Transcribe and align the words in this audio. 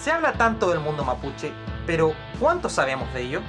Se 0.00 0.10
habla 0.10 0.32
tanto 0.32 0.70
del 0.70 0.80
mundo 0.80 1.04
mapuche, 1.04 1.52
pero 1.86 2.14
¿cuánto 2.38 2.70
sabemos 2.70 3.12
de 3.12 3.20
ello? 3.20 3.42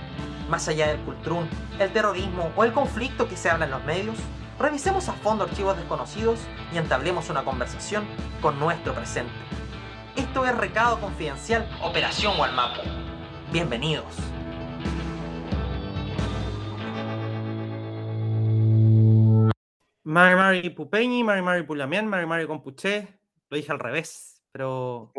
Más 0.50 0.67
allá 0.67 0.89
del 0.89 1.00
cultrún, 1.00 1.47
el 1.79 1.93
terrorismo 1.93 2.52
o 2.57 2.66
el 2.66 2.73
conflicto 2.73 3.29
que 3.29 3.38
se 3.38 3.50
habla 3.50 3.63
en 3.63 3.71
los 3.71 3.81
medios, 3.86 4.18
revisemos 4.59 5.07
a 5.07 5.14
fondo 5.14 5.45
archivos 5.45 5.77
desconocidos 5.77 6.41
y 6.73 6.77
entablemos 6.77 7.29
una 7.29 7.45
conversación 7.45 8.04
con 8.41 8.59
nuestro 8.59 8.93
presente. 8.93 9.32
Esto 10.18 10.45
es 10.45 10.54
Recado 10.57 11.00
Confidencial 11.00 11.66
Operación 11.82 12.38
Walmapu. 12.38 12.81
Bienvenidos. 13.54 14.13
Mari 20.04 20.36
Mari 20.36 20.70
Pupeñi, 20.71 21.23
Mari 21.23 21.41
Mari 21.41 21.63
Pulamián, 21.63 22.07
Mari 22.07 22.25
Mari 22.25 22.45
Compuché, 22.45 23.21
lo 23.49 23.55
dije 23.55 23.71
al 23.71 23.79
revés, 23.79 24.43
pero... 24.52 25.13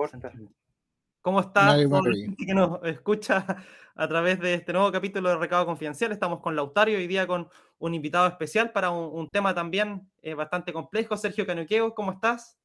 ¿Cómo 1.23 1.39
está? 1.39 1.77
que 1.77 2.53
nos 2.53 2.83
escucha 2.83 3.47
a 3.95 4.09
través 4.09 4.41
de 4.41 4.55
este 4.55 4.73
nuevo 4.73 4.91
capítulo 4.91 5.29
de 5.29 5.37
Recado 5.37 5.65
Confidencial. 5.65 6.11
Estamos 6.11 6.41
con 6.41 6.57
Lautario 6.57 6.99
hoy 6.99 7.07
día 7.07 7.29
con 7.29 7.49
un 7.79 7.95
invitado 7.95 8.27
especial 8.27 8.73
para 8.73 8.91
un, 8.91 9.29
tema 9.29 9.55
también 9.55 10.11
eh, 10.21 10.35
bastante 10.35 10.73
complejo. 10.73 11.17
Sergio 11.17 11.47
Canuqueo, 11.47 11.95
¿cómo 11.95 12.11
estás? 12.11 12.59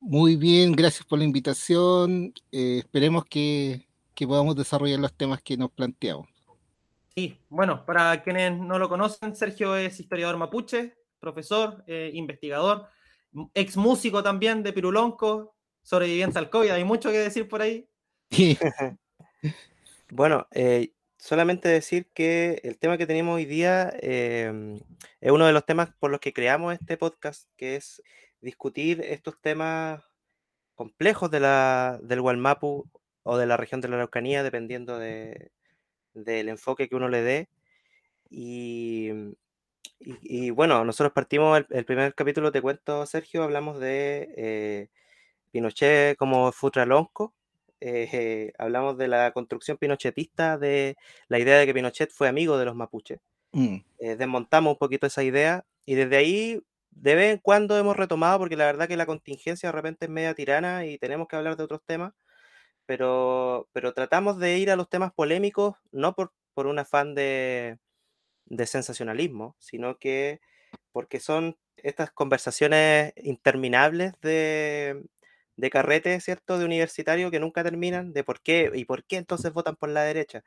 Muy 0.00 0.34
bien, 0.34 0.72
gracias 0.72 1.06
por 1.06 1.20
la 1.20 1.24
invitación. 1.24 2.34
Eh, 2.50 2.78
esperemos 2.78 3.24
que, 3.26 3.86
podamos 4.26 4.56
desarrollar 4.56 4.98
los 4.98 5.12
temas 5.14 5.40
que 5.42 5.56
nos 5.56 5.70
planteamos. 5.70 6.28
Sí, 7.14 7.38
bueno, 7.48 7.84
para 7.86 8.20
quienes 8.22 8.58
no 8.58 8.80
lo 8.80 8.88
conocen, 8.88 9.36
Sergio 9.36 9.76
es 9.76 10.00
historiador 10.00 10.36
mapuche, 10.36 10.96
profesor, 11.20 11.84
eh, 11.86 12.10
investigador, 12.14 12.86
ex 13.54 13.76
músico 13.76 14.22
también 14.24 14.62
de 14.62 14.72
Pirulonco, 14.72 15.56
sobreviviente 15.82 16.38
al 16.38 16.50
COVID. 16.50 16.70
Hay 16.70 16.84
mucho 16.84 17.10
que 17.10 17.18
decir 17.18 17.48
por 17.48 17.62
ahí. 17.62 17.88
bueno, 20.10 20.46
eh, 20.52 20.92
solamente 21.18 21.68
decir 21.68 22.08
que 22.14 22.60
el 22.64 22.78
tema 22.78 22.98
que 22.98 23.06
tenemos 23.06 23.36
hoy 23.36 23.44
día 23.44 23.92
em, 24.00 24.80
es 25.20 25.30
uno 25.30 25.46
de 25.46 25.52
los 25.52 25.64
temas 25.64 25.90
por 25.98 26.10
los 26.10 26.20
que 26.20 26.32
creamos 26.32 26.74
este 26.74 26.96
podcast, 26.96 27.48
que 27.56 27.76
es 27.76 28.02
discutir 28.40 29.00
estos 29.02 29.40
temas 29.40 30.02
complejos 30.74 31.30
de 31.30 31.40
la, 31.40 32.00
del 32.02 32.20
Gualmapu 32.20 32.90
o 33.22 33.36
de 33.36 33.46
la 33.46 33.56
región 33.56 33.80
de 33.80 33.88
la 33.88 33.96
Araucanía, 33.96 34.42
dependiendo 34.42 34.98
del 34.98 35.48
enfoque 36.48 36.88
que 36.88 36.96
uno 36.96 37.08
le 37.08 37.22
dé. 37.22 37.48
Y, 38.28 39.10
bueno, 40.50 40.84
nosotros 40.84 41.12
partimos, 41.12 41.64
el, 41.70 41.84
primer 41.84 42.14
capítulo, 42.14 42.50
te 42.50 42.62
cuento, 42.62 43.06
Sergio, 43.06 43.44
hablamos 43.44 43.78
de 43.78 44.34
eh, 44.36 44.88
Pinochet 45.52 46.16
como 46.16 46.50
Futralonco. 46.50 47.34
Eh, 47.80 48.52
hablamos 48.58 48.98
de 48.98 49.08
la 49.08 49.30
construcción 49.32 49.76
pinochetista, 49.76 50.58
de 50.58 50.96
la 51.28 51.38
idea 51.38 51.58
de 51.58 51.66
que 51.66 51.74
Pinochet 51.74 52.10
fue 52.10 52.28
amigo 52.28 52.58
de 52.58 52.64
los 52.64 52.74
mapuches. 52.74 53.20
Mm. 53.52 53.76
Eh, 53.98 54.16
desmontamos 54.16 54.72
un 54.72 54.78
poquito 54.78 55.06
esa 55.06 55.22
idea 55.22 55.64
y 55.84 55.94
desde 55.94 56.16
ahí 56.16 56.60
de 56.90 57.14
vez 57.14 57.32
en 57.32 57.38
cuando 57.38 57.78
hemos 57.78 57.96
retomado, 57.96 58.38
porque 58.38 58.56
la 58.56 58.66
verdad 58.66 58.88
que 58.88 58.96
la 58.96 59.06
contingencia 59.06 59.68
de 59.68 59.72
repente 59.72 60.06
es 60.06 60.10
media 60.10 60.34
tirana 60.34 60.86
y 60.86 60.98
tenemos 60.98 61.28
que 61.28 61.36
hablar 61.36 61.56
de 61.56 61.64
otros 61.64 61.82
temas, 61.86 62.12
pero, 62.86 63.68
pero 63.72 63.94
tratamos 63.94 64.38
de 64.38 64.58
ir 64.58 64.70
a 64.70 64.76
los 64.76 64.88
temas 64.88 65.12
polémicos, 65.12 65.76
no 65.90 66.14
por, 66.14 66.32
por 66.54 66.66
un 66.66 66.78
afán 66.78 67.14
de, 67.14 67.78
de 68.46 68.66
sensacionalismo, 68.66 69.56
sino 69.58 69.98
que 69.98 70.40
porque 70.92 71.20
son 71.20 71.56
estas 71.76 72.12
conversaciones 72.12 73.12
interminables 73.16 74.12
de, 74.20 75.02
de 75.62 75.70
carrete, 75.70 76.20
¿cierto? 76.20 76.58
De 76.58 76.64
universitario 76.64 77.30
que 77.30 77.38
nunca 77.38 77.62
terminan, 77.62 78.12
de 78.12 78.24
por 78.24 78.40
qué 78.40 78.72
y 78.74 78.84
por 78.84 79.04
qué 79.04 79.16
entonces 79.16 79.52
votan 79.52 79.76
por 79.76 79.90
la 79.90 80.02
derecha. 80.02 80.42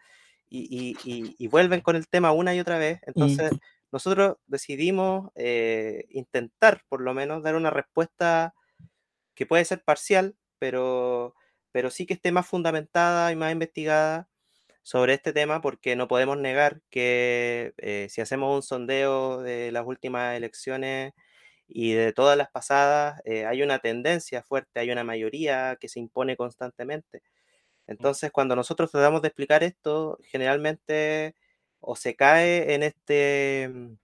Y, 0.49 0.97
y, 1.39 1.47
vuelven 1.47 1.81
con 1.81 1.95
el 1.95 2.07
tema 2.07 2.33
una 2.33 2.53
y 2.53 2.59
otra 2.59 2.77
vez. 2.77 2.99
Entonces, 3.07 3.51
nosotros 3.91 4.35
decidimos 4.45 5.31
eh, 5.35 6.05
intentar, 6.09 6.83
por 6.89 7.01
lo 7.01 7.13
menos, 7.13 7.43
dar 7.43 7.55
una 7.55 7.69
respuesta 7.69 8.53
que 9.35 9.45
puede 9.45 9.63
ser 9.63 9.83
parcial, 9.83 10.35
pero, 10.59 11.33
pero 11.71 11.89
sí 11.89 12.05
que 12.05 12.15
esté 12.15 12.33
más 12.33 12.45
fundamentada 12.45 13.31
y 13.31 13.37
más 13.37 13.53
investigada 13.53 14.27
sobre 14.83 15.13
este 15.13 15.31
tema, 15.31 15.61
porque 15.61 15.95
no 15.95 16.09
podemos 16.09 16.37
negar 16.37 16.81
que 16.89 17.73
eh, 17.77 18.07
si 18.09 18.19
hacemos 18.19 18.53
un 18.53 18.63
sondeo 18.63 19.41
de 19.41 19.71
las 19.71 19.85
últimas 19.85 20.35
elecciones, 20.35 21.13
y 21.67 21.93
de 21.93 22.13
todas 22.13 22.37
las 22.37 22.49
pasadas 22.51 23.21
eh, 23.25 23.45
hay 23.45 23.63
una 23.63 23.79
tendencia 23.79 24.43
fuerte, 24.43 24.79
hay 24.79 24.91
una 24.91 25.03
mayoría 25.03 25.77
que 25.79 25.89
se 25.89 25.99
impone 25.99 26.37
constantemente. 26.37 27.23
Entonces, 27.87 28.31
cuando 28.31 28.55
nosotros 28.55 28.91
tratamos 28.91 29.21
de 29.21 29.29
explicar 29.29 29.63
esto, 29.63 30.17
generalmente 30.23 31.35
o 31.81 31.95
se 31.95 32.15
cae 32.15 32.73
en 32.73 32.83
este, 32.83 33.69
mm, 33.73 33.97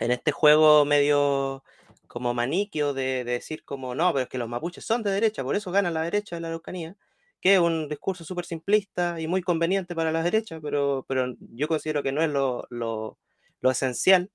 en 0.00 0.10
este 0.12 0.32
juego 0.32 0.84
medio 0.84 1.64
como 2.08 2.34
maniquio 2.34 2.94
de, 2.94 3.24
decir 3.24 3.64
como, 3.64 3.94
no, 3.94 4.12
pero 4.12 4.24
es 4.24 4.28
que 4.30 4.38
los 4.38 4.48
mapuches 4.48 4.84
son 4.84 5.02
de 5.02 5.10
derecha, 5.12 5.44
por 5.44 5.56
eso 5.56 5.70
ganan 5.72 5.94
la 5.94 6.02
derecha 6.02 6.36
de 6.36 6.40
la 6.42 6.48
Araucanía, 6.48 6.96
que 7.40 7.54
es 7.54 7.60
un 7.60 7.88
discurso 7.88 8.24
súper 8.24 8.46
simplista 8.46 9.20
y 9.20 9.28
muy 9.28 9.42
conveniente 9.42 9.94
para 9.94 10.12
la 10.12 10.22
derecha, 10.22 10.60
pero, 10.60 11.04
pero 11.08 11.34
yo 11.40 11.68
considero 11.68 12.02
que 12.02 12.12
no 12.12 12.22
es 12.22 12.30
lo, 12.30 12.66
lo, 12.70 13.18
lo 13.60 13.70
esencial 13.70 14.30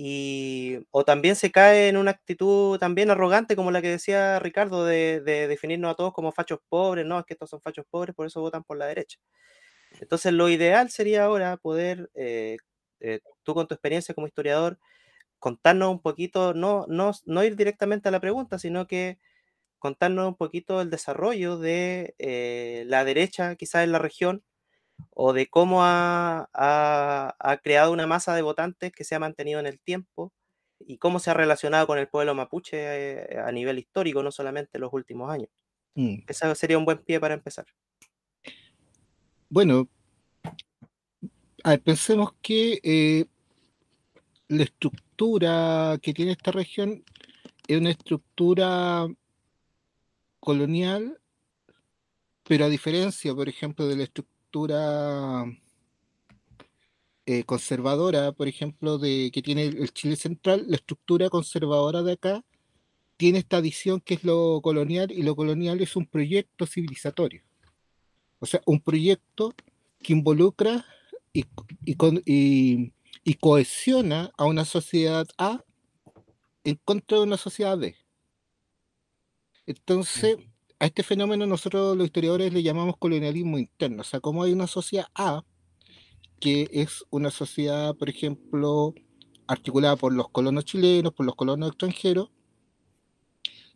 y, 0.00 0.78
o 0.92 1.04
también 1.04 1.34
se 1.34 1.50
cae 1.50 1.88
en 1.88 1.96
una 1.96 2.12
actitud 2.12 2.78
también 2.78 3.10
arrogante 3.10 3.56
como 3.56 3.72
la 3.72 3.82
que 3.82 3.88
decía 3.90 4.38
Ricardo 4.38 4.84
de, 4.84 5.20
definirnos 5.48 5.90
a 5.90 5.94
todos 5.96 6.12
como 6.12 6.30
fachos 6.30 6.60
pobres, 6.68 7.04
no, 7.04 7.18
es 7.18 7.26
que 7.26 7.34
estos 7.34 7.50
son 7.50 7.60
fachos 7.60 7.84
pobres, 7.90 8.14
por 8.14 8.24
eso 8.26 8.40
votan 8.40 8.62
por 8.62 8.76
la 8.78 8.86
derecha. 8.86 9.18
Entonces 10.00 10.32
lo 10.32 10.48
ideal 10.48 10.90
sería 10.90 11.24
ahora 11.24 11.56
poder, 11.58 12.10
eh, 12.14 12.58
eh, 13.00 13.20
tú 13.42 13.54
con 13.54 13.66
tu 13.68 13.74
experiencia 13.74 14.14
como 14.14 14.28
historiador, 14.28 14.78
contarnos 15.40 15.90
un 15.90 16.00
poquito, 16.02 16.54
no, 16.54 16.86
no, 16.88 17.12
no 17.26 17.44
ir 17.44 17.56
directamente 17.56 18.08
a 18.08 18.12
la 18.12 18.20
pregunta, 18.20 18.58
sino 18.58 18.86
que 18.86 19.18
contarnos 19.78 20.28
un 20.28 20.36
poquito 20.36 20.80
el 20.82 20.90
desarrollo 20.90 21.58
de 21.58 22.14
eh, 22.18 22.84
la 22.86 23.04
derecha 23.04 23.56
quizás 23.56 23.84
en 23.84 23.92
la 23.92 23.98
región 24.00 24.44
o 25.10 25.32
de 25.32 25.48
cómo 25.48 25.80
ha, 25.82 26.48
creado 27.62 27.92
una 27.92 28.06
masa 28.06 28.34
de 28.34 28.42
votantes 28.42 28.92
que 28.92 29.04
se 29.04 29.14
ha 29.14 29.18
mantenido 29.18 29.60
en 29.60 29.66
el 29.66 29.80
tiempo 29.80 30.32
y 30.80 30.98
cómo 30.98 31.18
se 31.18 31.30
ha 31.30 31.34
relacionado 31.34 31.86
con 31.86 31.98
el 31.98 32.08
pueblo 32.08 32.34
mapuche 32.34 32.76
eh, 32.76 33.38
a 33.38 33.50
nivel 33.50 33.78
histórico, 33.78 34.22
no 34.22 34.30
solamente 34.30 34.70
en 34.74 34.82
los 34.82 34.92
últimos 34.92 35.30
años. 35.30 35.48
Mm. 35.94 36.18
Ese 36.26 36.54
sería 36.54 36.78
un 36.78 36.84
buen 36.84 36.98
pie 36.98 37.18
para 37.18 37.34
empezar. 37.34 37.66
Bueno, 39.48 39.88
pensemos 41.84 42.34
que 42.40 42.80
eh, 42.82 43.24
la 44.48 44.62
estructura 44.62 45.98
que 46.00 46.14
tiene 46.14 46.32
esta 46.32 46.52
región 46.52 47.02
es 47.66 47.78
una 47.78 47.90
estructura 47.90 49.08
colonial, 50.38 51.20
pero 52.44 52.66
a 52.66 52.68
diferencia, 52.68 53.34
por 53.34 53.48
ejemplo, 53.48 53.86
de 53.86 53.96
la 53.96 54.04
estructura 54.04 54.37
estructura 54.48 55.44
eh, 57.26 57.44
conservadora, 57.44 58.32
por 58.32 58.48
ejemplo, 58.48 58.96
de 58.96 59.30
que 59.30 59.42
tiene 59.42 59.66
el 59.66 59.92
Chile 59.92 60.16
central, 60.16 60.64
la 60.68 60.76
estructura 60.76 61.28
conservadora 61.28 62.02
de 62.02 62.12
acá 62.12 62.44
tiene 63.18 63.40
esta 63.40 63.60
visión 63.60 64.00
que 64.00 64.14
es 64.14 64.24
lo 64.24 64.60
colonial 64.62 65.12
y 65.12 65.22
lo 65.22 65.36
colonial 65.36 65.82
es 65.82 65.96
un 65.96 66.06
proyecto 66.06 66.64
civilizatorio. 66.66 67.42
O 68.38 68.46
sea, 68.46 68.62
un 68.64 68.80
proyecto 68.80 69.52
que 70.02 70.14
involucra 70.14 70.86
y, 71.34 71.44
y 71.84 73.34
cohesiona 73.34 74.30
a 74.38 74.46
una 74.46 74.64
sociedad 74.64 75.26
A 75.36 75.62
en 76.64 76.76
contra 76.84 77.18
de 77.18 77.24
una 77.24 77.36
sociedad 77.36 77.76
B. 77.76 77.96
Entonces, 79.66 80.38
a 80.78 80.86
este 80.86 81.02
fenómeno 81.02 81.46
nosotros 81.46 81.96
los 81.96 82.06
historiadores 82.06 82.52
le 82.52 82.62
llamamos 82.62 82.96
colonialismo 82.98 83.58
interno, 83.58 84.02
o 84.02 84.04
sea, 84.04 84.20
como 84.20 84.42
hay 84.42 84.52
una 84.52 84.66
sociedad 84.66 85.06
A, 85.14 85.44
que 86.40 86.68
es 86.72 87.04
una 87.10 87.30
sociedad, 87.30 87.96
por 87.96 88.08
ejemplo, 88.08 88.94
articulada 89.48 89.96
por 89.96 90.12
los 90.12 90.28
colonos 90.30 90.64
chilenos, 90.64 91.12
por 91.12 91.26
los 91.26 91.34
colonos 91.34 91.70
extranjeros, 91.70 92.30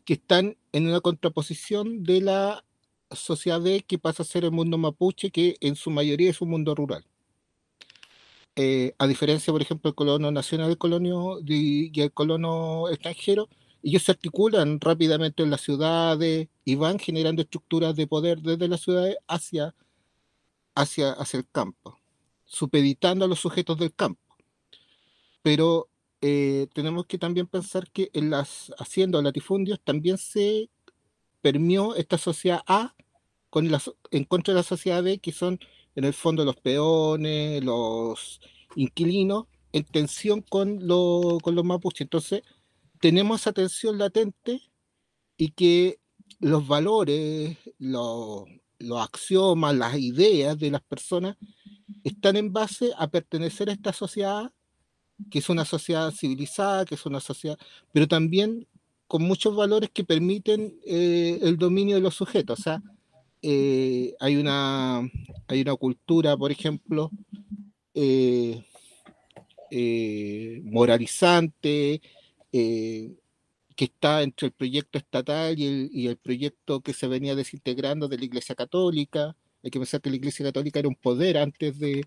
que 0.04 0.14
están 0.14 0.56
en 0.72 0.86
una 0.86 1.00
contraposición 1.00 2.04
de 2.04 2.20
la 2.20 2.64
sociedad 3.10 3.60
B 3.60 3.84
que 3.86 3.98
pasa 3.98 4.22
a 4.22 4.26
ser 4.26 4.44
el 4.44 4.52
mundo 4.52 4.78
mapuche, 4.78 5.30
que 5.30 5.56
en 5.60 5.76
su 5.76 5.90
mayoría 5.90 6.30
es 6.30 6.40
un 6.40 6.50
mundo 6.50 6.74
rural. 6.74 7.04
Eh, 8.54 8.94
a 8.98 9.06
diferencia, 9.06 9.52
por 9.52 9.62
ejemplo, 9.62 9.90
del 9.90 9.96
colono 9.96 10.30
nacional 10.30 10.68
del 10.68 10.78
colonio 10.78 11.38
y 11.44 11.98
el 12.00 12.12
colono 12.12 12.88
extranjero, 12.90 13.48
ellos 13.82 14.02
se 14.02 14.12
articulan 14.12 14.80
rápidamente 14.80 15.42
en 15.42 15.50
las 15.50 15.60
ciudades 15.60 16.48
y 16.64 16.74
van 16.76 16.98
generando 16.98 17.42
estructuras 17.42 17.96
de 17.96 18.06
poder 18.06 18.40
desde 18.40 18.68
las 18.68 18.80
ciudades 18.80 19.16
hacia, 19.26 19.74
hacia, 20.74 21.12
hacia 21.12 21.38
el 21.38 21.48
campo, 21.50 21.98
supeditando 22.44 23.24
a 23.24 23.28
los 23.28 23.40
sujetos 23.40 23.78
del 23.78 23.94
campo. 23.94 24.20
Pero 25.42 25.88
eh, 26.20 26.68
tenemos 26.72 27.06
que 27.06 27.18
también 27.18 27.46
pensar 27.46 27.90
que 27.90 28.10
en 28.12 28.30
las 28.30 28.72
haciendas 28.78 29.24
latifundios 29.24 29.80
también 29.82 30.18
se 30.18 30.70
permeó 31.40 31.96
esta 31.96 32.18
sociedad 32.18 32.62
A 32.66 32.94
con 33.50 33.68
en 34.10 34.24
contra 34.24 34.54
de 34.54 34.60
la 34.60 34.62
sociedad 34.62 35.02
B, 35.02 35.18
que 35.18 35.32
son 35.32 35.58
en 35.94 36.04
el 36.04 36.14
fondo 36.14 36.44
los 36.44 36.56
peones, 36.56 37.62
los 37.62 38.40
inquilinos, 38.76 39.46
en 39.72 39.84
tensión 39.84 40.40
con, 40.42 40.78
con 41.40 41.54
los 41.54 41.64
mapuches. 41.64 42.02
Entonces, 42.02 42.42
tenemos 43.02 43.40
esa 43.40 43.52
tensión 43.52 43.98
latente 43.98 44.62
y 45.36 45.50
que 45.50 45.98
los 46.38 46.68
valores, 46.68 47.58
los, 47.80 48.44
los 48.78 49.00
axiomas, 49.00 49.74
las 49.74 49.98
ideas 49.98 50.56
de 50.56 50.70
las 50.70 50.82
personas 50.82 51.36
están 52.04 52.36
en 52.36 52.52
base 52.52 52.92
a 52.96 53.08
pertenecer 53.08 53.68
a 53.68 53.72
esta 53.72 53.92
sociedad, 53.92 54.52
que 55.32 55.40
es 55.40 55.48
una 55.48 55.64
sociedad 55.64 56.12
civilizada, 56.12 56.84
que 56.84 56.94
es 56.94 57.04
una 57.04 57.18
sociedad, 57.18 57.58
pero 57.92 58.06
también 58.06 58.68
con 59.08 59.22
muchos 59.22 59.56
valores 59.56 59.90
que 59.90 60.04
permiten 60.04 60.78
eh, 60.86 61.40
el 61.42 61.58
dominio 61.58 61.96
de 61.96 62.02
los 62.02 62.14
sujetos. 62.14 62.60
O 62.60 62.62
sea, 62.62 62.82
eh, 63.42 64.14
hay, 64.20 64.36
una, 64.36 64.98
hay 65.48 65.60
una 65.60 65.74
cultura, 65.74 66.36
por 66.36 66.52
ejemplo, 66.52 67.10
eh, 67.94 68.62
moralizante, 70.62 72.00
que 72.52 73.84
está 73.84 74.22
entre 74.22 74.48
el 74.48 74.52
proyecto 74.52 74.98
estatal 74.98 75.58
y 75.58 75.66
el, 75.66 75.90
y 75.92 76.06
el, 76.08 76.16
proyecto 76.18 76.80
que 76.82 76.92
se 76.92 77.08
venía 77.08 77.34
desintegrando 77.34 78.08
de 78.08 78.18
la 78.18 78.24
Iglesia 78.24 78.54
Católica. 78.54 79.34
Hay 79.62 79.70
que 79.70 79.78
pensar 79.78 80.00
que 80.00 80.10
la 80.10 80.16
Iglesia 80.16 80.44
Católica 80.44 80.78
era 80.78 80.88
un 80.88 80.96
poder 80.96 81.38
antes 81.38 81.78
de, 81.78 82.04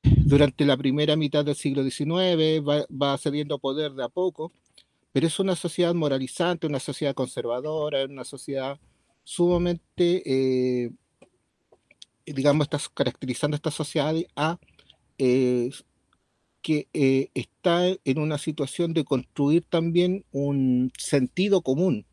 durante 0.00 0.64
la 0.64 0.76
primera 0.76 1.16
mitad 1.16 1.44
del 1.44 1.54
siglo 1.54 1.82
XIX, 1.82 2.66
va, 2.66 2.86
va 2.90 3.18
cediendo 3.18 3.58
poder 3.58 3.92
de 3.92 4.04
a 4.04 4.08
poco, 4.08 4.52
pero 5.12 5.26
es 5.26 5.38
una 5.38 5.56
sociedad 5.56 5.94
moralizante, 5.94 6.66
una 6.66 6.80
sociedad 6.80 7.14
conservadora, 7.14 8.04
una 8.04 8.24
sociedad 8.24 8.78
sumamente, 9.24 10.22
eh, 10.24 10.90
digamos, 12.26 12.66
está 12.66 12.78
caracterizando 12.94 13.54
esta 13.56 13.70
sociedad 13.70 14.14
a 14.36 14.58
eh, 15.18 15.70
que 16.62 16.88
eh, 16.92 17.30
está 17.34 17.86
en 17.86 18.18
una 18.18 18.38
situación 18.38 18.92
de 18.94 19.04
construir 19.04 19.64
también 19.68 20.24
un 20.32 20.92
sentido 20.98 21.62
común. 21.62 22.06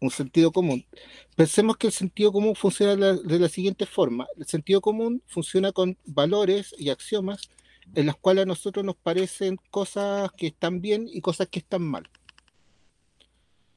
Un 0.00 0.10
sentido 0.10 0.50
común. 0.50 0.84
Pensemos 1.36 1.76
que 1.76 1.86
el 1.88 1.92
sentido 1.92 2.32
común 2.32 2.56
funciona 2.56 2.96
de 2.96 3.38
la 3.38 3.48
siguiente 3.48 3.86
forma. 3.86 4.26
El 4.36 4.46
sentido 4.46 4.80
común 4.80 5.22
funciona 5.26 5.72
con 5.72 5.96
valores 6.04 6.74
y 6.78 6.90
axiomas 6.90 7.50
en 7.94 8.06
las 8.06 8.16
cuales 8.16 8.42
a 8.42 8.46
nosotros 8.46 8.84
nos 8.84 8.96
parecen 8.96 9.58
cosas 9.70 10.30
que 10.32 10.48
están 10.48 10.80
bien 10.80 11.08
y 11.12 11.20
cosas 11.20 11.48
que 11.48 11.60
están 11.60 11.82
mal. 11.82 12.08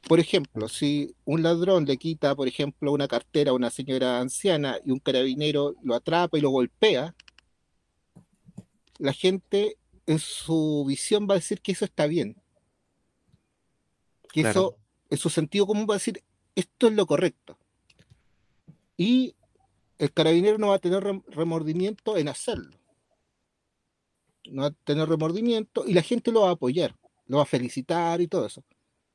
Por 0.08 0.20
ejemplo, 0.20 0.68
si 0.70 1.16
un 1.26 1.42
ladrón 1.42 1.86
le 1.86 1.98
quita, 1.98 2.36
por 2.36 2.48
ejemplo, 2.48 2.92
una 2.92 3.08
cartera 3.08 3.52
a 3.52 3.56
una 3.56 3.72
señora 3.72 4.20
anciana 4.20 4.78
y 4.86 4.92
un 4.92 5.00
carabinero 5.00 5.76
lo 5.82 5.96
atrapa 5.96 6.38
y 6.38 6.42
lo 6.42 6.52
golpea, 6.52 7.16
la 8.98 9.14
gente 9.14 9.78
en 10.06 10.20
su 10.20 10.86
visión 10.88 11.28
va 11.30 11.36
a 11.36 11.38
decir 11.38 11.62
que 11.62 11.72
eso 11.72 11.86
está 11.86 12.08
bien. 12.08 12.42
Que 14.32 14.42
eso, 14.42 14.78
en 15.10 15.18
su 15.18 15.30
sentido 15.30 15.66
común 15.66 15.88
va 15.90 15.96
a 15.96 15.98
decir, 15.98 16.24
esto 16.56 16.88
es 16.88 16.94
lo 16.94 17.06
correcto. 17.06 17.58
Y 18.98 19.36
el 19.98 20.12
carabinero 20.12 20.58
no 20.58 20.70
va 20.70 20.76
a 20.76 20.80
tener 20.80 21.04
remordimiento 21.28 22.18
en 22.18 22.28
hacerlo 22.28 22.78
no 24.52 24.64
va 24.64 24.68
a 24.70 24.72
tener 24.72 25.08
remordimiento 25.08 25.86
y 25.88 25.94
la 25.94 26.02
gente 26.02 26.32
lo 26.32 26.42
va 26.42 26.50
a 26.50 26.54
apoyar, 26.54 26.96
lo 27.28 27.38
va 27.38 27.44
a 27.44 27.48
felicitar 27.48 28.22
y 28.22 28.28
todo 28.28 28.46
eso. 28.46 28.64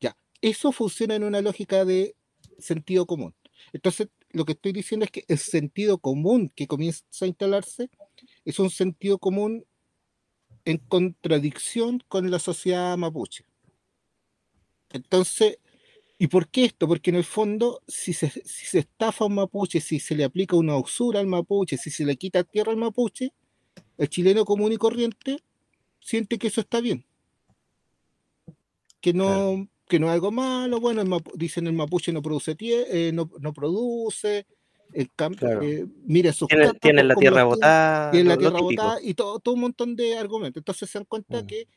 Ya, 0.01 0.17
eso 0.41 0.73
funciona 0.73 1.15
en 1.15 1.25
una 1.25 1.41
lógica 1.41 1.85
de 1.85 2.17
sentido 2.59 3.07
común. 3.07 3.35
Entonces, 3.73 4.09
lo 4.31 4.45
que 4.45 4.53
estoy 4.53 4.73
diciendo 4.73 5.05
es 5.05 5.11
que 5.11 5.25
el 5.29 5.39
sentido 5.39 5.99
común 5.99 6.53
que 6.55 6.67
comienza 6.67 7.05
a 7.21 7.27
instalarse 7.27 7.91
es 8.45 8.59
un 8.59 8.71
sentido 8.71 9.19
común 9.19 9.65
en 10.65 10.79
contradicción 10.79 12.03
con 12.09 12.31
la 12.31 12.39
sociedad 12.39 12.97
mapuche. 12.97 13.45
Entonces, 14.91 15.59
¿y 16.19 16.27
por 16.27 16.49
qué 16.49 16.65
esto? 16.67 16.89
Porque 16.89 17.11
en 17.11 17.17
el 17.17 17.25
fondo, 17.25 17.83
si 17.87 18.13
se, 18.13 18.31
si 18.31 18.67
se 18.67 18.81
estafa 18.81 19.25
a 19.25 19.29
un 19.29 19.37
mapuche, 19.37 19.81
si 19.81 20.01
se 20.01 20.15
le 20.15 20.25
aplica 20.25 20.57
una 20.57 20.77
usura 20.77 21.21
al 21.21 21.27
mapuche, 21.27 21.77
si 21.77 21.91
se 21.91 22.05
le 22.05 22.17
quita 22.17 22.45
tierra 22.45 22.73
al 22.73 22.79
mapuche, 22.79 23.33
el 23.99 24.09
chileno 24.09 24.45
común 24.45 24.73
y 24.73 24.77
corriente 24.77 25.43
siente 26.01 26.39
que 26.39 26.49
eso 26.49 26.61
está 26.61 26.81
bien. 26.81 27.05
Que 29.01 29.13
no, 29.13 29.69
que 29.89 29.99
no 29.99 30.07
es 30.07 30.13
algo 30.13 30.31
malo, 30.31 30.81
bueno, 30.81 31.21
dicen 31.35 31.67
el 31.67 31.73
mapuche 31.73 32.13
no 32.13 32.23
produce, 32.23 32.57
eh, 32.61 33.13
no, 33.13 33.29
produce, 33.53 34.47
el 34.93 35.11
campo, 35.15 35.47
eh, 35.47 35.87
mira 36.05 36.33
sus 36.33 36.49
tienen, 36.81 37.09
la 37.09 37.15
tierra 37.15 37.45
botada. 37.45 38.11
Tienen 38.11 38.29
la 38.29 38.37
tierra 38.37 38.61
botada 38.61 38.99
y 39.03 39.15
todo, 39.15 39.39
todo 39.39 39.55
un 39.55 39.61
montón 39.63 39.97
de 39.97 40.17
argumentos. 40.19 40.61
Entonces 40.61 40.91
se 40.91 40.99
dan 40.99 41.05
cuenta 41.05 41.43
mm. 41.43 41.47
que 41.47 41.69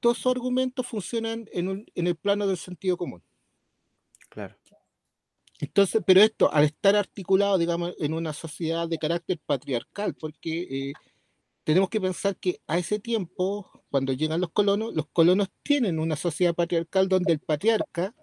todos 0.00 0.18
esos 0.18 0.30
argumentos 0.30 0.86
funcionan 0.86 1.46
en, 1.52 1.86
en 1.94 2.06
el 2.06 2.16
plano 2.16 2.46
del 2.46 2.56
sentido 2.56 2.96
común. 2.96 3.22
Claro. 4.28 4.56
Entonces, 5.60 6.02
pero 6.06 6.20
esto, 6.20 6.52
al 6.52 6.64
estar 6.64 6.94
articulado, 6.94 7.58
digamos, 7.58 7.94
en 7.98 8.14
una 8.14 8.32
sociedad 8.32 8.88
de 8.88 8.98
carácter 8.98 9.40
patriarcal, 9.44 10.14
porque 10.14 10.90
eh, 10.90 10.92
tenemos 11.64 11.88
que 11.88 12.00
pensar 12.00 12.36
que 12.36 12.60
a 12.66 12.78
ese 12.78 13.00
tiempo, 13.00 13.68
cuando 13.90 14.12
llegan 14.12 14.40
los 14.40 14.50
colonos, 14.52 14.94
los 14.94 15.08
colonos 15.08 15.48
tienen 15.62 15.98
una 15.98 16.14
sociedad 16.14 16.54
patriarcal 16.54 17.08
donde 17.08 17.32
el 17.32 17.40
patriarca 17.40 18.14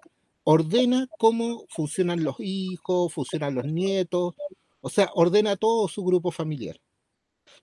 ordena 0.46 1.08
cómo 1.18 1.66
funcionan 1.70 2.24
los 2.24 2.38
hijos, 2.40 3.14
funcionan 3.14 3.56
los 3.56 3.66
nietos, 3.66 4.36
o 4.82 4.90
sea, 4.90 5.10
ordena 5.16 5.58
todo 5.58 5.88
su 5.90 6.04
grupo 6.06 6.32
familiar. 6.32 6.80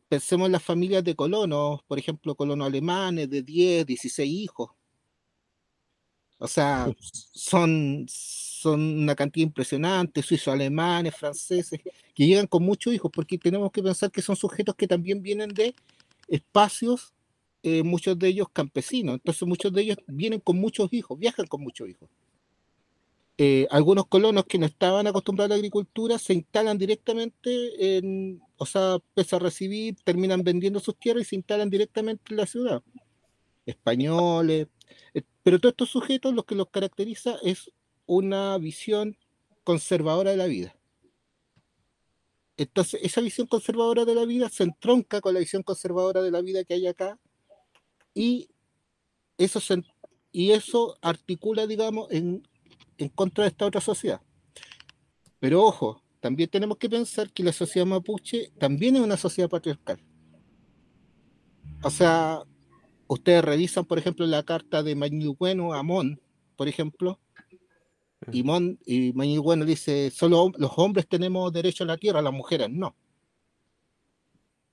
Pensemos 0.08 0.46
en 0.46 0.52
las 0.52 0.62
familias 0.62 1.04
de 1.04 1.16
colonos, 1.16 1.82
por 1.84 1.98
ejemplo, 1.98 2.34
colonos 2.36 2.66
alemanes 2.66 3.30
de 3.30 3.42
10, 3.42 3.86
16 3.86 4.30
hijos. 4.32 4.70
O 6.38 6.48
sea, 6.48 6.92
son, 7.32 8.04
son 8.08 8.80
una 8.80 9.14
cantidad 9.14 9.46
impresionante, 9.46 10.22
suizos, 10.22 10.52
alemanes, 10.52 11.14
franceses, 11.14 11.80
que 12.14 12.26
llegan 12.26 12.48
con 12.48 12.64
muchos 12.64 12.92
hijos, 12.92 13.12
porque 13.14 13.38
tenemos 13.38 13.70
que 13.70 13.82
pensar 13.82 14.10
que 14.10 14.22
son 14.22 14.34
sujetos 14.34 14.74
que 14.74 14.88
también 14.88 15.22
vienen 15.22 15.50
de 15.50 15.74
espacios, 16.28 17.14
eh, 17.62 17.84
muchos 17.84 18.18
de 18.18 18.28
ellos 18.28 18.48
campesinos, 18.52 19.14
entonces 19.14 19.46
muchos 19.46 19.72
de 19.72 19.82
ellos 19.82 19.98
vienen 20.08 20.40
con 20.40 20.58
muchos 20.58 20.92
hijos, 20.92 21.16
viajan 21.18 21.46
con 21.46 21.62
muchos 21.62 21.88
hijos. 21.88 22.08
Eh, 23.44 23.66
algunos 23.72 24.06
colonos 24.06 24.44
que 24.44 24.56
no 24.56 24.66
estaban 24.66 25.08
acostumbrados 25.08 25.50
a 25.50 25.54
la 25.54 25.56
agricultura 25.56 26.16
se 26.16 26.32
instalan 26.32 26.78
directamente 26.78 27.96
en, 27.96 28.40
o 28.56 28.64
sea, 28.64 28.98
pese 29.14 29.34
a 29.34 29.40
recibir, 29.40 29.96
terminan 30.04 30.44
vendiendo 30.44 30.78
sus 30.78 30.96
tierras 30.96 31.24
y 31.24 31.30
se 31.30 31.34
instalan 31.34 31.68
directamente 31.68 32.22
en 32.30 32.36
la 32.36 32.46
ciudad. 32.46 32.84
Españoles, 33.66 34.68
eh, 35.12 35.22
pero 35.42 35.58
todos 35.58 35.72
estos 35.72 35.90
sujetos 35.90 36.32
lo 36.32 36.44
que 36.44 36.54
los 36.54 36.70
caracteriza 36.70 37.36
es 37.42 37.72
una 38.06 38.56
visión 38.58 39.16
conservadora 39.64 40.30
de 40.30 40.36
la 40.36 40.46
vida. 40.46 40.76
Entonces, 42.56 43.00
esa 43.02 43.20
visión 43.22 43.48
conservadora 43.48 44.04
de 44.04 44.14
la 44.14 44.24
vida 44.24 44.50
se 44.50 44.62
entronca 44.62 45.20
con 45.20 45.34
la 45.34 45.40
visión 45.40 45.64
conservadora 45.64 46.22
de 46.22 46.30
la 46.30 46.42
vida 46.42 46.62
que 46.62 46.74
hay 46.74 46.86
acá 46.86 47.18
y 48.14 48.50
eso, 49.36 49.58
y 50.30 50.52
eso 50.52 50.96
articula, 51.02 51.66
digamos, 51.66 52.08
en, 52.12 52.46
en 53.02 53.08
contra 53.08 53.44
de 53.44 53.48
esta 53.48 53.66
otra 53.66 53.80
sociedad. 53.80 54.20
Pero 55.38 55.62
ojo, 55.62 56.02
también 56.20 56.48
tenemos 56.48 56.78
que 56.78 56.88
pensar 56.88 57.32
que 57.32 57.42
la 57.42 57.52
sociedad 57.52 57.86
mapuche 57.86 58.52
también 58.58 58.96
es 58.96 59.02
una 59.02 59.16
sociedad 59.16 59.48
patriarcal. 59.48 60.00
O 61.82 61.90
sea, 61.90 62.42
ustedes 63.08 63.44
revisan, 63.44 63.84
por 63.84 63.98
ejemplo, 63.98 64.24
la 64.26 64.44
carta 64.44 64.82
de 64.82 64.94
Bueno 65.36 65.74
Amón, 65.74 66.20
por 66.56 66.68
ejemplo, 66.68 67.18
y, 68.30 68.44
Mon, 68.44 68.78
y 68.86 69.10
bueno 69.10 69.64
dice, 69.64 70.10
solo 70.10 70.52
los 70.56 70.70
hombres 70.76 71.08
tenemos 71.08 71.52
derecho 71.52 71.82
a 71.82 71.88
la 71.88 71.96
tierra, 71.96 72.22
las 72.22 72.32
mujeres 72.32 72.70
no. 72.70 72.94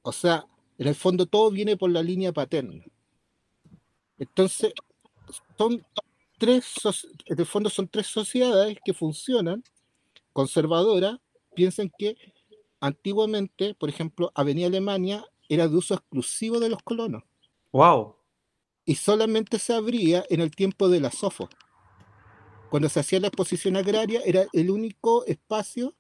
O 0.04 0.12
sea, 0.12 0.46
en 0.78 0.88
el 0.88 0.96
fondo 0.96 1.26
todo 1.26 1.50
viene 1.50 1.76
por 1.76 1.90
la 1.90 2.04
línea 2.04 2.32
paterna. 2.32 2.84
Entonces, 4.20 4.74
son 5.58 5.84
tres, 6.40 6.74
en 7.26 7.40
el 7.40 7.46
fondo 7.46 7.70
son 7.70 7.88
tres 7.88 8.08
sociedades 8.08 8.78
que 8.84 8.94
funcionan, 8.94 9.64
conservadoras, 10.34 11.20
piensen 11.54 11.92
que 11.96 12.18
antiguamente, 12.80 13.76
por 13.76 13.90
ejemplo, 13.90 14.32
Avenida 14.34 14.68
Alemania 14.68 15.26
era 15.48 15.68
de 15.68 15.76
uso 15.76 15.94
exclusivo 15.94 16.60
de 16.60 16.70
los 16.70 16.82
colonos. 16.82 17.24
Wow. 17.72 18.16
Y 18.86 18.96
solamente 18.96 19.60
se 19.60 19.74
abría 19.74 20.26
en 20.30 20.42
el 20.42 20.50
tiempo 20.50 20.90
de 20.90 21.00
la 21.00 21.12
SOFO 21.12 21.50
cuando 22.70 22.88
se 22.88 23.00
hacía 23.00 23.20
la 23.20 23.28
exposición 23.28 23.76
agraria 23.76 24.22
era 24.26 24.46
el 24.54 24.70
único 24.70 25.26
espacio, 25.26 25.96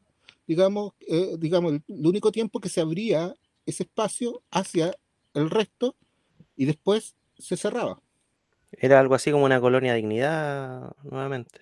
digamos, 0.47 0.93
eh, 1.07 1.35
digamos, 1.39 1.73
el, 1.73 2.07
único 2.07 2.31
tiempo 2.31 2.59
que 2.59 2.69
se 2.69 2.79
abría 2.79 3.33
ese 3.65 3.83
espacio 3.83 4.43
hacia 4.51 4.95
el 5.33 5.49
resto 5.49 5.95
y 6.55 6.65
después 6.65 7.15
se 7.37 7.57
cerraba. 7.57 8.01
Era 8.71 8.99
algo 8.99 9.15
así 9.15 9.31
como 9.31 9.45
una 9.45 9.59
colonia 9.59 9.93
de 9.93 9.97
dignidad 9.97 10.91
nuevamente. 11.03 11.61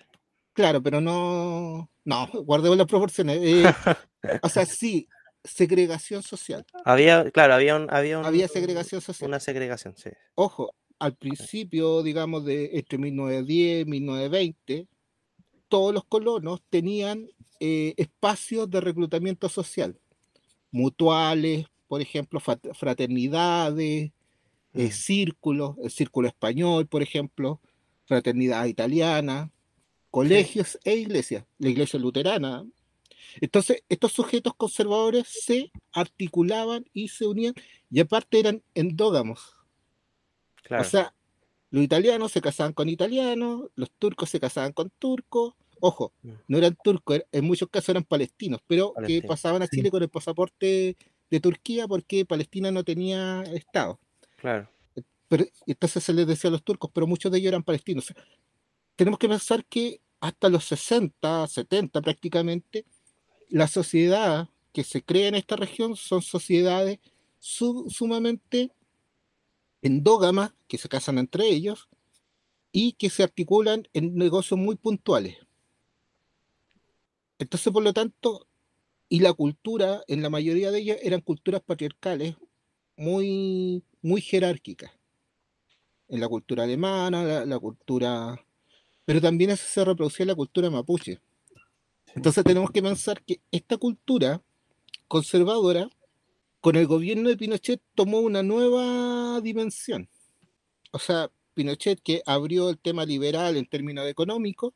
Claro, 0.52 0.82
pero 0.82 1.00
no, 1.00 1.88
no, 2.04 2.28
guardemos 2.44 2.76
las 2.76 2.86
proporciones. 2.86 3.38
Eh, 3.42 3.64
o 4.42 4.48
sea, 4.48 4.66
sí, 4.66 5.08
segregación 5.44 6.22
social. 6.22 6.64
Había, 6.84 7.30
claro, 7.30 7.54
había 7.54 7.76
había, 7.76 8.18
había 8.20 8.48
segregación 8.48 9.00
social. 9.00 9.28
Una 9.28 9.40
segregación, 9.40 9.94
sí. 9.96 10.10
Ojo, 10.34 10.74
al 10.98 11.14
principio, 11.16 12.02
digamos, 12.02 12.44
de 12.44 12.70
entre 12.72 12.98
1910 12.98 13.86
y 13.86 13.90
1920, 13.90 14.88
todos 15.68 15.94
los 15.94 16.04
colonos 16.04 16.62
tenían 16.70 17.28
eh, 17.60 17.94
espacios 17.96 18.70
de 18.70 18.80
reclutamiento 18.80 19.48
social, 19.48 19.98
mutuales, 20.70 21.66
por 21.86 22.00
ejemplo, 22.00 22.40
fraternidades, 22.40 24.10
eh, 24.78 24.92
círculos, 24.92 25.74
el 25.82 25.90
círculo 25.90 26.28
español, 26.28 26.86
por 26.86 27.02
ejemplo, 27.02 27.60
fraternidad 28.06 28.66
italiana, 28.66 29.50
colegios 30.08 30.78
e 30.84 30.94
iglesias, 30.94 31.44
la 31.58 31.70
iglesia 31.70 31.98
luterana. 31.98 32.64
Entonces, 33.40 33.82
estos 33.88 34.12
sujetos 34.12 34.54
conservadores 34.54 35.26
se 35.26 35.72
articulaban 35.90 36.84
y 36.92 37.08
se 37.08 37.26
unían 37.26 37.54
y 37.90 37.98
aparte 37.98 38.38
eran 38.38 38.62
endógamos. 38.72 39.56
O 40.70 40.84
sea, 40.84 41.12
los 41.70 41.82
italianos 41.82 42.30
se 42.30 42.40
casaban 42.40 42.72
con 42.72 42.88
italianos, 42.88 43.70
los 43.74 43.90
turcos 43.90 44.30
se 44.30 44.38
casaban 44.38 44.72
con 44.72 44.92
turcos. 44.96 45.54
Ojo, 45.80 46.12
mm. 46.22 46.30
no 46.46 46.56
eran 46.56 46.76
turcos, 46.84 47.22
en 47.32 47.44
muchos 47.44 47.68
casos 47.68 47.88
eran 47.88 48.04
palestinos, 48.04 48.60
pero 48.68 48.94
que 49.04 49.22
pasaban 49.22 49.60
a 49.60 49.66
Chile 49.66 49.90
con 49.90 50.04
el 50.04 50.08
pasaporte 50.08 50.96
de 51.30 51.40
Turquía 51.40 51.88
porque 51.88 52.24
Palestina 52.24 52.70
no 52.70 52.84
tenía 52.84 53.42
Estado. 53.42 53.98
Claro. 54.38 54.68
Pero, 55.28 55.44
entonces 55.66 56.04
se 56.04 56.14
les 56.14 56.26
decía 56.26 56.48
a 56.48 56.52
los 56.52 56.64
turcos, 56.64 56.90
pero 56.94 57.06
muchos 57.06 57.30
de 57.30 57.38
ellos 57.38 57.48
eran 57.50 57.62
palestinos 57.64 58.12
tenemos 58.96 59.18
que 59.18 59.28
pensar 59.28 59.64
que 59.66 60.00
hasta 60.20 60.48
los 60.50 60.64
60, 60.66 61.46
70 61.48 62.02
prácticamente, 62.02 62.86
la 63.50 63.68
sociedad 63.68 64.48
que 64.72 64.84
se 64.84 65.02
crea 65.04 65.28
en 65.28 65.36
esta 65.36 65.56
región 65.56 65.96
son 65.96 66.22
sociedades 66.22 67.00
sumamente 67.40 68.72
endógamas, 69.82 70.52
que 70.66 70.78
se 70.78 70.88
casan 70.88 71.18
entre 71.18 71.46
ellos 71.48 71.88
y 72.72 72.92
que 72.94 73.10
se 73.10 73.22
articulan 73.24 73.88
en 73.94 74.16
negocios 74.16 74.58
muy 74.60 74.76
puntuales. 74.76 75.38
Entonces, 77.38 77.72
por 77.72 77.82
lo 77.82 77.92
tanto, 77.92 78.46
y 79.08 79.20
la 79.20 79.32
cultura, 79.34 80.02
en 80.08 80.22
la 80.22 80.30
mayoría 80.30 80.70
de 80.72 80.80
ellas, 80.80 80.98
eran 81.02 81.20
culturas 81.22 81.62
patriarcales 81.62 82.36
muy, 82.98 83.82
muy 84.02 84.20
jerárquicas. 84.20 84.92
En 86.08 86.20
la 86.20 86.28
cultura 86.28 86.64
alemana, 86.64 87.44
la 87.46 87.58
cultura 87.58 88.38
pero 89.08 89.22
también 89.22 89.48
eso 89.48 89.64
se 89.66 89.82
reproducía 89.86 90.24
en 90.24 90.28
la 90.28 90.34
cultura 90.34 90.68
mapuche. 90.68 91.18
Entonces 92.14 92.44
tenemos 92.44 92.70
que 92.70 92.82
pensar 92.82 93.22
que 93.22 93.40
esta 93.50 93.78
cultura 93.78 94.42
conservadora, 95.08 95.88
con 96.60 96.76
el 96.76 96.86
gobierno 96.86 97.30
de 97.30 97.38
Pinochet, 97.38 97.80
tomó 97.94 98.20
una 98.20 98.42
nueva 98.42 99.40
dimensión. 99.40 100.10
O 100.92 100.98
sea, 100.98 101.30
Pinochet, 101.54 102.02
que 102.02 102.20
abrió 102.26 102.68
el 102.68 102.78
tema 102.78 103.06
liberal 103.06 103.56
en 103.56 103.64
términos 103.64 104.06
económicos, 104.06 104.74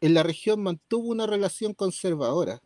en 0.00 0.14
la 0.14 0.24
región 0.24 0.60
mantuvo 0.60 1.10
una 1.10 1.28
relación 1.28 1.72
conservadora. 1.72 2.60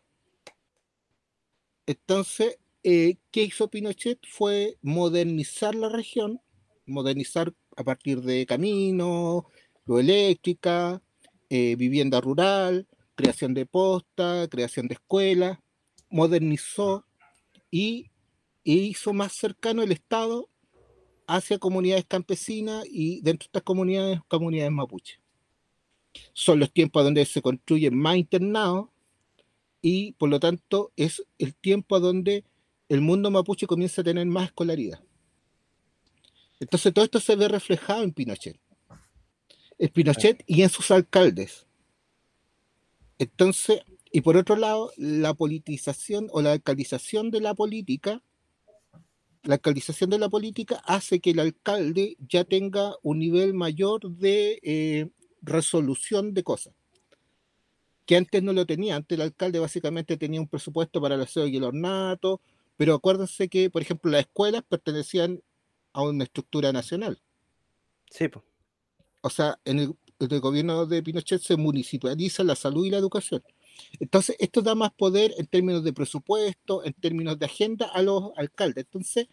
Entonces, 1.85 2.57
eh, 2.83 3.17
¿qué 3.31 3.45
hizo 3.45 3.69
Pinochet? 3.69 4.19
Fue 4.29 4.77
modernizar 4.83 5.75
la 5.75 5.89
región, 5.89 6.41
modernizar 6.87 7.55
a 7.77 7.85
partir 7.85 8.23
de 8.23 8.47
caminos, 8.47 9.45
eléctrica, 9.87 11.03
eh, 11.51 11.77
vivienda 11.77 12.21
rural, 12.21 12.87
creación 13.15 13.55
de 13.55 13.67
posta, 13.67 14.49
creación 14.49 14.89
de 14.89 14.95
escuelas, 14.95 15.59
modernizó 16.11 17.07
y, 17.71 18.11
hizo 18.65 19.13
más 19.13 19.33
cercano 19.33 19.83
el 19.83 19.91
Estado 19.91 20.49
hacia 21.27 21.59
comunidades 21.59 22.05
campesinas 22.07 22.85
y 22.89 23.21
dentro 23.23 23.47
de 23.47 23.49
estas 23.49 23.63
comunidades, 23.65 24.21
comunidades 24.29 24.71
mapuche. 24.71 25.21
Son 26.33 26.61
los 26.61 26.73
tiempos 26.73 27.03
donde 27.03 27.25
se 27.25 27.43
construyen 27.43 27.97
más 27.97 28.17
internados 28.17 28.89
y 29.81 30.13
por 30.13 30.29
lo 30.29 30.39
tanto 30.39 30.93
es 30.97 31.25
el 31.39 31.57
tiempo 31.57 31.99
donde 31.99 32.45
el 32.95 33.01
mundo 33.01 33.31
mapuche 33.31 33.67
comienza 33.67 34.01
a 34.01 34.05
tener 34.05 34.27
más 34.27 34.47
escolaridad. 34.47 35.01
Entonces 36.61 36.93
todo 36.93 37.05
esto 37.05 37.21
se 37.21 37.37
ve 37.37 37.49
reflejado 37.49 38.03
en 38.03 38.13
Pinochet 38.13 38.59
en 39.83 39.89
Pinochet 39.89 40.45
y 40.47 40.63
en 40.63 40.69
sus 40.69 40.93
alcaldes. 40.93 41.67
Entonces, 43.19 43.81
y 44.13 44.21
por 44.21 44.37
otro 44.37 44.55
lado, 44.55 44.93
la 44.97 45.35
politización 45.35 46.29
o 46.31 46.41
la 46.41 46.53
alcaldización 46.53 47.33
de 47.33 47.41
la 47.41 47.55
política, 47.55 48.23
la 49.43 49.55
alcaldización 49.55 50.09
de 50.11 50.21
la 50.21 50.29
política 50.29 50.81
hace 50.87 51.19
que 51.19 51.31
el 51.31 51.41
alcalde 51.41 52.17
ya 52.29 52.45
tenga 52.45 52.95
un 53.03 53.19
nivel 53.19 53.55
mayor 53.55 54.09
de 54.09 54.61
eh, 54.63 55.09
resolución 55.41 56.33
de 56.33 56.45
cosas, 56.45 56.75
que 58.07 58.17
antes 58.17 58.41
no 58.41 58.53
lo 58.53 58.67
tenía. 58.67 58.95
Antes 58.95 59.17
el 59.17 59.23
alcalde 59.23 59.59
básicamente 59.59 60.17
tenía 60.17 60.41
un 60.41 60.47
presupuesto 60.47 61.01
para 61.01 61.17
el 61.17 61.23
aseo 61.23 61.49
y 61.49 61.57
el 61.57 61.65
ornato, 61.65 62.41
pero 62.77 62.95
acuérdense 62.95 63.49
que, 63.49 63.71
por 63.71 63.83
ejemplo, 63.83 64.11
las 64.11 64.23
escuelas 64.23 64.63
pertenecían 64.69 65.43
a 65.93 66.03
una 66.03 66.25
estructura 66.25 66.73
nacional. 66.73 67.21
Sí, 68.11 68.29
pues 68.29 68.45
o 69.23 69.31
sea, 69.31 69.59
en 69.65 69.79
el, 69.79 70.41
gobierno 70.41 70.87
de 70.87 71.03
Pinochet 71.03 71.41
se 71.41 71.57
municipaliza 71.57 72.45
la 72.45 72.55
salud 72.55 72.85
y 72.85 72.91
la 72.91 72.99
educación. 72.99 73.43
Entonces, 73.99 74.37
esto 74.39 74.61
da 74.63 74.75
más 74.75 74.93
poder 74.93 75.35
en 75.39 75.47
términos 75.47 75.83
de 75.83 75.93
presupuesto, 75.93 76.85
en 76.85 76.93
términos 76.93 77.39
de 77.39 77.47
agenda 77.47 77.87
a 77.87 78.03
los 78.03 78.33
alcaldes. 78.37 78.85
Entonces, 78.85 79.29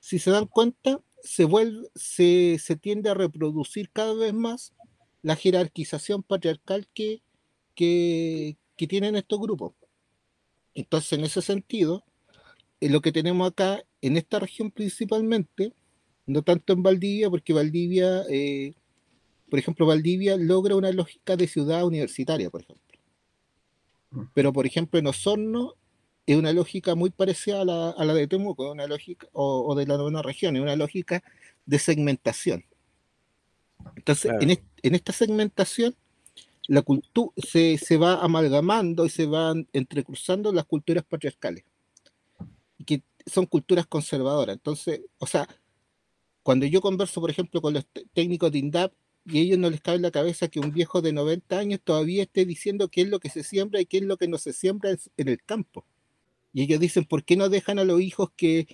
si 0.00 0.18
se 0.18 0.30
dan 0.30 0.46
cuenta, 0.46 1.00
se, 1.22 1.44
vuelve, 1.44 1.88
se, 1.94 2.58
tiende 2.80 3.10
a 3.10 3.14
reproducir 3.14 3.90
cada 3.90 4.14
vez 4.14 4.34
más 4.34 4.74
la 5.22 5.36
jerarquización 5.36 6.22
patriarcal 6.22 6.88
que, 6.92 7.22
que, 7.74 8.56
que 8.76 8.86
tienen 8.86 9.16
estos 9.16 9.38
grupos. 9.38 9.72
Entonces, 10.74 11.12
en 11.12 11.24
ese 11.24 11.40
sentido, 11.40 12.04
lo 12.80 13.00
que 13.00 13.12
tenemos 13.12 13.48
acá, 13.48 13.82
en 14.00 14.16
esta 14.16 14.38
región 14.38 14.70
principalmente, 14.70 15.72
no 16.26 16.42
tanto 16.42 16.72
en 16.72 16.82
Valdivia, 16.82 17.30
porque 17.30 17.52
Valdivia 17.52 18.22
eh, 18.28 18.74
por 19.48 19.58
ejemplo, 19.58 19.86
Valdivia 19.86 20.36
logra 20.36 20.76
una 20.76 20.90
lógica 20.92 21.36
de 21.36 21.46
ciudad 21.46 21.84
universitaria, 21.84 22.50
por 22.50 22.62
ejemplo. 22.62 22.98
Mm. 24.10 24.22
Pero, 24.34 24.52
por 24.52 24.66
ejemplo, 24.66 24.98
en 24.98 25.06
Osorno 25.06 25.74
es 26.26 26.36
una 26.36 26.52
lógica 26.52 26.94
muy 26.94 27.10
parecida 27.10 27.62
a 27.62 27.64
la, 27.64 28.14
de 28.14 28.26
Temuco, 28.26 28.72
una 28.72 28.86
lógica, 28.86 29.28
o, 29.32 29.74
de 29.76 29.86
la 29.86 29.96
novena 29.96 30.22
región, 30.22 30.56
es 30.56 30.62
una 30.62 30.74
lógica 30.74 31.22
de 31.64 31.78
segmentación. 31.78 32.64
Entonces, 33.94 34.32
en, 34.40 34.94
esta 34.94 35.12
segmentación, 35.12 35.94
la 36.66 36.82
cultura 36.82 37.32
se, 37.36 37.78
se, 37.78 37.96
va 37.96 38.20
amalgamando 38.24 39.06
y 39.06 39.10
se 39.10 39.26
van 39.26 39.68
entrecruzando 39.72 40.52
las 40.52 40.64
culturas 40.64 41.04
patriarcales, 41.04 41.64
que 42.84 43.02
son 43.26 43.46
culturas 43.46 43.86
conservadoras. 43.86 44.56
Entonces, 44.56 45.02
o 45.18 45.26
sea, 45.26 45.48
cuando 46.42 46.66
yo 46.66 46.80
converso, 46.80 47.20
por 47.20 47.30
ejemplo, 47.30 47.60
con 47.60 47.74
los 47.74 47.86
técnicos 48.12 48.52
de 48.52 48.58
INDAP, 48.58 48.92
y 49.24 49.38
a 49.38 49.42
ellos 49.42 49.58
no 49.58 49.70
les 49.70 49.80
cabe 49.80 49.96
en 49.96 50.02
la 50.02 50.12
cabeza 50.12 50.48
que 50.48 50.60
un 50.60 50.72
viejo 50.72 51.02
de 51.02 51.12
90 51.12 51.58
años 51.58 51.80
todavía 51.82 52.22
esté 52.22 52.44
diciendo 52.44 52.88
qué 52.88 53.02
es 53.02 53.08
lo 53.08 53.18
que 53.18 53.28
se 53.28 53.42
siembra 53.42 53.80
y 53.80 53.86
qué 53.86 53.98
es 53.98 54.04
lo 54.04 54.16
que 54.16 54.28
no 54.28 54.38
se 54.38 54.52
siembra 54.52 54.90
en 55.16 55.28
el 55.28 55.42
campo. 55.42 55.84
Y 56.52 56.62
ellos 56.62 56.78
dicen, 56.78 57.04
¿por 57.04 57.24
qué 57.24 57.36
no 57.36 57.48
dejan 57.48 57.78
a 57.80 57.84
los 57.84 58.00
hijos 58.00 58.30
que 58.36 58.68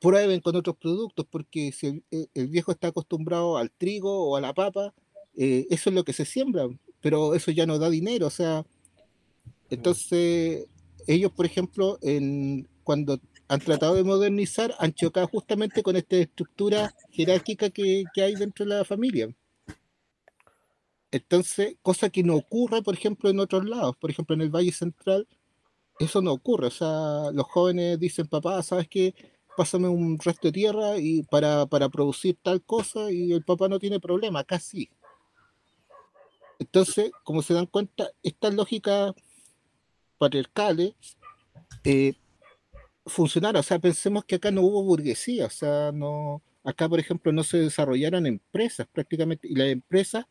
prueben 0.00 0.40
con 0.40 0.56
otros 0.56 0.76
productos? 0.76 1.24
Porque 1.30 1.70
si 1.70 2.02
el, 2.10 2.48
viejo 2.48 2.72
está 2.72 2.88
acostumbrado 2.88 3.56
al 3.56 3.70
trigo 3.70 4.28
o 4.28 4.36
a 4.36 4.40
la 4.40 4.52
papa, 4.52 4.92
eh, 5.36 5.66
eso 5.70 5.90
es 5.90 5.94
lo 5.94 6.04
que 6.04 6.12
se 6.12 6.24
siembra, 6.24 6.68
pero 7.00 7.34
eso 7.36 7.52
ya 7.52 7.64
no 7.64 7.78
da 7.78 7.88
dinero. 7.88 8.26
O 8.26 8.30
sea, 8.30 8.66
entonces 9.70 10.66
ellos, 11.06 11.30
por 11.32 11.46
ejemplo, 11.46 11.98
en, 12.02 12.68
cuando 12.82 13.20
han 13.52 13.60
tratado 13.60 13.94
de 13.94 14.02
modernizar, 14.02 14.74
han 14.78 14.94
chocado 14.94 15.28
justamente 15.28 15.82
con 15.82 15.94
esta 15.94 16.16
estructura 16.16 16.94
jerárquica 17.10 17.68
que, 17.68 18.04
que 18.14 18.22
hay 18.22 18.34
dentro 18.34 18.64
de 18.64 18.76
la 18.76 18.82
familia. 18.82 19.28
Entonces, 21.10 21.76
cosa 21.82 22.08
que 22.08 22.22
no 22.22 22.34
ocurre, 22.36 22.80
por 22.80 22.94
ejemplo, 22.94 23.28
en 23.28 23.38
otros 23.40 23.66
lados. 23.66 23.94
Por 23.98 24.10
ejemplo, 24.10 24.34
en 24.34 24.40
el 24.40 24.48
Valle 24.48 24.72
Central, 24.72 25.28
eso 25.98 26.22
no 26.22 26.32
ocurre. 26.32 26.68
O 26.68 26.70
sea, 26.70 27.30
los 27.30 27.44
jóvenes 27.46 28.00
dicen, 28.00 28.26
papá, 28.26 28.62
¿sabes 28.62 28.88
qué? 28.88 29.14
Pásame 29.54 29.86
un 29.86 30.18
resto 30.18 30.48
de 30.48 30.52
tierra 30.52 30.96
y 30.96 31.22
para, 31.24 31.66
producir 31.66 32.38
tal 32.42 32.62
cosa 32.62 33.10
y 33.10 33.32
el 33.32 33.44
papá 33.44 33.68
no 33.68 33.78
tiene 33.78 34.00
problema, 34.00 34.40
acá 34.40 34.58
sí. 34.58 34.88
Entonces, 36.58 37.10
como 37.22 37.42
se 37.42 37.52
dan 37.52 37.66
cuenta, 37.66 38.12
estas 38.22 38.54
lógicas 38.54 39.12
patriarcales 40.16 40.94
eh, 41.84 42.14
funcionaron. 43.06 43.60
O 43.60 43.62
sea, 43.62 43.78
pensemos 43.78 44.24
que 44.24 44.36
acá 44.36 44.50
no 44.50 44.62
hubo 44.62 44.82
burguesía. 44.82 45.46
O 45.46 45.50
sea, 45.50 45.92
no, 45.92 46.42
acá, 46.64 46.88
por 46.88 47.00
ejemplo, 47.00 47.32
no 47.32 47.42
se 47.44 47.58
desarrollaron 47.58 48.26
empresas 48.26 48.86
prácticamente. 48.92 49.48
Y 49.48 49.54
las 49.54 49.68
empresas 49.68 50.26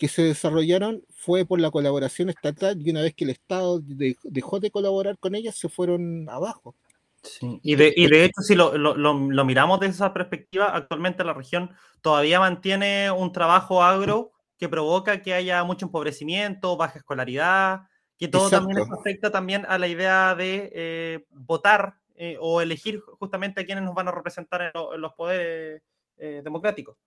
que 0.00 0.08
se 0.08 0.22
desarrollaron 0.22 1.04
fue 1.10 1.44
por 1.44 1.60
la 1.60 1.70
colaboración 1.70 2.30
estatal 2.30 2.80
y 2.80 2.90
una 2.90 3.02
vez 3.02 3.14
que 3.14 3.24
el 3.24 3.30
Estado 3.30 3.82
dejó 3.82 4.58
de 4.58 4.70
colaborar 4.70 5.18
con 5.18 5.34
ellas, 5.34 5.56
se 5.56 5.68
fueron 5.68 6.26
abajo. 6.30 6.74
Sí. 7.22 7.60
Y, 7.62 7.74
de, 7.74 7.92
y 7.94 8.06
de 8.06 8.24
hecho, 8.24 8.40
si 8.40 8.54
lo, 8.54 8.78
lo, 8.78 8.94
lo, 8.96 9.44
miramos 9.44 9.78
desde 9.78 9.96
esa 9.96 10.14
perspectiva, 10.14 10.74
actualmente 10.74 11.22
la 11.22 11.34
región 11.34 11.70
todavía 12.00 12.40
mantiene 12.40 13.10
un 13.10 13.30
trabajo 13.30 13.82
agro 13.82 14.32
que 14.56 14.70
provoca 14.70 15.20
que 15.20 15.34
haya 15.34 15.62
mucho 15.64 15.84
empobrecimiento, 15.84 16.78
baja 16.78 16.98
escolaridad, 16.98 17.82
que 18.20 18.28
todo 18.28 18.50
también 18.50 18.78
afecta 18.92 19.32
también 19.32 19.64
a 19.66 19.78
la 19.78 19.88
idea 19.88 20.34
de 20.34 20.70
eh, 20.74 21.24
votar 21.30 21.94
eh, 22.16 22.36
o 22.38 22.60
elegir 22.60 23.00
justamente 23.18 23.62
a 23.62 23.64
quienes 23.64 23.82
nos 23.82 23.94
van 23.94 24.08
a 24.08 24.12
representar 24.12 24.70
en, 24.74 25.00
los 25.00 25.14
poderes 25.14 25.82
eh, 26.18 26.42
democráticos. 26.44 26.98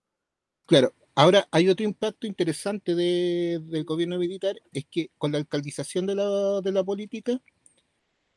Claro, 0.66 0.92
ahora 1.14 1.46
hay 1.52 1.68
otro 1.68 1.84
impacto 1.84 2.26
interesante 2.26 2.96
del 2.96 3.84
gobierno 3.84 4.18
militar, 4.18 4.56
es 4.72 4.86
que 4.90 5.10
con 5.16 5.30
la 5.30 5.38
alcaldización 5.38 6.04
de 6.06 6.16
la, 6.16 6.60
de 6.60 6.72
la 6.72 6.82
política, 6.82 7.40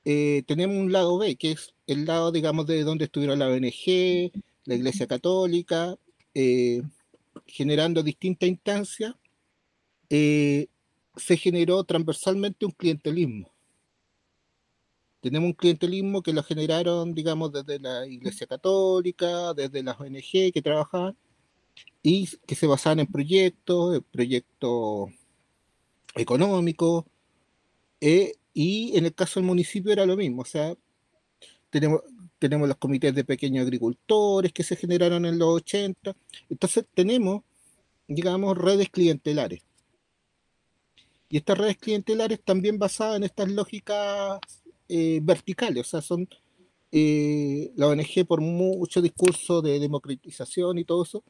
eh, 0.05 0.43
tenemos 0.45 0.77
un 0.77 0.91
lado 0.91 1.17
B, 1.17 1.35
que 1.35 1.51
es 1.51 1.73
el 1.87 2.05
lado, 2.05 2.31
digamos, 2.31 2.67
de 2.67 2.83
donde 2.83 3.05
estuvieron 3.05 3.39
la 3.39 3.47
ONG, 3.47 4.31
la 4.65 4.75
Iglesia 4.75 5.07
Católica, 5.07 5.95
eh, 6.35 6.83
generando 7.47 8.03
distintas 8.03 8.47
instancias, 8.47 9.15
eh, 10.09 10.67
se 11.17 11.37
generó 11.37 11.83
transversalmente 11.83 12.65
un 12.65 12.71
clientelismo. 12.71 13.51
Tenemos 15.19 15.47
un 15.47 15.53
clientelismo 15.53 16.21
que 16.21 16.33
lo 16.33 16.43
generaron, 16.43 17.13
digamos, 17.13 17.51
desde 17.51 17.79
la 17.79 18.07
Iglesia 18.07 18.47
Católica, 18.47 19.53
desde 19.53 19.83
las 19.83 19.99
ONG 19.99 20.51
que 20.53 20.61
trabajaban, 20.63 21.17
y 22.03 22.27
que 22.45 22.55
se 22.55 22.67
basaban 22.67 22.99
en 23.01 23.07
proyectos, 23.07 24.01
proyectos 24.11 25.09
económicos, 26.15 27.05
eh, 27.99 28.33
y 28.53 28.97
en 28.97 29.05
el 29.05 29.13
caso 29.13 29.39
del 29.39 29.47
municipio 29.47 29.91
era 29.91 30.05
lo 30.05 30.15
mismo, 30.15 30.43
o 30.43 30.45
sea, 30.45 30.75
tenemos, 31.69 32.01
tenemos 32.39 32.67
los 32.67 32.77
comités 32.77 33.13
de 33.13 33.23
pequeños 33.23 33.63
agricultores 33.63 34.53
que 34.53 34.63
se 34.63 34.75
generaron 34.75 35.25
en 35.25 35.37
los 35.39 35.49
80, 35.49 36.15
entonces 36.49 36.85
tenemos, 36.93 37.43
digamos, 38.07 38.57
redes 38.57 38.89
clientelares. 38.89 39.66
Y 41.29 41.37
estas 41.37 41.57
redes 41.57 41.77
clientelares 41.77 42.41
también 42.41 42.79
basadas 42.79 43.17
en 43.17 43.23
estas 43.23 43.51
lógicas 43.51 44.39
eh, 44.87 45.19
verticales, 45.21 45.81
o 45.81 45.89
sea, 45.89 46.01
son 46.01 46.29
eh, 46.91 47.71
la 47.75 47.87
ONG 47.87 48.25
por 48.25 48.39
mucho 48.39 49.01
discurso 49.01 49.61
de 49.61 49.79
democratización 49.79 50.77
y 50.77 50.85
todo 50.85 51.03
eso, 51.03 51.23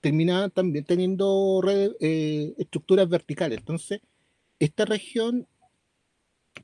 terminaban 0.00 0.50
también 0.50 0.84
teniendo 0.84 1.62
eh, 2.00 2.52
estructuras 2.58 3.08
verticales. 3.08 3.58
Entonces, 3.58 4.00
esta 4.58 4.84
región 4.84 5.46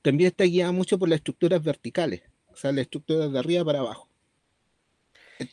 también 0.03 0.29
está 0.29 0.45
guiada 0.45 0.73
mucho 0.73 0.99
por 0.99 1.09
las 1.09 1.19
estructuras 1.19 1.63
verticales, 1.63 2.23
o 2.49 2.57
sea, 2.57 2.73
las 2.73 2.83
estructuras 2.83 3.33
de 3.33 3.39
arriba 3.39 3.65
para 3.65 3.81
abajo. 3.81 4.09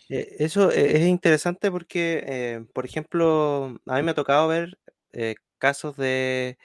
Eso 0.10 0.70
es 0.72 1.08
interesante 1.08 1.72
porque, 1.72 2.66
por 2.74 2.86
ejemplo, 2.86 3.80
a 3.86 3.96
mí 3.96 4.04
me 4.04 4.12
ha 4.12 4.16
tocado 4.16 4.50
ver 4.50 4.78
casos 5.60 5.96
de, 5.96 6.58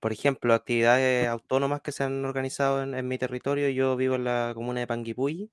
por 0.00 0.12
ejemplo, 0.12 0.54
actividades 0.54 1.28
autónomas 1.28 1.82
que 1.82 1.92
se 1.92 2.04
han 2.04 2.24
organizado 2.24 2.82
en, 2.82 3.08
mi 3.08 3.18
territorio. 3.18 3.68
Yo 3.70 3.96
vivo 3.96 4.16
en 4.16 4.24
la 4.24 4.52
comuna 4.54 4.80
de 4.80 4.86
Panguipulli, 4.86 5.50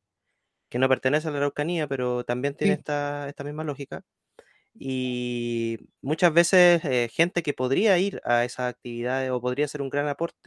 que 0.69 0.79
no 0.79 0.89
pertenece 0.89 1.27
a 1.27 1.31
la 1.31 1.37
Araucanía, 1.39 1.87
pero 1.87 2.23
también 2.25 2.55
tiene 2.55 2.73
esta, 2.75 3.29
esta 3.29 3.43
misma 3.43 3.63
lógica. 3.63 4.03
Y 4.79 5.77
muchas 6.01 6.33
veces 6.33 6.83
eh, 6.85 7.09
gente 7.11 7.43
que 7.43 7.53
podría 7.53 7.97
ir 7.97 8.21
a 8.25 8.45
esas 8.45 8.69
actividades 8.69 9.31
o 9.31 9.41
podría 9.41 9.67
ser 9.67 9.81
un 9.81 9.89
gran 9.89 10.07
aporte 10.07 10.41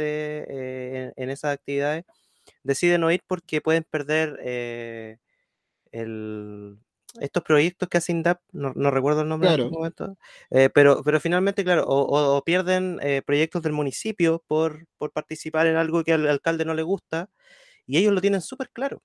eh, 0.49 1.13
en, 1.17 1.31
esas 1.31 1.55
actividades, 1.55 2.05
decide 2.63 2.99
no 2.99 3.11
ir 3.11 3.23
porque 3.27 3.61
pueden 3.61 3.85
perder 3.85 4.39
eh, 4.45 5.19
estos 7.21 7.43
proyectos 7.43 7.89
que 7.89 7.99
hace 7.99 8.13
INDAP, 8.13 8.41
no, 8.53 8.73
recuerdo 8.91 9.23
el 9.23 9.29
nombre 9.29 9.49
en 9.53 9.61
este 9.61 9.71
momento, 9.71 10.17
pero, 10.75 11.03
pero 11.03 11.21
finalmente, 11.21 11.65
claro, 11.65 11.85
o, 11.87 12.43
pierden 12.45 13.01
proyectos 13.27 13.63
del 13.63 13.73
municipio 13.73 14.43
por, 14.47 14.87
por 14.99 15.11
participar 15.11 15.67
en 15.67 15.77
algo 15.77 16.05
que 16.05 16.13
al 16.13 16.29
alcalde 16.29 16.65
no 16.65 16.75
le 16.75 16.83
gusta 16.83 17.29
y 17.87 17.99
ellos 17.99 18.13
lo 18.13 18.21
tienen 18.21 18.41
súper 18.41 18.71
claro. 18.71 19.03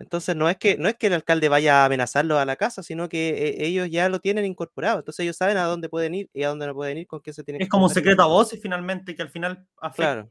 Entonces 0.00 0.36
no 0.36 0.48
es 0.48 0.56
que 0.56 0.78
no 0.78 0.88
es 0.88 0.96
que 0.96 1.08
el 1.08 1.12
alcalde 1.12 1.48
vaya 1.48 1.82
a 1.82 1.84
amenazarlo 1.86 2.38
a 2.38 2.44
la 2.44 2.56
casa, 2.56 2.82
sino 2.82 3.08
que 3.08 3.30
eh, 3.30 3.66
ellos 3.66 3.88
ya 3.90 4.08
lo 4.08 4.20
tienen 4.20 4.44
incorporado. 4.44 5.00
Entonces 5.00 5.24
ellos 5.24 5.36
saben 5.36 5.56
a 5.56 5.64
dónde 5.64 5.88
pueden 5.88 6.14
ir 6.14 6.30
y 6.32 6.44
a 6.44 6.48
dónde 6.48 6.66
no 6.66 6.74
pueden 6.74 6.98
ir, 6.98 7.06
con 7.06 7.20
qué 7.20 7.32
se 7.32 7.42
tienen 7.42 7.62
Es 7.62 7.68
como 7.68 7.84
un 7.84 7.90
secreto 7.90 8.22
a 8.22 8.26
voces 8.26 8.60
finalmente 8.62 9.14
que 9.14 9.22
al 9.22 9.30
final 9.30 9.66
afecta. 9.80 10.28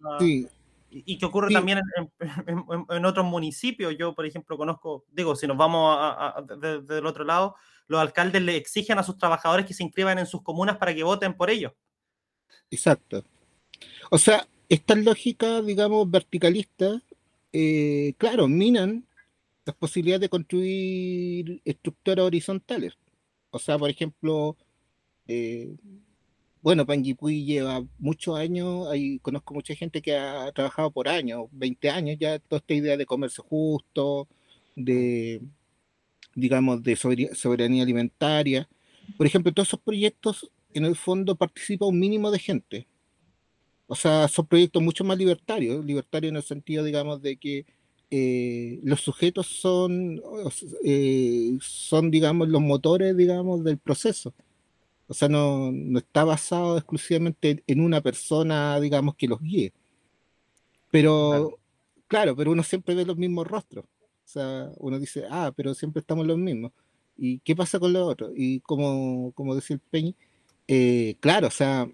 Y, 0.90 1.18
que 1.18 1.26
ocurre 1.26 1.52
también 1.52 1.82
en, 2.20 3.06
otros 3.06 3.26
municipios. 3.26 3.96
Yo, 3.98 4.16
por 4.16 4.26
ejemplo, 4.26 4.58
conozco, 4.58 5.06
digo, 5.12 5.36
si 5.36 5.46
nos 5.46 5.58
vamos 5.58 5.98
a, 6.00 6.42
del 6.48 7.06
otro 7.06 7.26
lado, 7.26 7.56
los 7.88 8.00
alcaldes 8.00 8.42
le 8.42 8.56
exigen 8.56 8.98
a 8.98 9.04
sus 9.04 9.18
trabajadores 9.18 9.66
que 9.66 9.74
se 9.74 9.84
inscriban 9.84 10.18
en 10.18 10.26
sus 10.26 10.42
comunas 10.42 10.78
para 10.78 10.96
que 10.96 11.04
voten 11.04 11.36
por 11.36 11.50
ellos. 11.50 11.74
Exacto. 12.72 13.24
O 14.10 14.18
sea, 14.18 14.48
esta 14.70 14.96
lógica, 14.96 15.62
digamos, 15.62 16.10
verticalista, 16.10 17.02
eh, 17.52 18.14
claro, 18.18 18.48
minan 18.48 19.06
las 19.66 19.76
posibilidades 19.76 20.22
de 20.22 20.30
construir 20.30 21.62
estructuras 21.66 22.26
horizontales. 22.26 22.94
O 23.50 23.60
sea, 23.60 23.78
por 23.78 23.90
ejemplo, 23.90 24.56
eh, 25.28 25.76
bueno, 26.68 26.86
Panguipulli 26.86 27.46
lleva 27.46 27.82
muchos 27.98 28.38
años, 28.38 28.90
ahí 28.90 29.20
conozco 29.20 29.54
mucha 29.54 29.74
gente 29.74 30.02
que 30.02 30.18
ha 30.18 30.52
trabajado 30.52 30.92
por 30.92 31.08
años, 31.08 31.46
20 31.54 31.90
años 31.90 32.18
ya, 32.20 32.40
toda 32.40 32.58
esta 32.58 32.74
idea 32.74 32.98
de 32.98 33.06
comercio 33.06 33.42
justo, 33.42 34.28
de, 34.76 35.40
digamos, 36.36 36.84
de 36.84 36.98
soberanía 36.98 37.84
alimentaria. 37.84 38.68
Por 39.16 39.26
ejemplo, 39.26 39.54
todos 39.54 39.70
esos 39.70 39.80
proyectos, 39.80 40.52
en 40.74 40.84
el 40.84 40.98
fondo, 40.98 41.38
participa 41.38 41.86
un 41.86 41.98
mínimo 41.98 42.32
de 42.32 42.40
gente. 42.40 42.88
O 43.88 43.96
sea, 43.96 44.28
son 44.28 44.46
proyectos 44.46 44.84
mucho 44.84 45.06
más 45.06 45.18
libertarios, 45.18 45.86
libertarios 45.86 46.32
en 46.32 46.36
el 46.36 46.44
sentido, 46.44 46.84
digamos, 46.84 47.22
de 47.22 47.38
que 47.38 47.66
eh, 48.12 48.82
los 48.84 49.00
sujetos 49.00 49.48
son, 49.48 50.22
eh, 50.84 51.58
son, 51.62 52.12
digamos, 52.12 52.50
los 52.50 52.62
motores, 52.62 53.16
digamos, 53.16 53.64
del 53.64 53.78
proceso. 53.78 54.34
O 55.08 55.14
sea, 55.14 55.30
no, 55.30 55.72
está 55.98 56.24
basado 56.24 56.78
exclusivamente 56.78 57.64
en 57.68 57.82
una 57.82 58.02
persona, 58.02 58.80
digamos, 58.80 59.16
que 59.16 59.28
los 59.28 59.42
guíe. 59.42 59.74
Pero, 60.92 61.58
claro. 62.08 62.36
pero 62.36 62.52
uno 62.52 62.64
siempre 62.64 62.96
ve 62.96 63.06
los 63.06 63.18
mismos 63.18 63.48
rostros. 63.48 63.86
O 63.86 64.30
sea, 64.30 64.70
uno 64.78 65.00
dice, 65.00 65.26
ah, 65.30 65.54
pero 65.56 65.74
siempre 65.74 66.02
estamos 66.02 66.26
los 66.28 66.38
mismos. 66.38 66.72
¿Y 67.18 67.40
qué 67.40 67.56
pasa 67.56 67.80
con 67.80 67.94
los 67.94 68.08
otros? 68.08 68.32
Y 68.36 68.60
como, 68.62 69.32
como 69.34 69.56
decía 69.56 69.76
el 69.76 69.80
Peñi, 69.80 70.16
eh, 70.68 71.16
claro, 71.20 71.48
o 71.48 71.52
sea, 71.52 71.90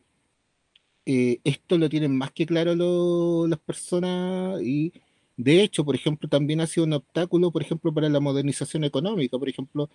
esto 1.05 1.77
lo 1.77 1.89
tienen 1.89 2.17
más 2.17 2.31
que 2.31 2.45
claro 2.45 3.47
las 3.47 3.59
personas 3.59 4.61
y 4.61 4.93
de 5.37 5.63
hecho, 5.63 5.83
por 5.83 5.95
ejemplo, 5.95 6.29
también 6.29 6.61
ha 6.61 6.67
sido 6.67 6.85
un 6.85 6.93
obstáculo, 6.93 7.51
por 7.51 7.61
ejemplo, 7.63 7.93
para 7.93 8.09
la 8.09 8.19
modernización 8.19 8.83
económica. 8.83 9.37
Por 9.39 9.49
ejemplo, 9.49 9.89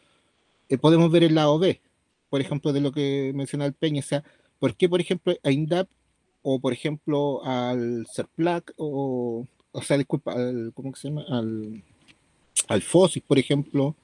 eh, 0.69 0.79
podemos 0.79 1.11
ver 1.11 1.25
el 1.25 1.35
lado 1.35 1.59
B, 1.59 1.81
por 2.31 2.41
ejemplo, 2.41 2.73
de 2.73 2.81
lo 2.81 2.93
que 2.93 3.33
mencionaba 3.35 3.69
el 3.69 3.75
Peña. 3.75 4.01
O 4.01 4.03
sea, 4.05 4.25
¿por 4.59 4.77
qué, 4.77 4.89
por 4.89 5.01
ejemplo, 5.01 5.35
a 5.43 5.51
INDAP 5.51 5.89
o, 6.43 6.61
por 6.61 6.73
ejemplo, 6.73 7.45
al 7.45 8.07
CERPLAC 8.13 8.75
o, 8.77 9.47
o 9.73 9.83
sea, 9.83 9.97
disculpa, 9.99 10.33
al, 10.33 10.73
¿cómo 10.75 10.95
se 10.95 11.09
llama? 11.09 11.25
Al, 11.29 11.83
al 12.69 12.83
FOSIS, 12.83 13.23
por 13.23 13.39
ejemplo, 13.39 13.97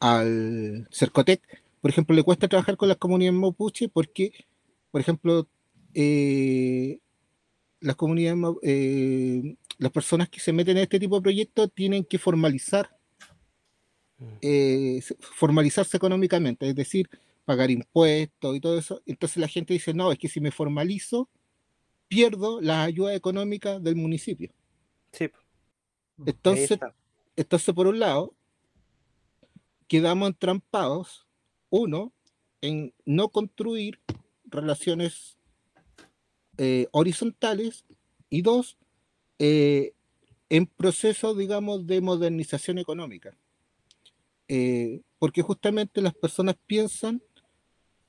al 0.00 0.88
CERCOTEC, 0.92 1.40
por 1.80 1.90
ejemplo, 1.90 2.16
le 2.16 2.22
cuesta 2.22 2.48
trabajar 2.48 2.76
con 2.76 2.88
las 2.88 2.96
comunidades 2.96 3.38
mapuche 3.38 3.88
porque, 3.88 4.32
por 4.90 5.00
ejemplo, 5.00 5.46
eh, 5.94 6.98
las 7.80 7.96
comunidades 7.96 8.38
eh, 8.62 9.56
las 9.78 9.92
personas 9.92 10.28
que 10.28 10.40
se 10.40 10.52
meten 10.52 10.76
en 10.76 10.84
este 10.84 10.98
tipo 10.98 11.16
de 11.16 11.22
proyectos 11.22 11.70
tienen 11.74 12.04
que 12.04 12.18
formalizar, 12.18 12.88
mm. 14.18 14.24
eh, 14.40 15.02
formalizarse 15.20 15.96
económicamente, 15.96 16.68
es 16.68 16.74
decir, 16.74 17.08
pagar 17.44 17.70
impuestos 17.70 18.56
y 18.56 18.60
todo 18.60 18.78
eso. 18.78 19.02
Entonces 19.06 19.38
la 19.38 19.48
gente 19.48 19.74
dice, 19.74 19.94
no, 19.94 20.12
es 20.12 20.18
que 20.18 20.28
si 20.28 20.40
me 20.40 20.50
formalizo, 20.50 21.28
pierdo 22.08 22.60
las 22.60 22.86
ayudas 22.86 23.16
económicas 23.16 23.82
del 23.82 23.96
municipio. 23.96 24.52
Sí. 25.12 25.30
Entonces, 26.24 26.78
entonces, 27.36 27.74
por 27.74 27.86
un 27.86 27.98
lado, 27.98 28.34
quedamos 29.88 30.28
entrampados, 30.28 31.26
uno, 31.70 32.12
en 32.60 32.94
no 33.04 33.28
construir 33.28 34.00
relaciones 34.44 35.36
eh, 36.56 36.86
horizontales 36.92 37.84
y 38.30 38.42
dos, 38.42 38.78
eh, 39.38 39.92
en 40.48 40.66
proceso, 40.66 41.34
digamos, 41.34 41.86
de 41.86 42.00
modernización 42.00 42.78
económica. 42.78 43.36
Eh, 44.46 45.02
porque 45.18 45.42
justamente 45.42 46.00
las 46.00 46.14
personas 46.14 46.56
piensan 46.66 47.22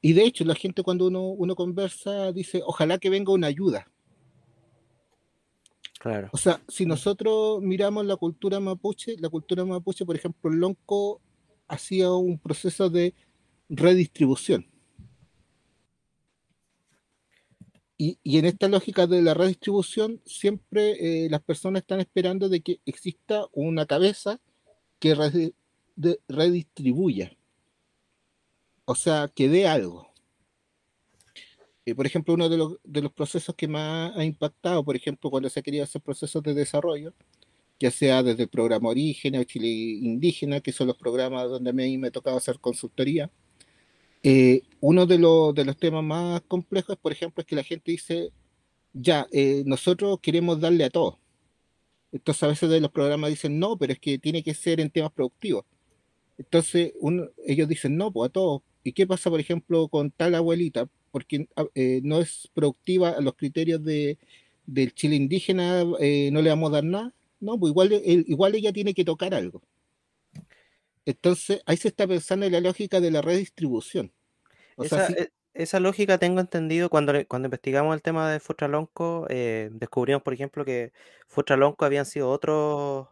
y 0.01 0.13
de 0.13 0.23
hecho, 0.23 0.45
la 0.45 0.55
gente 0.55 0.83
cuando 0.83 1.07
uno, 1.07 1.21
uno 1.21 1.55
conversa 1.55 2.31
dice, 2.31 2.61
ojalá 2.65 2.97
que 2.97 3.09
venga 3.09 3.33
una 3.33 3.47
ayuda. 3.47 3.91
Claro. 5.99 6.29
O 6.31 6.37
sea, 6.37 6.61
si 6.67 6.85
nosotros 6.85 7.61
miramos 7.61 8.05
la 8.05 8.15
cultura 8.15 8.59
mapuche, 8.59 9.15
la 9.19 9.29
cultura 9.29 9.65
mapuche, 9.65 10.05
por 10.05 10.15
ejemplo, 10.15 10.51
el 10.51 10.59
Lonco 10.59 11.21
hacía 11.67 12.11
un 12.11 12.37
proceso 12.37 12.89
de 12.89 13.15
redistribución. 13.69 14.67
Y, 17.97 18.19
y, 18.23 18.37
en 18.37 18.45
esta 18.45 18.67
lógica 18.67 19.07
de 19.07 19.21
la 19.21 19.33
redistribución, 19.33 20.21
siempre 20.25 21.25
eh, 21.25 21.29
las 21.29 21.41
personas 21.41 21.81
están 21.81 22.01
esperando 22.01 22.49
de 22.49 22.59
que 22.61 22.81
exista 22.85 23.45
una 23.53 23.85
cabeza 23.85 24.41
que 24.99 25.15
redistribuya. 26.27 27.37
O 28.85 28.95
sea, 28.95 29.29
que 29.33 29.49
dé 29.49 29.67
algo. 29.67 30.07
Eh, 31.85 31.93
por 31.95 32.05
ejemplo, 32.05 32.33
uno 32.33 32.49
de 32.49 32.57
los, 32.57 32.77
de 32.83 33.01
los, 33.01 33.11
procesos 33.11 33.55
que 33.55 33.67
más 33.67 34.15
ha 34.15 34.23
impactado, 34.25 34.83
por 34.83 34.95
ejemplo, 34.95 35.29
cuando 35.29 35.49
se 35.49 35.59
ha 35.59 35.63
querido 35.63 35.83
hacer 35.83 36.01
procesos 36.01 36.41
de 36.43 36.53
desarrollo, 36.53 37.13
ya 37.79 37.91
sea 37.91 38.23
desde 38.23 38.43
el 38.43 38.49
programa 38.49 38.89
Origen 38.89 39.35
o 39.35 39.43
Chile 39.43 39.67
Indígena, 39.67 40.61
que 40.61 40.71
son 40.71 40.87
los 40.87 40.97
programas 40.97 41.49
donde 41.49 41.69
a 41.69 41.73
mí 41.73 41.97
me 41.97 42.07
ha 42.07 42.11
tocado 42.11 42.37
hacer 42.37 42.59
consultoría, 42.59 43.29
eh, 44.23 44.63
uno 44.81 45.05
de, 45.05 45.17
de, 45.17 45.65
los 45.65 45.77
temas 45.77 46.03
más 46.03 46.41
complejos, 46.41 46.97
por 46.97 47.11
ejemplo, 47.11 47.41
es 47.41 47.47
que 47.47 47.55
la 47.55 47.63
gente 47.63 47.91
dice, 47.91 48.31
ya, 48.93 49.27
eh, 49.31 49.63
nosotros 49.65 50.19
queremos 50.21 50.59
darle 50.59 50.85
a 50.85 50.89
todos. 50.89 51.17
Entonces 52.11 52.43
a 52.43 52.47
veces 52.47 52.69
de 52.69 52.81
los 52.81 52.91
programas 52.91 53.29
dicen, 53.29 53.59
no, 53.59 53.77
pero 53.77 53.93
es 53.93 53.99
que 53.99 54.17
tiene 54.17 54.41
que 54.43 54.53
ser 54.53 54.79
en 54.79 54.89
temas 54.89 55.11
productivos. 55.11 55.65
Entonces 56.37 56.93
ellos 57.45 57.67
dicen, 57.67 57.97
no, 57.97 58.11
pues 58.11 58.29
a 58.29 58.33
todos. 58.33 58.61
¿Y 58.85 58.93
qué 58.93 59.07
pasa, 59.07 59.31
por 59.31 59.39
ejemplo, 59.39 59.87
con 59.87 60.11
tal 60.11 60.35
abuelita? 60.35 60.87
Porque 61.11 61.49
ah, 61.55 61.65
eh, 61.73 62.01
no 62.03 62.19
es 62.19 62.51
productiva 62.53 63.09
a 63.09 63.21
los 63.21 63.33
criterios 63.35 63.83
de, 63.83 64.19
del 64.67 64.93
Chile 64.93 65.15
indígena, 65.15 65.83
no 65.83 65.97
le 65.97 66.49
vamos 66.49 66.69
a 66.69 66.73
dar 66.75 66.83
nada. 66.83 67.13
No, 67.39 67.59
pues 67.59 67.71
igual, 67.71 67.91
igual 68.05 68.53
ella 68.53 68.71
tiene 68.71 68.93
que 68.93 69.03
tocar 69.03 69.33
algo. 69.33 69.63
Entonces, 71.05 71.61
ahí 71.65 71.77
se 71.77 71.87
está 71.87 72.07
pensando 72.07 72.45
en 72.45 72.51
la 72.51 72.61
lógica 72.61 72.99
de 72.99 73.09
la 73.09 73.23
redistribución. 73.23 74.11
E, 74.77 75.29
esa, 75.55 75.79
lógica 75.79 76.19
tengo 76.19 76.39
entendido 76.39 76.89
cuando, 76.89 77.13
cuando 77.27 77.47
investigamos 77.47 77.95
el 77.95 78.03
tema 78.03 78.31
de 78.31 78.39
Futralonco, 78.39 79.25
eh, 79.29 79.69
descubrimos, 79.71 80.21
por 80.21 80.33
ejemplo, 80.33 80.63
que 80.63 80.91
Futralonco 81.27 81.85
habían 81.85 82.05
sido 82.05 82.29
otros 82.29 83.07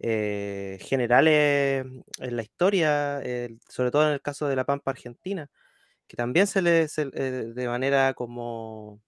eh, 0.00 0.78
generales 0.80 1.86
en 2.18 2.36
la 2.36 2.42
historia, 2.42 3.20
sobre 3.68 3.90
todo 3.90 4.06
en 4.08 4.14
el 4.14 4.22
caso 4.22 4.48
de 4.48 4.56
la 4.56 4.64
Pampa 4.64 4.90
Argentina, 4.92 5.50
que 6.08 6.16
también 6.16 6.46
se 6.46 6.62
les, 6.62 6.98
eh, 6.98 7.10
de 7.12 7.68
manera 7.68 8.14
como 8.14 9.00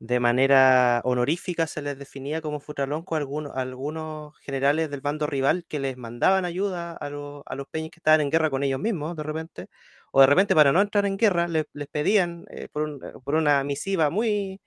de 0.00 0.20
manera 0.20 1.00
honorífica 1.04 1.66
se 1.66 1.82
les 1.82 1.98
definía 1.98 2.40
como 2.40 2.60
futralonco 2.60 3.16
a 3.16 3.18
algunos, 3.18 4.38
generales 4.38 4.90
del 4.90 5.00
bando 5.00 5.26
rival 5.26 5.64
que 5.68 5.80
les 5.80 5.96
mandaban 5.96 6.44
ayuda 6.44 6.92
a, 6.92 7.10
los 7.10 7.66
peñas 7.70 7.90
que 7.90 7.98
estaban 7.98 8.20
en 8.20 8.30
guerra 8.30 8.50
con 8.50 8.62
ellos 8.62 8.80
mismos 8.80 9.16
de 9.16 9.22
repente, 9.24 9.66
o 10.12 10.20
de 10.20 10.26
repente 10.28 10.54
para 10.54 10.72
no 10.72 10.80
entrar 10.80 11.06
en 11.06 11.16
guerra 11.16 11.48
les, 11.48 11.66
pedían 11.90 12.44
eh, 12.50 12.68
por, 12.72 13.34
una 13.34 13.64
misiva 13.64 14.10
muy, 14.10 14.60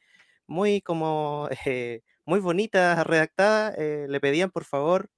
muy 0.48 0.82
como, 0.82 1.50
eh, 1.66 2.02
muy 2.32 2.40
bonita, 2.40 3.04
redactada, 3.04 3.74
eh, 3.78 4.08
le 4.10 4.20
pedían 4.20 4.52
por 4.52 4.64
favor 4.64 5.10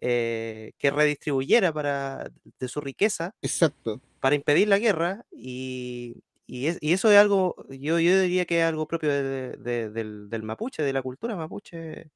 que 0.00 0.72
redistribuyera 0.80 1.74
para, 1.74 2.30
de 2.58 2.68
su 2.68 2.80
riqueza. 2.80 3.34
Exacto. 3.42 4.00
Para 4.20 4.34
impedir 4.34 4.66
la 4.68 4.78
guerra 4.78 5.26
y, 5.30 6.22
y, 6.52 6.66
eso 6.66 7.12
es 7.12 7.16
algo, 7.16 7.54
yo, 7.68 8.00
yo 8.00 8.20
diría 8.20 8.44
que 8.44 8.58
es 8.58 8.64
algo 8.64 8.88
propio 8.88 9.08
del, 9.08 10.42
mapuche, 10.42 10.82
de 10.82 10.92
la 10.92 11.00
cultura 11.00 11.36
mapuche. 11.36 12.10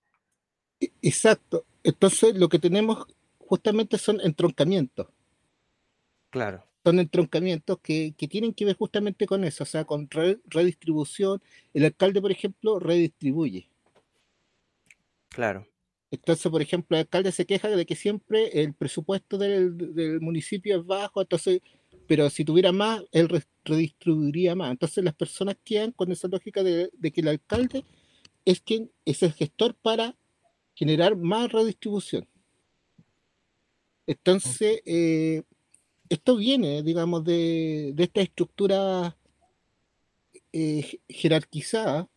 E, 0.81 0.91
exacto. 1.03 1.65
Entonces 1.85 2.35
lo 2.35 2.49
que 2.49 2.59
tenemos 2.59 3.07
justamente 3.39 3.97
son 3.97 4.21
entroncamientos. 4.23 5.07
Claro. 6.31 6.65
Son 6.85 6.99
entroncamientos 6.99 7.79
que, 7.81 8.13
tienen 8.29 8.53
que 8.53 8.65
ver 8.65 8.77
justamente 8.77 9.25
con 9.25 9.45
eso, 9.45 9.63
o 9.63 9.67
sea, 9.67 9.85
con 9.85 10.09
redistribución. 10.11 11.41
El 11.73 11.85
alcalde, 11.85 12.21
por 12.21 12.33
ejemplo, 12.33 12.81
redistribuye. 12.81 13.69
Claro. 15.35 15.67
Entonces, 16.11 16.51
por 16.51 16.63
ejemplo, 16.63 16.97
el 16.97 17.03
alcalde 17.03 17.33
se 17.33 17.45
queja 17.45 17.69
de 17.69 17.87
que 17.87 17.97
siempre 17.97 18.63
el 18.63 18.73
presupuesto 18.75 19.37
del, 19.37 19.77
del 19.95 20.21
municipio 20.21 20.79
es 20.79 20.87
bajo, 20.87 21.21
entonces 21.21 21.61
pero 22.07 22.29
si 22.31 22.45
tuviera 22.45 22.73
más, 22.73 23.03
él 23.13 23.29
redistribuiría 23.65 24.55
más. 24.55 24.71
Entonces 24.71 25.03
las 25.05 25.15
personas 25.15 25.57
quedan 25.65 25.93
con 25.93 26.13
esa 26.13 26.29
lógica 26.29 26.63
de, 26.63 26.91
que 27.13 27.21
el 27.21 27.29
alcalde 27.29 27.85
es 28.45 28.61
quien 28.61 28.91
es 29.05 29.23
el 29.23 29.33
gestor 29.33 29.75
para 29.75 30.17
generar 30.75 31.17
más 31.17 31.51
redistribución. 31.51 32.29
Entonces, 34.07 34.83
eh, 34.85 35.43
esto 36.11 36.37
viene, 36.37 36.83
digamos, 36.83 37.25
de, 37.25 37.95
esta 37.97 38.21
estructura 38.21 39.17
eh, 40.53 41.01
jerarquizada, 41.09 42.09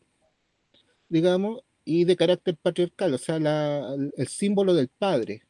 digamos, 1.08 1.62
y 1.88 2.04
de 2.04 2.17
carácter 2.17 2.58
patriarcal, 2.58 3.13
o 3.13 3.17
sea, 3.17 3.38
el 3.38 4.28
símbolo 4.28 4.73
del 4.73 4.89
padre. 4.89 5.43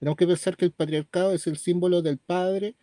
Tenemos 0.00 0.16
que 0.16 0.26
pensar 0.26 0.56
que 0.56 0.64
el 0.64 0.72
patriarcado 0.72 1.32
es 1.32 1.46
el 1.46 1.56
símbolo 1.58 2.02
del 2.02 2.18
padre 2.18 2.74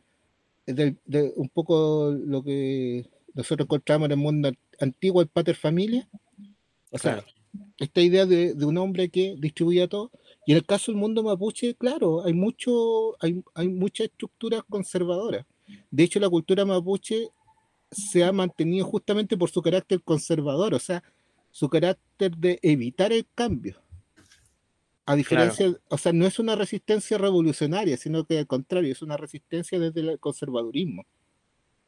de, 0.66 0.96
un 1.36 1.50
poco 1.50 2.12
lo 2.12 2.42
que 2.42 3.10
nosotros 3.34 3.66
encontramos 3.66 4.06
en 4.06 4.12
el 4.14 4.18
mundo 4.18 4.52
antiguo, 4.80 5.22
el 5.22 5.28
pater 5.28 5.56
familia. 5.56 6.08
O 6.92 6.98
sea, 6.98 7.26
esta 7.78 8.00
idea 8.00 8.26
de, 8.26 8.54
un 8.64 8.78
hombre 8.78 9.10
que 9.10 9.36
distribuye 9.38 9.84
a 9.84 9.90
todo. 9.90 10.10
Y 10.46 10.54
en 10.54 10.58
el 10.60 10.66
caso 10.66 10.94
del 10.94 11.00
mundo 11.00 11.24
mapuche, 11.24 11.76
claro, 11.76 12.24
hay 12.24 12.34
mucho, 12.34 13.22
hay, 13.22 13.44
hay 13.54 13.68
muchas 13.68 14.08
estructuras 14.08 14.64
conservadoras. 14.70 15.46
De 15.90 16.04
hecho, 16.04 16.22
la 16.22 16.30
cultura 16.30 16.64
mapuche 16.64 17.32
se 17.92 18.24
ha 18.24 18.32
mantenido 18.32 18.86
justamente 18.86 19.36
por 19.36 19.50
su 19.50 19.62
carácter 19.62 20.02
conservador, 20.02 20.74
o 20.74 20.80
sea, 20.80 21.04
su 21.52 21.70
carácter 21.70 22.36
de 22.38 22.60
evitar 22.62 23.12
el 23.14 23.28
cambio. 23.36 23.82
A 25.06 25.16
diferencia, 25.16 25.76
o 25.90 25.98
sea, 25.98 26.14
no 26.14 26.26
es 26.26 26.40
una 26.40 26.56
resistencia 26.56 27.18
revolucionaria, 27.18 27.98
sino 27.98 28.26
que 28.26 28.40
al 28.40 28.48
contrario, 28.48 28.92
es 28.92 29.02
una 29.02 29.18
resistencia 29.18 29.80
desde 29.80 30.02
el 30.02 30.20
conservadurismo. 30.20 31.06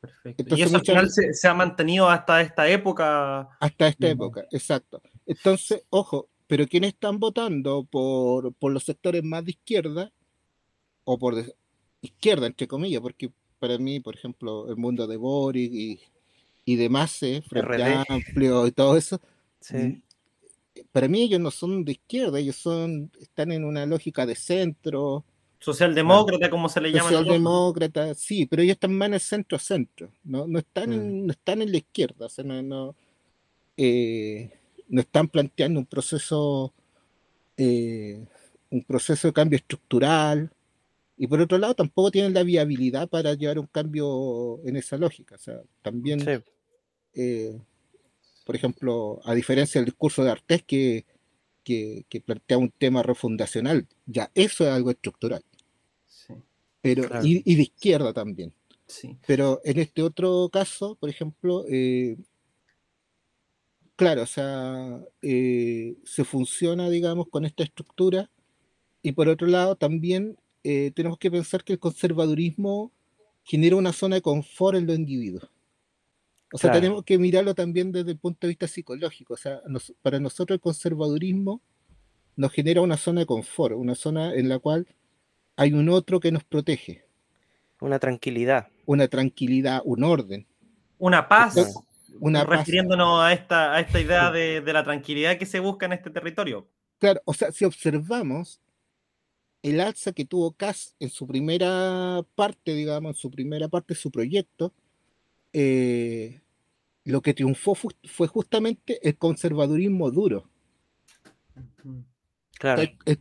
Perfecto. 0.02 0.58
y 0.58 0.62
eso 0.62 0.76
al 0.76 0.82
final 0.86 1.10
se, 1.10 1.47
ha 1.47 1.54
mantenido 1.54 2.10
hasta 2.10 2.41
esta 2.41 2.67
época. 2.67 3.49
Hasta 3.62 3.88
esta 3.88 4.10
época, 4.10 4.45
exacto. 4.52 5.02
Entonces, 5.26 5.86
ojo, 5.89 6.28
pero 6.47 6.67
quienes 6.67 6.93
están 6.93 7.19
votando 7.19 7.86
por, 7.86 8.54
los 8.62 8.84
sectores 8.84 9.23
más 9.23 9.45
de 9.45 9.52
izquierda, 9.52 10.12
o 11.06 11.17
por 11.17 11.36
izquierda, 12.02 12.47
entre 12.47 12.67
comillas, 12.67 13.02
porque 13.02 13.32
para 13.60 13.78
mí, 13.78 14.02
por 14.02 14.15
ejemplo, 14.15 14.69
el 14.69 14.76
mundo 14.76 15.08
de 15.08 15.17
Boris 15.17 15.71
y, 15.71 16.02
y 16.65 16.76
demás, 16.76 17.17
Frente 17.47 18.04
Amplio 18.10 18.67
y 18.67 18.71
todo 18.71 18.97
eso, 18.97 19.21
sí 19.63 20.04
para 20.91 21.08
mí 21.08 21.23
ellos 21.23 21.39
no 21.39 21.52
son 21.52 21.86
de 21.86 21.93
izquierda, 21.93 22.39
ellos 22.39 22.56
son, 22.56 23.12
están 23.19 23.52
en 23.52 23.63
una 23.65 23.86
lógica 23.86 24.26
de 24.26 24.36
centro. 24.36 25.26
Socialdemócrata, 25.60 26.49
como 26.49 26.67
se 26.67 26.82
le 26.82 26.91
llama. 26.91 27.10
Socialdemócrata, 27.10 28.13
sí, 28.15 28.45
pero 28.45 28.62
ellos 28.62 28.73
están 28.73 28.93
más 28.93 29.08
en 29.08 29.13
el 29.13 29.19
centro-centro, 29.19 30.12
no, 30.23 30.47
no, 30.47 30.60
están 30.60 30.91
en, 30.93 31.23
mm. 31.23 31.26
no 31.28 31.32
están 31.32 31.62
en 31.62 31.71
la 31.71 31.78
izquierda, 31.78 32.26
o 32.26 32.30
sea, 32.30 32.43
no, 32.43 32.95
eh, 33.78 34.52
no, 34.88 35.02
están 35.02 35.28
planteando 35.28 35.80
un 35.80 35.86
proceso, 35.86 36.73
eh, 37.58 38.26
un 38.69 38.84
proceso 38.84 39.28
de 39.28 39.34
cambio 39.34 39.58
estructural, 39.58 40.52
y 41.17 41.28
por 41.28 41.39
otro 41.39 41.58
lado 41.58 41.76
tampoco 41.76 42.12
tienen 42.12 42.34
la 42.34 42.43
viabilidad 42.43 43.08
para 43.08 43.36
llevar 43.36 43.60
un 43.60 43.67
cambio 43.67 44.60
en 44.65 44.76
esa 44.76 44.97
lógica, 44.97 45.36
o 45.36 45.39
sea, 45.39 45.62
también... 45.82 46.43
Eh, 47.15 47.58
por 48.43 48.56
ejemplo, 48.56 49.21
a 49.25 49.34
diferencia 49.34 49.79
del 49.79 49.86
discurso 49.86 50.23
de 50.23 50.32
Artés 50.32 50.63
que, 50.63 51.06
que, 51.63 52.23
plantea 52.25 52.58
un 52.58 52.69
tema 52.69 53.03
refundacional, 53.03 53.88
ya 54.06 54.32
eso 54.36 54.65
es 54.65 54.71
algo 54.71 54.91
estructural. 54.91 55.43
Pero, 56.82 57.03
y, 57.23 57.56
de 57.56 57.62
izquierda 57.62 58.12
también. 58.12 58.53
Sí. 58.88 59.17
Pero 59.25 59.62
en 59.63 59.79
este 59.79 60.03
otro 60.03 60.49
caso, 60.51 60.95
por 60.95 61.10
ejemplo, 61.10 61.63
eh, 61.69 62.17
claro, 63.95 64.23
o 64.23 64.25
sea, 64.25 64.99
eh, 65.21 65.95
se 66.03 66.25
funciona, 66.25 66.89
digamos, 66.89 67.27
con 67.29 67.45
esta 67.45 67.63
estructura 67.63 68.29
y 69.01 69.13
por 69.13 69.29
otro 69.29 69.47
lado 69.47 69.77
también 69.77 70.38
eh, 70.63 70.91
tenemos 70.93 71.17
que 71.17 71.32
pensar 71.32 71.63
que 71.63 71.73
el 71.73 71.79
conservadurismo 71.79 72.91
genera 73.43 73.77
una 73.77 73.93
zona 73.93 74.15
de 74.15 74.21
confort 74.21 74.77
en 74.77 74.88
los 74.88 74.97
individuos. 74.97 75.49
O 76.54 76.58
sea, 76.60 76.72
tenemos 76.72 77.04
que 77.04 77.18
mirarlo 77.18 77.56
también 77.56 77.92
desde 77.92 78.12
el 78.12 78.18
punto 78.20 78.46
de 78.46 78.50
vista 78.50 78.68
psicológico. 78.68 79.34
O 79.34 79.38
sea, 79.38 79.62
para 80.04 80.20
nosotros 80.20 80.56
el 80.56 80.62
conservadurismo 80.62 81.62
nos 82.36 82.52
genera 82.52 82.82
una 82.82 82.96
zona 82.96 83.22
de 83.22 83.26
confort, 83.26 83.76
una 83.76 83.96
zona 83.96 84.36
en 84.36 84.50
la 84.50 84.60
cual 84.60 84.88
hay 85.56 85.74
un 85.74 85.89
otro 85.89 86.20
que 86.20 86.32
nos 86.32 86.44
protege. 86.44 87.06
Una 87.82 87.98
tranquilidad. 87.98 88.68
una 88.86 89.08
tranquilidad, 89.08 89.82
un 89.84 90.04
orden. 90.04 90.46
Una 91.00 91.28
paz, 91.28 91.56
una 92.20 92.44
refiriéndonos 92.44 93.24
a 93.24 93.34
esta, 93.34 93.74
a 93.74 93.80
esta 93.80 94.00
idea 94.00 94.32
de, 94.32 94.62
de, 94.62 94.74
la 94.74 94.84
tranquilidad 94.84 95.38
que 95.38 95.48
se 95.48 95.60
busca 95.60 95.88
en 95.88 95.94
este 95.94 96.12
territorio. 96.12 96.68
Claro, 97.00 97.20
o 97.26 97.34
sea, 97.34 97.52
si 97.52 97.66
observamos 97.66 98.62
el 99.63 99.82
alza 99.82 100.13
que 100.13 100.24
tuvo 100.24 100.52
Cass 100.52 100.96
en 101.00 101.10
su 101.10 101.26
primera 101.26 102.22
parte, 102.36 102.74
digamos, 102.76 103.16
en 103.16 103.22
su 103.22 103.32
primera 103.32 103.68
parte 103.68 103.96
de 103.96 104.00
su 104.00 104.12
proyecto, 104.12 104.72
eh, 105.52 106.42
lo 107.06 107.22
que 107.22 107.34
triunfó 107.34 107.76
fue 107.76 108.28
justamente 108.28 109.00
el 109.08 109.18
conservadurismo 109.18 110.12
duro. 110.12 110.50
Claro. 112.60 112.84
El, 113.06 113.20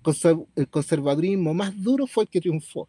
conservadurismo 0.71 1.53
más 1.53 1.83
duro 1.83 2.07
fue 2.07 2.25
el 2.25 2.31
que 2.31 2.41
triunfó. 2.41 2.89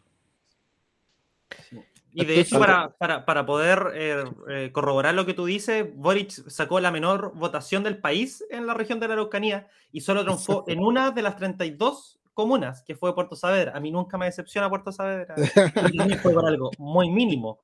Y 2.12 2.24
de 2.24 2.40
hecho, 2.40 2.60
para, 2.60 2.94
para, 3.24 3.44
poder 3.44 3.90
eh, 3.94 4.24
eh, 4.48 4.70
corroborar 4.72 5.16
lo 5.16 5.26
que 5.26 5.34
tú 5.34 5.46
dices, 5.46 5.84
Boric 5.96 6.30
sacó 6.48 6.78
la 6.78 6.92
menor 6.92 7.32
votación 7.34 7.82
del 7.82 7.98
país 7.98 8.44
en 8.50 8.68
la 8.68 8.74
región 8.74 9.00
de 9.00 9.08
la 9.08 9.14
Araucanía 9.14 9.66
y 9.90 10.02
solo 10.02 10.22
triunfó 10.22 10.64
en 10.68 10.78
una 10.78 11.10
de 11.10 11.22
las 11.22 11.36
32 11.36 12.20
comunas, 12.32 12.82
que 12.82 12.94
fue 12.94 13.16
Puerto 13.16 13.34
Saavedra. 13.34 13.72
A 13.74 13.80
mí 13.80 13.90
nunca 13.90 14.16
me 14.16 14.26
decepciona 14.26 14.70
Puerto 14.70 14.92
Saavedra. 14.92 15.34
fue 16.22 16.32
por 16.32 16.46
algo 16.46 16.70
muy 16.78 17.10
mínimo. 17.10 17.58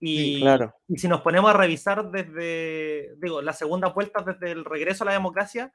Y, 0.00 0.40
claro. 0.40 0.74
y 0.88 0.98
si 0.98 1.08
nos 1.08 1.20
ponemos 1.20 1.50
a 1.50 1.56
revisar 1.56 2.10
desde, 2.10 3.14
digo, 3.20 3.42
la 3.42 3.52
segunda 3.52 3.88
vuelta 3.88 4.22
desde 4.22 4.52
el 4.52 4.64
regreso 4.64 5.04
a 5.04 5.06
la 5.06 5.12
democracia, 5.12 5.72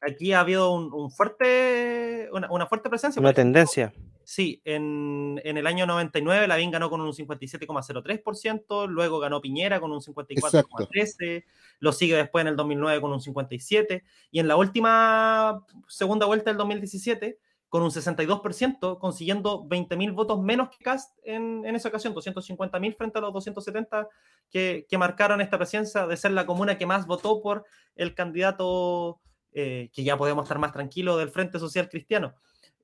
aquí 0.00 0.32
ha 0.32 0.40
habido 0.40 0.72
un, 0.72 1.10
fuerte, 1.10 2.28
una, 2.32 2.66
fuerte 2.66 2.88
presencia. 2.88 3.20
Una 3.20 3.34
tendencia. 3.34 3.92
Sí, 4.24 4.60
en, 4.64 5.40
en, 5.44 5.56
el 5.56 5.66
año 5.66 5.86
99 5.86 6.48
Lavín 6.48 6.70
ganó 6.70 6.90
con 6.90 7.00
un 7.00 7.12
57,03%, 7.12 8.86
luego 8.88 9.18
ganó 9.18 9.40
Piñera 9.40 9.80
con 9.80 9.90
un 9.90 10.00
54,13%, 10.00 11.44
lo 11.80 11.92
sigue 11.92 12.16
después 12.16 12.42
en 12.42 12.48
el 12.48 12.56
2009 12.56 13.00
con 13.00 13.12
un 13.12 13.20
57%, 13.20 14.02
y 14.30 14.40
en 14.40 14.48
la 14.48 14.56
última 14.56 15.64
segunda 15.88 16.26
vuelta 16.26 16.50
del 16.50 16.58
2017 16.58 17.38
con 17.68 17.82
un 17.82 17.90
62%, 17.90 18.98
consiguiendo 18.98 19.64
20.000 19.64 20.14
votos 20.14 20.40
menos 20.40 20.70
que 20.70 20.82
Cast 20.82 21.18
en, 21.22 21.64
en 21.66 21.76
esa 21.76 21.88
ocasión, 21.88 22.14
250.000 22.14 22.96
frente 22.96 23.18
a 23.18 23.20
los 23.20 23.32
270 23.34 24.08
que, 24.50 24.86
que, 24.88 24.98
marcaron 24.98 25.40
esta 25.40 25.58
presencia 25.58 26.06
de 26.06 26.16
ser 26.16 26.30
la 26.30 26.46
comuna 26.46 26.78
que 26.78 26.86
más 26.86 27.06
votó 27.06 27.42
por 27.42 27.66
el 27.94 28.14
candidato, 28.14 29.20
eh, 29.52 29.90
que 29.92 30.02
ya 30.02 30.16
podemos 30.16 30.44
estar 30.44 30.58
más 30.58 30.72
tranquilos, 30.72 31.18
del 31.18 31.28
Frente 31.28 31.58
Social 31.58 31.90
Cristiano. 31.90 32.34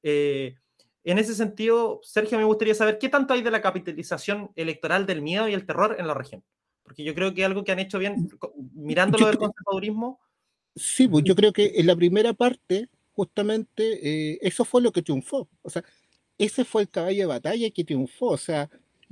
Eh, 0.03 0.55
en 1.03 1.19
ese 1.19 1.35
sentido, 1.35 2.01
Sergio, 2.03 2.39
me 2.39 2.45
gustaría 2.45 2.75
saber 2.75 2.99
qué 2.99 3.09
tanto 3.09 3.33
hay 3.33 3.43
de 3.43 3.51
la 3.51 3.63
capitalización 3.63 4.51
electoral 4.55 5.07
del 5.07 5.23
miedo 5.23 5.49
y 5.49 5.55
el 5.55 5.67
terror 5.67 5.97
en 5.99 6.07
la 6.07 6.15
región. 6.15 6.43
Porque 6.83 7.05
yo 7.05 7.15
creo 7.15 7.33
que 7.33 7.45
algo 7.45 7.65
que 7.65 7.73
han 7.73 7.79
hecho 7.79 7.99
bien, 7.99 8.29
mirándolo 8.75 9.27
del 9.27 9.39
conservadurismo. 9.39 10.21
Sí, 10.77 11.09
pues 11.09 11.25
yo 11.25 11.35
creo 11.35 11.53
que 11.53 11.73
en 11.77 11.87
la 11.87 11.97
primera 11.97 12.35
parte 12.35 12.89
justamente 13.15 14.33
eh, 14.33 14.39
eso 14.43 14.65
fue 14.65 14.83
lo 14.83 14.93
que 14.93 15.03
triunfó. 15.03 15.49
O 15.63 15.71
sea, 15.71 15.85
ese 16.39 16.65
fue 16.65 16.83
el 16.83 16.91
caballo 16.91 17.21
de 17.21 17.27
batalla 17.27 17.71
que 17.71 17.85
triunfó. 17.85 18.27
O 18.29 18.37
sea, 18.37 18.71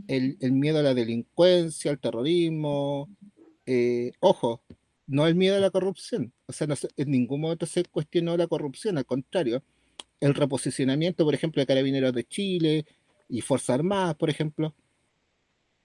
el, 0.09 0.37
miedo 0.53 0.79
a 0.79 0.83
la 0.83 0.95
delincuencia, 0.95 1.91
al 1.91 1.99
terrorismo. 2.01 3.09
Eh, 3.67 4.13
ojo, 4.21 4.63
no 5.07 5.27
el 5.27 5.35
miedo 5.35 5.57
a 5.57 5.61
la 5.61 5.71
corrupción. 5.71 6.33
O 6.47 6.53
sea, 6.53 6.67
en 6.97 7.11
ningún 7.11 7.41
momento 7.41 7.67
se 7.67 7.85
cuestionó 7.85 8.37
la 8.37 8.47
corrupción, 8.47 8.99
al 8.99 9.07
contrario. 9.07 9.63
El 10.21 10.35
reposicionamiento, 10.35 11.25
por 11.25 11.35
ejemplo, 11.35 11.61
de 11.61 11.67
Carabineros 11.67 12.13
de 12.13 12.25
Chile 12.25 12.87
y 13.29 13.41
Fuerzas 13.41 13.75
Armadas, 13.75 14.15
por 14.17 14.31
ejemplo, 14.31 14.75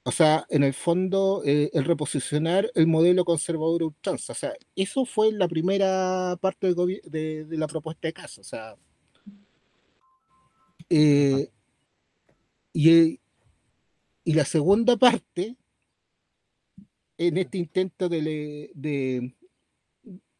o 0.08 0.12
sea, 0.12 0.46
en 0.50 0.64
el 0.64 0.74
fondo, 0.74 1.44
eh, 1.46 1.70
el 1.74 1.84
reposicionar 1.84 2.72
el 2.76 2.88
modelo 2.88 3.26
conservador 3.26 3.84
ultranza. 3.84 4.32
O 4.32 4.36
sea, 4.38 4.54
eso 4.74 5.04
fue 5.04 5.34
la 5.34 5.50
primera 5.50 6.38
parte 6.40 6.74
de, 6.74 7.46
la 7.50 7.68
propuesta 7.68 8.08
de 8.08 8.14
caso. 8.14 8.40
O 8.40 8.44
sea, 8.46 8.78
eh, 10.90 11.50
y, 12.72 13.20
la 14.24 14.46
segunda 14.46 14.96
parte, 14.96 15.58
en 17.18 17.38
este 17.38 17.58
intento 17.58 18.08
de, 18.08 18.72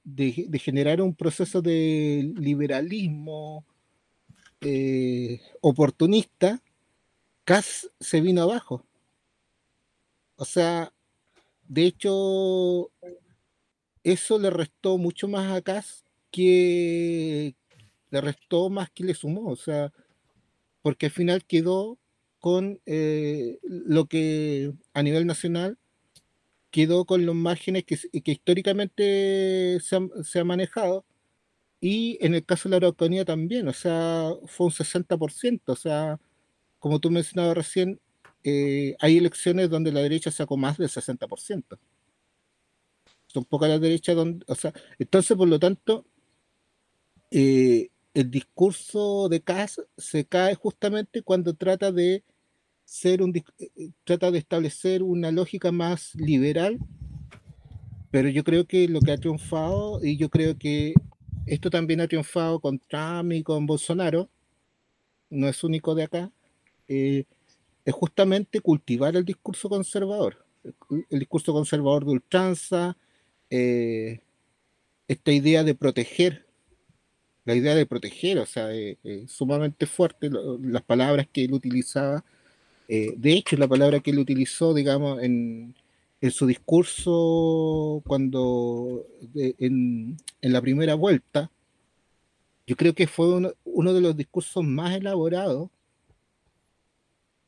de, 0.06 0.60
generar 0.60 1.02
un 1.02 1.14
proceso 1.14 1.62
de 1.62 2.32
liberalismo 2.38 3.66
eh, 4.62 5.42
oportunista, 5.60 6.64
CAS 7.44 7.92
se 8.00 8.22
vino 8.22 8.44
abajo. 8.44 8.87
O 10.38 10.46
sea, 10.46 10.94
de 11.68 11.86
hecho, 11.86 12.92
eso 14.04 14.40
le 14.40 14.50
restó 14.50 14.98
mucho 14.98 15.28
más 15.28 15.52
a 15.52 15.62
Cas 15.62 16.06
que 16.32 17.56
le 18.12 18.22
restó 18.22 18.70
más 18.70 18.90
que 18.92 19.04
le 19.04 19.14
sumó. 19.14 19.50
O 19.50 19.56
sea, 19.56 19.92
porque 20.82 21.08
al 21.08 21.12
final 21.12 21.46
quedó 21.46 21.98
con 22.40 22.80
eh, 22.86 23.60
lo 23.64 24.06
que 24.06 24.74
a 24.94 25.04
nivel 25.04 25.26
nacional 25.28 25.78
quedó 26.72 27.06
con 27.06 27.26
los 27.26 27.36
márgenes 27.36 27.86
que, 27.86 27.98
históricamente 28.32 29.80
se 29.82 29.96
han, 29.96 30.12
se 30.24 30.40
ha 30.40 30.44
manejado 30.44 31.06
y 31.82 32.18
en 32.26 32.36
el 32.36 32.46
caso 32.46 32.70
de 32.70 32.72
la 32.74 32.78
Araucanía 32.78 33.26
también, 33.26 33.68
o 33.68 33.74
sea, 33.74 34.32
fue 34.48 34.68
un 34.68 34.72
60%, 34.74 35.62
o 35.74 35.76
sea, 35.76 36.20
como 36.80 37.00
tú 37.00 37.12
mencionabas 37.12 37.58
recién, 37.58 38.00
eh, 38.44 38.96
hay 39.00 39.18
elecciones 39.18 39.70
donde 39.70 39.92
la 39.92 40.02
derecha 40.02 40.32
sacó 40.32 40.58
más 40.58 40.78
del 40.78 40.90
60%. 40.90 41.78
Son 43.28 43.46
pocas 43.46 43.70
las 43.70 43.82
derechas 43.82 44.16
donde, 44.16 44.46
o 44.48 44.56
sea, 44.56 44.74
entonces 45.00 45.36
por 45.36 45.48
lo 45.48 45.60
tanto, 45.60 46.06
eh, 47.32 47.90
el 48.14 48.32
discurso 48.32 49.30
de 49.30 49.42
Kass 49.42 49.82
se 49.98 50.26
cae 50.26 50.56
justamente 50.56 51.22
cuando 51.22 51.54
trata 51.54 51.92
de 51.92 52.24
ser 52.86 53.22
un 53.22 53.36
eh, 53.36 53.44
trata 54.06 54.32
de 54.32 54.40
establecer 54.40 55.04
una 55.04 55.32
lógica 55.32 55.72
más 55.72 56.16
liberal, 56.16 56.80
pero 58.12 58.30
yo 58.30 58.44
creo 58.44 58.66
que 58.66 58.88
lo 58.88 59.02
que 59.02 59.12
ha 59.12 59.18
triunfado, 59.18 60.04
y 60.04 60.18
yo 60.18 60.30
creo 60.30 60.58
que 60.58 60.94
esto 61.46 61.70
también 61.70 62.02
ha 62.02 62.08
triunfado 62.08 62.60
con 62.60 62.80
Trump 62.80 63.34
y 63.34 63.44
con 63.44 63.66
Bolsonaro, 63.66 64.30
no 65.30 65.48
es 65.48 65.64
único 65.64 65.94
de 65.96 66.04
acá, 66.04 66.32
eh, 66.88 67.26
es 67.88 67.94
justamente 67.94 68.60
cultivar 68.60 69.16
el 69.16 69.24
discurso 69.24 69.70
conservador, 69.70 70.46
el, 71.10 71.20
discurso 71.20 71.54
conservador 71.54 72.04
de 72.04 72.12
ultranza, 72.12 72.98
eh, 73.50 74.20
esta 75.08 75.32
idea 75.32 75.64
de 75.64 75.74
proteger, 75.74 76.46
la 77.46 77.56
idea 77.56 77.76
de 77.76 77.86
proteger, 77.86 78.40
o 78.40 78.46
sea, 78.46 78.74
eh, 78.74 78.98
eh, 79.06 79.24
sumamente 79.30 79.86
fuerte 79.86 80.30
las 80.30 80.82
palabras 80.84 81.30
que 81.32 81.46
él 81.46 81.54
utilizaba. 81.54 82.26
de 82.90 83.34
hecho, 83.34 83.56
la 83.56 83.70
palabra 83.70 84.02
que 84.02 84.12
él 84.12 84.20
utilizó, 84.20 84.74
digamos, 84.74 85.24
en, 85.24 85.74
su 86.30 86.46
discurso 86.46 88.04
cuando 88.06 89.06
en, 89.34 90.18
la 90.42 90.62
primera 90.62 90.96
vuelta, 90.96 91.52
yo 92.68 92.76
creo 92.76 92.94
que 92.94 93.08
fue 93.08 93.54
uno 93.64 93.94
de 93.94 94.02
los 94.02 94.18
discursos 94.18 94.66
más 94.66 94.94
elaborados 94.96 95.70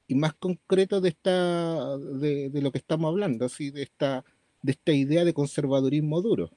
y 0.10 0.16
más 0.16 0.34
concreto 0.34 1.02
de 1.02 1.10
esta 1.10 1.96
de, 1.98 2.50
lo 2.52 2.72
que 2.72 2.80
estamos 2.80 3.10
hablando, 3.10 3.46
así 3.46 3.70
de 3.70 3.84
esta 3.84 4.26
de 4.64 4.72
esta 4.72 4.92
idea 4.92 5.24
de 5.24 5.36
conservadurismo 5.36 6.20
duro. 6.20 6.50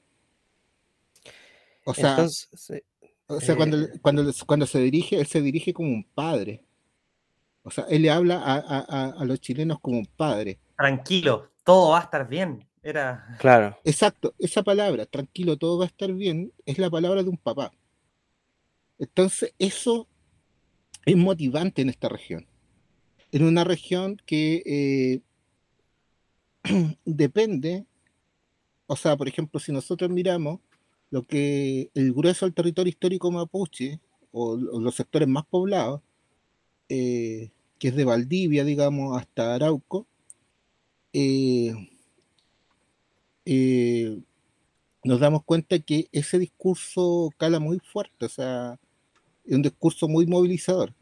O 1.84 1.92
sea, 1.92 2.26
o 3.26 3.40
sea 3.40 3.54
cuando, 3.54 3.82
eh, 3.82 3.92
cuando, 4.00 4.32
cuando 4.46 4.66
se 4.66 4.80
dirige, 4.80 5.20
él 5.20 5.26
se 5.26 5.42
dirige 5.42 5.74
como 5.74 5.90
un 5.90 6.02
padre. 6.02 6.64
O 7.62 7.70
sea, 7.70 7.84
él 7.90 8.02
le 8.02 8.10
habla 8.10 8.42
a, 8.42 9.10
a, 9.10 9.24
los 9.26 9.38
chilenos 9.38 9.78
como 9.80 9.98
un 9.98 10.06
padre. 10.06 10.58
Tranquilo, 10.76 11.50
todo 11.62 11.90
va 11.90 12.00
a 12.00 12.02
estar 12.04 12.26
bien. 12.26 12.66
Era. 12.82 13.36
Claro. 13.38 13.76
Exacto, 13.84 14.34
esa 14.38 14.62
palabra, 14.62 15.04
tranquilo, 15.04 15.58
todo 15.58 15.78
va 15.78 15.84
a 15.84 15.88
estar 15.88 16.10
bien, 16.12 16.52
es 16.64 16.78
la 16.78 16.88
palabra 16.88 17.22
de 17.22 17.28
un 17.28 17.36
papá. 17.36 17.70
Entonces, 18.98 19.54
eso 19.58 20.08
es 21.04 21.16
motivante 21.16 21.82
en 21.82 21.90
esta 21.90 22.08
región 22.08 22.46
en 23.32 23.44
una 23.44 23.64
región 23.64 24.18
que 24.26 24.62
eh, 24.66 25.20
depende, 27.04 27.86
o 28.86 28.96
sea, 28.96 29.16
por 29.16 29.26
ejemplo, 29.28 29.58
si 29.58 29.72
nosotros 29.72 30.10
miramos 30.10 30.60
lo 31.10 31.22
que 31.24 31.90
el 31.94 32.12
grueso 32.12 32.46
del 32.46 32.54
territorio 32.54 32.90
histórico 32.90 33.30
mapuche, 33.30 34.00
o, 34.32 34.56
los 34.56 34.94
sectores 34.94 35.28
más 35.28 35.44
poblados, 35.46 36.02
eh, 36.88 37.50
que 37.78 37.88
es 37.88 37.96
de 37.96 38.04
Valdivia, 38.04 38.64
digamos, 38.64 39.18
hasta 39.18 39.54
Arauco, 39.54 40.06
eh, 41.14 41.74
nos 45.04 45.20
damos 45.20 45.42
cuenta 45.44 45.78
que 45.80 46.08
ese 46.12 46.38
discurso 46.38 47.30
cala 47.38 47.60
muy 47.60 47.78
fuerte, 47.80 48.26
o 48.26 48.28
sea, 48.28 48.78
es 49.44 49.54
un 49.54 49.62
discurso 49.62 50.08
muy 50.08 50.26
movilizador 50.26 50.94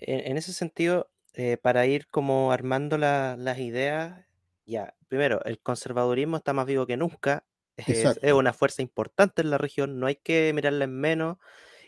en, 0.00 0.36
ese 0.36 0.52
sentido, 0.52 1.10
eh, 1.34 1.56
para 1.56 1.86
ir 1.86 2.08
como 2.08 2.52
armando 2.52 2.98
las 2.98 3.58
ideas, 3.58 4.24
ya, 4.66 4.94
primero, 5.08 5.42
el 5.44 5.60
conservadurismo 5.60 6.36
está 6.36 6.52
más 6.52 6.66
vivo 6.66 6.86
que 6.86 6.96
nunca, 6.96 7.44
es, 7.76 8.32
una 8.32 8.52
fuerza 8.52 8.82
importante 8.82 9.42
en 9.42 9.50
la 9.50 9.58
región, 9.58 10.00
no 10.00 10.06
hay 10.06 10.16
que 10.16 10.52
mirarla 10.54 10.84
en 10.84 10.98
menos 10.98 11.38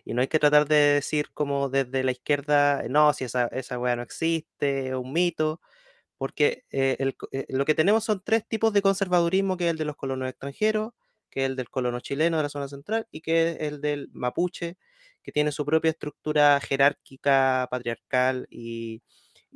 y 0.04 0.14
no 0.14 0.22
hay 0.22 0.28
que 0.28 0.38
tratar 0.38 0.66
de 0.66 0.76
decir 0.76 1.30
como 1.34 1.68
desde 1.68 2.04
la 2.04 2.12
izquierda, 2.12 2.84
no, 2.88 3.12
si 3.12 3.24
esa, 3.24 3.46
esa 3.48 3.78
weá 3.78 3.96
no 3.96 4.02
existe, 4.02 4.88
es 4.88 4.94
un 4.94 5.12
mito, 5.12 5.60
porque 6.16 6.64
eh, 6.70 7.14
eh, 7.32 7.46
lo 7.48 7.64
que 7.64 7.74
tenemos 7.74 8.04
son 8.04 8.22
tres 8.24 8.46
tipos 8.46 8.72
de 8.72 8.82
conservadurismo, 8.82 9.56
que 9.56 9.64
es 9.64 9.70
el 9.70 9.78
de 9.78 9.84
los 9.86 9.96
colonos 9.96 10.28
extranjeros, 10.28 10.92
que 11.30 11.44
es 11.44 11.50
el 11.50 11.56
del 11.56 11.70
colono 11.70 12.00
chileno 12.00 12.36
de 12.36 12.42
la 12.42 12.48
zona 12.48 12.68
central 12.68 13.06
y 13.10 13.20
que 13.20 13.52
es 13.52 13.60
el 13.60 13.80
del 13.80 14.10
mapuche, 14.12 14.76
que 15.30 15.32
tiene 15.32 15.52
su 15.52 15.64
propia 15.64 15.92
estructura 15.92 16.58
jerárquica, 16.60 17.68
patriarcal 17.70 18.48
y, 18.50 19.00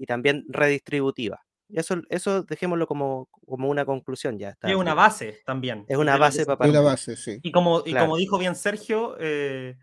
también 0.06 0.44
redistributiva. 0.48 1.40
Eso, 1.68 1.96
eso 2.10 2.44
dejémoslo 2.44 2.86
como, 2.86 3.28
como 3.46 3.68
una 3.68 3.84
conclusión 3.84 4.38
ya. 4.38 4.56
Es 4.62 4.76
una 4.76 4.94
base 4.94 5.40
también. 5.44 5.84
Es 5.88 5.96
una 5.96 6.16
base 6.16 6.46
para 6.46 6.70
Una 6.70 6.80
base, 6.80 7.16
sí. 7.16 7.40
Y 7.42 7.50
como, 7.50 7.82
y 7.84 7.92
como 7.92 8.16
dijo 8.16 8.38
bien 8.38 8.54
Sergio, 8.54 9.16
eh, 9.18 9.76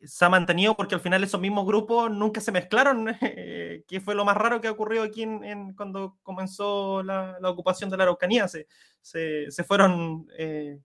se 0.00 0.24
ha 0.24 0.30
mantenido 0.30 0.74
porque 0.76 0.94
al 0.94 1.02
final 1.02 1.22
esos 1.22 1.40
mismos 1.40 1.66
grupos 1.66 2.10
nunca 2.10 2.40
se 2.40 2.52
mezclaron, 2.52 3.06
que 3.86 4.00
fue 4.02 4.14
lo 4.14 4.24
más 4.24 4.36
raro 4.36 4.62
que 4.62 4.68
ha 4.68 4.72
ocurrido 4.72 5.02
aquí 5.02 5.24
en, 5.24 5.74
cuando 5.74 6.16
comenzó 6.22 7.02
la, 7.02 7.36
ocupación 7.42 7.90
de 7.90 7.98
la 7.98 8.04
Araucanía. 8.04 8.48
Se, 8.48 8.66
se, 9.02 9.64
fueron 9.64 10.26
eh, 10.38 10.78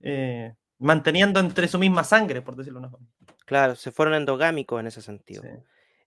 eh, 0.00 0.54
manteniendo 0.78 1.40
entre 1.40 1.68
su 1.68 1.78
misma 1.78 2.04
sangre, 2.04 2.40
por 2.40 2.56
decirlo 2.56 2.80
de 2.80 2.86
una 2.86 2.90
forma. 2.90 3.08
Claro, 3.52 3.76
se 3.76 3.92
fueron 3.92 4.14
endogámicos 4.14 4.80
en 4.80 4.86
ese 4.86 5.02
sentido. 5.02 5.42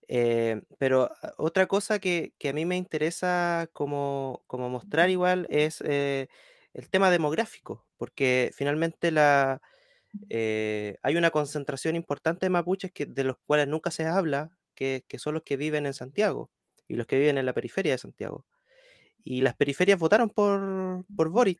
Eh, 0.07 0.63
pero 0.79 1.11
ah, 1.21 1.33
otra 1.37 1.67
cosa 1.67 1.99
que, 1.99 2.33
a 2.43 2.53
mí 2.53 2.65
me 2.65 2.75
interesa 2.75 3.69
como, 3.71 4.43
como 4.47 4.67
mostrar 4.67 5.11
igual 5.11 5.45
es 5.51 5.79
el 5.81 6.89
tema 6.89 7.11
demográfico, 7.11 7.85
porque 7.97 8.51
finalmente 8.55 9.11
la, 9.11 9.61
eh, 10.29 10.97
hay 11.03 11.17
una 11.17 11.29
concentración 11.29 11.95
importante 11.95 12.47
de 12.47 12.49
mapuches 12.49 12.91
que, 12.91 13.05
de 13.05 13.23
los 13.23 13.37
cuales 13.45 13.67
nunca 13.67 13.91
se 13.91 14.05
habla, 14.05 14.49
que, 14.73 15.03
son 15.17 15.35
los 15.35 15.43
que 15.43 15.55
viven 15.55 15.85
en 15.85 15.93
Santiago 15.93 16.49
y 16.87 16.95
los 16.95 17.05
que 17.05 17.19
viven 17.19 17.37
en 17.37 17.45
la 17.45 17.53
periferia 17.53 17.91
de 17.91 17.99
Santiago. 17.99 18.43
Y 19.23 19.41
las 19.41 19.55
periferias 19.55 19.99
votaron 19.99 20.31
por, 20.31 21.05
por 21.15 21.29
Boric. 21.29 21.59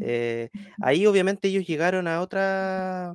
Eh, 0.00 0.48
ahí 0.82 1.06
obviamente 1.06 1.48
ellos 1.48 1.66
llegaron 1.66 2.08
a 2.08 2.22
otra... 2.22 3.14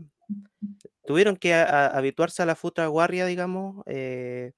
Tuvieron 1.05 1.35
que 1.35 1.53
habituarse 1.53 2.43
a 2.43 2.45
la 2.45 2.55
futra 2.55 2.87
guardia, 2.87 3.25
digamos, 3.25 3.83
eh, 3.87 4.51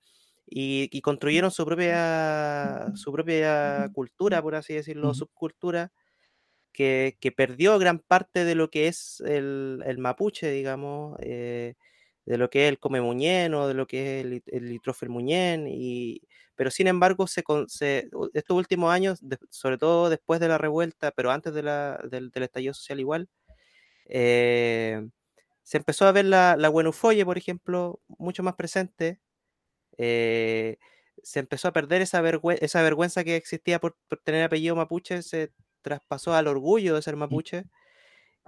y, 0.46 1.02
construyeron 1.02 1.52
su 1.52 1.66
propia, 1.66 2.92
su 2.96 3.12
propia 3.12 3.90
cultura, 3.94 4.42
por 4.42 4.56
así 4.56 4.74
decirlo, 4.74 5.14
subcultura, 5.14 5.92
que, 6.74 7.18
perdió 7.36 7.80
gran 7.80 8.00
parte 8.00 8.46
de 8.46 8.56
lo 8.56 8.70
que 8.70 8.88
es 8.88 9.22
el, 9.26 9.96
mapuche, 10.00 10.52
digamos, 10.52 11.18
eh, 11.22 11.76
de 12.26 12.38
lo 12.38 12.50
que 12.50 12.66
es 12.66 12.70
el 12.70 12.80
come 12.80 13.02
muñeno, 13.02 13.68
de 13.68 13.74
lo 13.74 13.88
que 13.88 14.20
es 14.20 14.26
el, 14.26 14.44
el 14.48 15.10
muñén, 15.10 15.68
y, 15.68 16.22
pero 16.56 16.72
sin 16.72 16.88
embargo, 16.88 17.28
se, 17.28 17.44
estos 18.34 18.58
últimos 18.58 18.92
años, 18.92 19.20
sobre 19.50 19.78
todo 19.78 20.10
después 20.10 20.40
de 20.40 20.48
la 20.48 20.58
revuelta, 20.58 21.12
pero 21.12 21.32
antes 21.32 21.54
de 21.54 21.64
la, 21.64 22.00
del, 22.10 22.32
estallido 22.36 22.74
social 22.74 23.00
igual, 23.00 23.30
eh, 24.06 25.08
se 25.64 25.78
empezó 25.78 26.06
a 26.06 26.12
ver 26.12 26.26
la, 26.26 26.56
la 26.58 26.70
Buenufolle, 26.70 27.26
por 27.26 27.38
ejemplo, 27.38 28.02
mucho 28.08 28.44
más 28.44 28.56
presente. 28.56 29.20
Eh, 29.98 30.78
se 31.24 31.40
empezó 31.40 31.68
a 31.70 31.74
perder 31.74 32.02
esa, 32.02 32.22
esa 32.60 32.82
vergüenza 32.82 33.24
que 33.24 33.36
existía 33.36 33.80
por, 33.80 33.98
por, 34.08 34.20
tener 34.20 34.44
apellido 34.44 34.76
mapuche, 34.76 35.22
se 35.24 35.52
traspasó 35.82 36.34
al 36.34 36.48
orgullo 36.48 36.96
de 36.96 37.02
ser 37.02 37.16
mapuche 37.16 37.66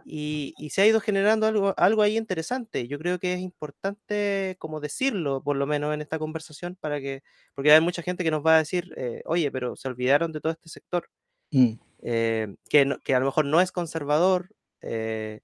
y, 0.03 0.53
se 0.69 0.81
ha 0.81 0.87
ido 0.87 0.99
generando 0.99 1.47
algo, 1.47 1.73
algo 1.77 2.01
ahí 2.01 2.17
interesante. 2.17 2.87
Yo 2.87 2.99
creo 2.99 3.19
que 3.19 3.33
es 3.33 3.39
importante 3.39 4.55
como 4.59 4.79
decirlo, 4.79 5.41
por 5.43 5.55
lo 5.55 5.65
menos 5.65 5.93
en 5.93 6.01
esta 6.01 6.19
conversación, 6.19 6.77
para 6.79 6.99
que, 6.99 7.23
porque 7.53 7.71
hay 7.71 7.81
mucha 7.81 8.01
gente 8.01 8.23
que 8.23 8.31
nos 8.31 8.45
va 8.45 8.55
a 8.55 8.59
decir, 8.59 8.93
eh, 8.97 9.21
oye, 9.25 9.51
pero 9.51 9.75
se 9.75 9.87
olvidaron 9.87 10.31
de 10.31 10.41
todo 10.41 10.51
este 10.51 10.69
sector, 10.69 11.09
mm. 11.51 11.73
eh, 12.03 12.55
que, 12.69 12.97
que, 13.03 13.15
a 13.15 13.19
lo 13.19 13.25
mejor 13.25 13.45
no 13.45 13.61
es 13.61 13.71
conservador, 13.71 14.49
eh, 14.81 15.41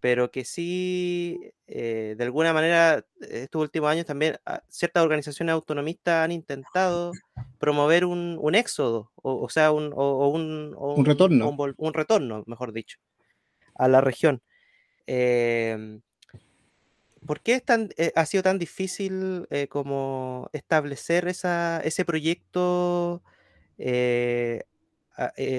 pero 0.00 0.30
que 0.30 0.44
sí, 0.44 1.38
de 1.66 2.16
alguna 2.20 2.52
manera, 2.52 3.04
estos 3.20 3.62
últimos 3.62 3.90
años 3.90 4.06
también 4.06 4.36
ah, 4.46 4.62
ciertas 4.68 5.02
organizaciones 5.02 5.52
autonomistas 5.52 6.24
han 6.24 6.32
intentado 6.32 7.12
promover 7.58 8.04
un, 8.04 8.38
un 8.40 8.54
éxodo, 8.54 9.10
o, 9.16 9.48
sea, 9.48 9.72
un, 9.72 9.92
o, 9.94 10.28
un, 10.28 10.74
un, 10.78 11.04
retorno. 11.04 11.50
Un, 11.76 11.94
retorno, 11.94 12.44
mejor 12.46 12.72
dicho, 12.72 12.98
a 13.74 13.88
la 13.88 14.00
región. 14.00 14.42
Em, 15.06 16.00
¿Por 17.26 17.40
qué 17.40 17.54
es 17.54 17.64
tan, 17.64 17.90
eh, 17.96 18.12
ha 18.14 18.26
sido 18.26 18.42
tan 18.42 18.58
difícil 18.58 19.46
eh, 19.50 19.66
como 19.68 20.48
establecer 20.52 21.28
esa, 21.28 21.80
ese 21.80 22.04
proyecto 22.04 23.22
eh, 23.76 24.62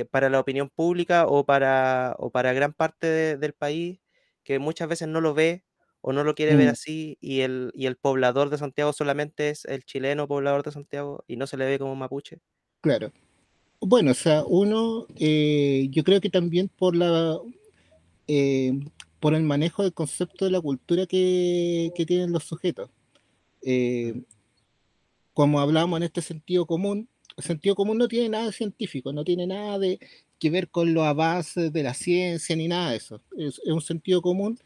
para 0.10 0.30
la 0.30 0.39
opinión 0.39 0.69
pública 0.69 1.28
o 1.28 1.45
para, 1.45 2.15
o 2.17 2.30
para 2.30 2.54
gran 2.54 2.71
parte 2.73 3.38
del 3.38 3.54
país 3.54 3.99
que 4.43 4.60
muchas 4.60 4.88
veces 4.88 5.08
no 5.08 5.21
lo 5.21 5.34
ve 5.34 5.63
o 6.02 6.13
no 6.13 6.23
lo 6.23 6.36
quiere 6.36 6.56
ver 6.56 6.67
mm. 6.67 6.71
así 6.71 7.17
y 7.19 7.41
el, 7.41 7.71
y 7.73 7.86
el 7.86 7.97
poblador 7.97 8.49
de 8.49 8.58
Santiago 8.58 8.93
solamente 8.93 9.49
es 9.49 9.65
el 9.65 9.84
chileno 9.84 10.28
poblador 10.28 10.63
de 10.63 10.71
Santiago 10.71 11.23
y 11.28 11.36
no 11.36 11.47
se 11.47 11.58
le 11.58 11.65
ve 11.65 11.80
como 11.80 11.95
mapuche. 11.95 12.39
Claro. 12.82 13.12
Bueno, 13.82 14.12
o 14.12 14.15
sea, 14.15 14.43
uno, 14.45 15.08
eh, 15.17 15.88
yo 15.91 16.04
creo 16.04 16.19
que 16.19 16.30
también 16.30 16.69
por 16.69 16.95
la 16.95 17.39
eh, 18.28 18.73
por 19.19 19.34
el 19.34 19.43
manejo 19.43 19.84
del 19.84 19.93
concepto 19.93 20.45
de 20.45 20.52
la 20.52 20.62
cultura 20.62 21.06
que, 21.06 21.91
tienen 22.08 22.32
los 22.32 22.43
sujetos. 22.43 22.89
Eh, 23.62 24.21
como 25.34 25.60
hablamos 25.60 25.97
en 25.97 26.04
este 26.04 26.21
sentido 26.21 26.65
común, 26.65 27.10
el 27.38 27.43
sentido 27.43 27.75
común 27.75 27.97
no 27.97 28.08
tiene 28.08 28.30
nada 28.30 28.52
científico, 28.52 29.13
no 29.13 29.23
tiene 29.23 29.47
nada 29.47 29.80
de 29.80 29.99
que 30.39 30.49
ver 30.49 30.69
con 30.69 30.93
los 30.93 31.04
avances 31.04 31.71
de 31.73 31.84
la 31.84 31.93
ciencia 31.93 32.56
ni 32.56 32.67
nada 32.67 32.91
de 32.91 32.97
eso. 32.97 33.21
es 33.38 33.60
un 33.65 33.82
sentido 33.82 34.21
común 34.21 34.58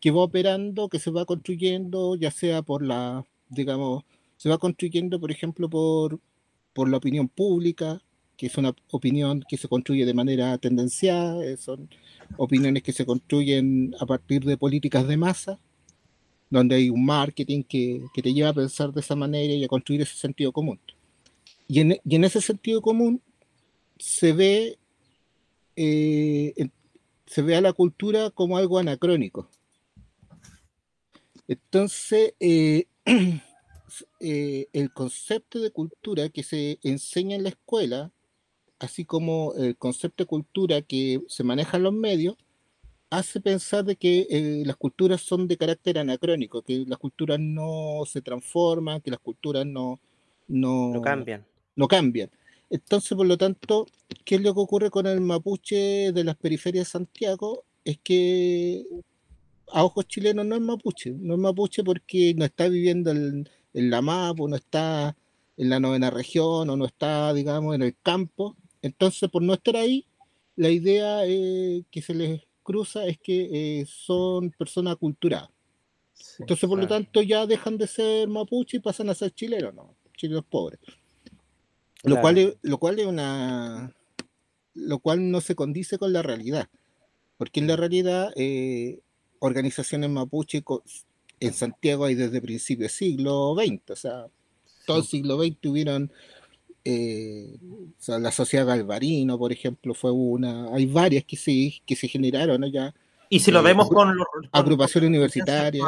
que 0.00 0.10
va 0.10 0.22
operando, 0.22 0.88
que 0.88 0.98
se 0.98 1.10
va 1.10 1.24
construyendo, 1.24 2.16
ya 2.16 2.30
sea 2.30 2.62
por 2.62 2.82
la, 2.84 3.24
digamos, 3.48 4.04
se 4.36 4.48
va 4.48 4.58
construyendo, 4.58 5.20
por 5.20 5.30
ejemplo, 5.30 5.68
por, 5.68 6.20
por 6.72 6.88
la 6.88 6.96
opinión 6.96 7.28
pública, 7.28 8.00
que 8.36 8.46
es 8.46 8.56
una 8.56 8.74
opinión 8.92 9.44
que 9.48 9.56
se 9.56 9.68
construye 9.68 10.06
de 10.06 10.14
manera 10.14 10.56
tendencial, 10.58 11.42
eh, 11.42 11.56
son 11.56 11.88
opiniones 12.36 12.84
que 12.84 12.92
se 12.92 13.04
construyen 13.04 13.94
a 13.98 14.06
partir 14.06 14.44
de 14.44 14.56
políticas 14.56 15.06
de 15.08 15.16
masa, 15.16 15.58
donde 16.48 16.76
hay 16.76 16.88
un 16.88 17.04
marketing 17.04 17.64
que, 17.64 18.02
que 18.14 18.22
te 18.22 18.32
lleva 18.32 18.50
a 18.50 18.54
pensar 18.54 18.92
de 18.92 19.00
esa 19.00 19.16
manera 19.16 19.52
y 19.52 19.64
a 19.64 19.68
construir 19.68 20.02
ese 20.02 20.14
sentido 20.14 20.52
común. 20.52 20.78
Y 21.66 21.80
en, 21.80 21.98
y 22.04 22.14
en 22.14 22.24
ese 22.24 22.40
sentido 22.40 22.80
común 22.80 23.20
se 23.98 24.32
ve, 24.32 24.78
eh, 25.78 26.70
se 27.26 27.42
ve 27.42 27.56
a 27.56 27.60
la 27.60 27.72
cultura 27.72 28.30
como 28.30 28.56
algo 28.56 28.78
anacrónico. 28.78 29.48
Entonces, 31.46 32.34
eh, 32.40 32.86
eh, 34.20 34.66
el 34.72 34.92
concepto 34.92 35.60
de 35.60 35.70
cultura 35.70 36.28
que 36.28 36.42
se 36.42 36.78
enseña 36.82 37.36
en 37.36 37.44
la 37.44 37.50
escuela, 37.50 38.12
así 38.78 39.04
como 39.04 39.54
el 39.54 39.76
concepto 39.76 40.24
de 40.24 40.28
cultura 40.28 40.82
que 40.82 41.20
se 41.28 41.44
maneja 41.44 41.76
en 41.76 41.84
los 41.84 41.94
medios, 41.94 42.36
hace 43.10 43.40
pensar 43.40 43.84
de 43.84 43.96
que 43.96 44.26
eh, 44.30 44.62
las 44.66 44.76
culturas 44.76 45.20
son 45.20 45.48
de 45.48 45.56
carácter 45.56 45.98
anacrónico, 45.98 46.62
que 46.62 46.84
las 46.86 46.98
culturas 46.98 47.38
no 47.40 48.02
se 48.06 48.20
transforman, 48.20 49.00
que 49.00 49.10
las 49.10 49.20
culturas 49.20 49.64
no, 49.64 50.00
no, 50.46 51.00
cambian. 51.02 51.44
No 51.74 51.88
cambian. 51.88 52.30
Entonces, 52.70 53.16
por 53.16 53.26
lo 53.26 53.38
tanto, 53.38 53.86
¿qué 54.24 54.36
es 54.36 54.42
lo 54.42 54.54
que 54.54 54.60
ocurre 54.60 54.90
con 54.90 55.06
el 55.06 55.20
mapuche 55.20 56.12
de 56.12 56.24
las 56.24 56.36
periferias 56.36 56.86
de 56.86 56.90
Santiago? 56.90 57.64
Es 57.84 57.98
que 58.02 58.84
a 59.72 59.84
ojos 59.84 60.06
chilenos 60.06 60.44
no 60.46 60.56
es 60.56 60.60
mapuche, 60.60 61.12
no 61.12 61.34
es 61.34 61.40
mapuche 61.40 61.82
porque 61.82 62.34
no 62.34 62.44
está 62.44 62.68
viviendo 62.68 63.10
en, 63.10 63.48
la 63.72 64.02
Mapu, 64.02 64.48
no 64.48 64.56
está 64.56 65.16
en 65.56 65.70
la 65.70 65.80
novena 65.80 66.10
región 66.10 66.68
o 66.68 66.76
no 66.76 66.84
está, 66.84 67.32
digamos, 67.32 67.74
en 67.74 67.82
el 67.82 67.96
campo. 68.02 68.56
Entonces, 68.82 69.30
por 69.30 69.42
no 69.42 69.54
estar 69.54 69.76
ahí, 69.76 70.06
la 70.56 70.70
idea 70.70 71.24
eh, 71.24 71.84
que 71.90 72.02
se 72.02 72.14
les 72.14 72.42
cruza 72.62 73.06
es 73.06 73.18
que 73.18 73.80
eh, 73.80 73.86
son 73.86 74.50
personas 74.50 74.96
culturadas. 74.96 75.50
Entonces, 76.40 76.68
por 76.68 76.78
lo 76.78 76.86
tanto, 76.86 77.22
ya 77.22 77.46
dejan 77.46 77.78
de 77.78 77.86
ser 77.86 78.28
mapuche 78.28 78.78
y 78.78 78.80
pasan 78.80 79.08
a 79.08 79.14
ser 79.14 79.30
chilenos, 79.30 79.74
¿no? 79.74 79.94
Chilenos 80.16 80.44
pobres. 80.44 80.80
Lo, 82.08 82.20
cual 82.20 82.38
es, 82.38 82.56
lo 82.62 82.78
cual 82.78 82.98
es 82.98 83.06
una. 83.06 83.92
Lo 84.74 84.98
cual 84.98 85.30
no 85.30 85.40
se 85.40 85.54
condice 85.54 85.98
con 85.98 86.12
la 86.12 86.22
realidad. 86.22 86.68
Porque 87.36 87.60
en 87.60 87.66
la 87.66 87.76
realidad, 87.76 88.32
eh, 88.36 89.00
organizaciones 89.38 90.10
mapuche 90.10 90.62
en 91.40 91.52
Santiago 91.52 92.04
hay 92.04 92.14
desde 92.14 92.40
principios 92.40 92.90
del 92.90 92.98
siglo 92.98 93.54
XX, 93.56 93.90
o 93.90 93.96
sea, 93.96 94.26
todo 94.86 94.98
el 94.98 95.04
siglo 95.04 95.40
XX 95.40 95.56
tuvieron 95.60 96.10
eh, 96.84 97.58
la 98.06 98.32
sociedad 98.32 98.66
Galvarino, 98.66 99.38
por 99.38 99.52
ejemplo, 99.52 99.94
fue 99.94 100.10
una. 100.10 100.74
Hay 100.74 100.86
varias 100.86 101.24
que 101.24 101.36
sí, 101.36 101.82
que 101.84 101.94
se 101.94 102.08
generaron 102.08 102.64
allá. 102.64 102.94
Y 103.28 103.40
si 103.40 103.50
lo 103.50 103.60
eh, 103.60 103.64
vemos 103.64 103.88
con, 103.88 104.16
agrupaciones 104.52 105.08
universitarias. 105.08 105.84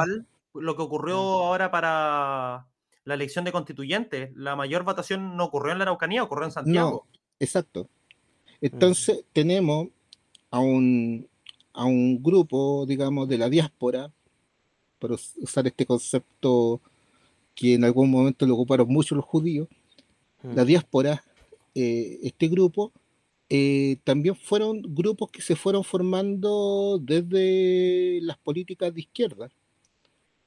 lo 0.53 0.77
que 0.77 0.83
ocurrió 0.83 1.17
mm. 1.17 1.43
ahora 1.43 1.71
para 1.71 2.67
la 3.05 3.15
elección 3.15 3.45
de 3.45 3.53
constituyentes, 3.53 4.31
la 4.37 4.57
mayor 4.57 4.85
votación 4.85 5.37
no 5.37 5.45
ocurrió 5.45 5.73
en 5.73 5.79
la 5.79 5.85
Araucanía, 5.85 6.23
ocurrió 6.23 6.47
en 6.47 6.53
Santiago. 6.53 7.07
No, 7.07 7.21
exacto. 7.39 7.89
Entonces 8.61 9.19
mm. 9.19 9.33
tenemos 9.33 9.89
a 10.51 10.61
un, 10.61 11.29
a 11.73 11.85
un 11.85 12.23
grupo, 12.23 12.85
digamos, 12.87 13.29
de 13.29 13.39
la 13.39 13.49
diáspora, 13.49 14.13
por 14.99 15.13
usar 15.13 15.67
este 15.67 15.87
concepto 15.87 16.81
que 17.55 17.75
en 17.75 17.85
algún 17.85 18.11
momento 18.11 18.47
lo 18.47 18.55
ocuparon 18.55 18.89
mucho 18.89 19.15
los 19.15 19.25
judíos, 19.25 19.69
la 20.43 20.65
mm. 20.65 20.67
diáspora, 20.67 21.25
eh, 21.75 22.19
este 22.23 22.49
grupo, 22.49 22.93
eh, 23.49 23.97
también 24.05 24.37
fueron 24.37 24.81
grupos 24.83 25.31
que 25.31 25.43
se 25.43 25.57
fueron 25.57 25.83
formando 25.83 27.01
desde 27.03 28.21
las 28.23 28.39
políticas 28.39 28.95
de 28.95 29.01
izquierda. 29.01 29.51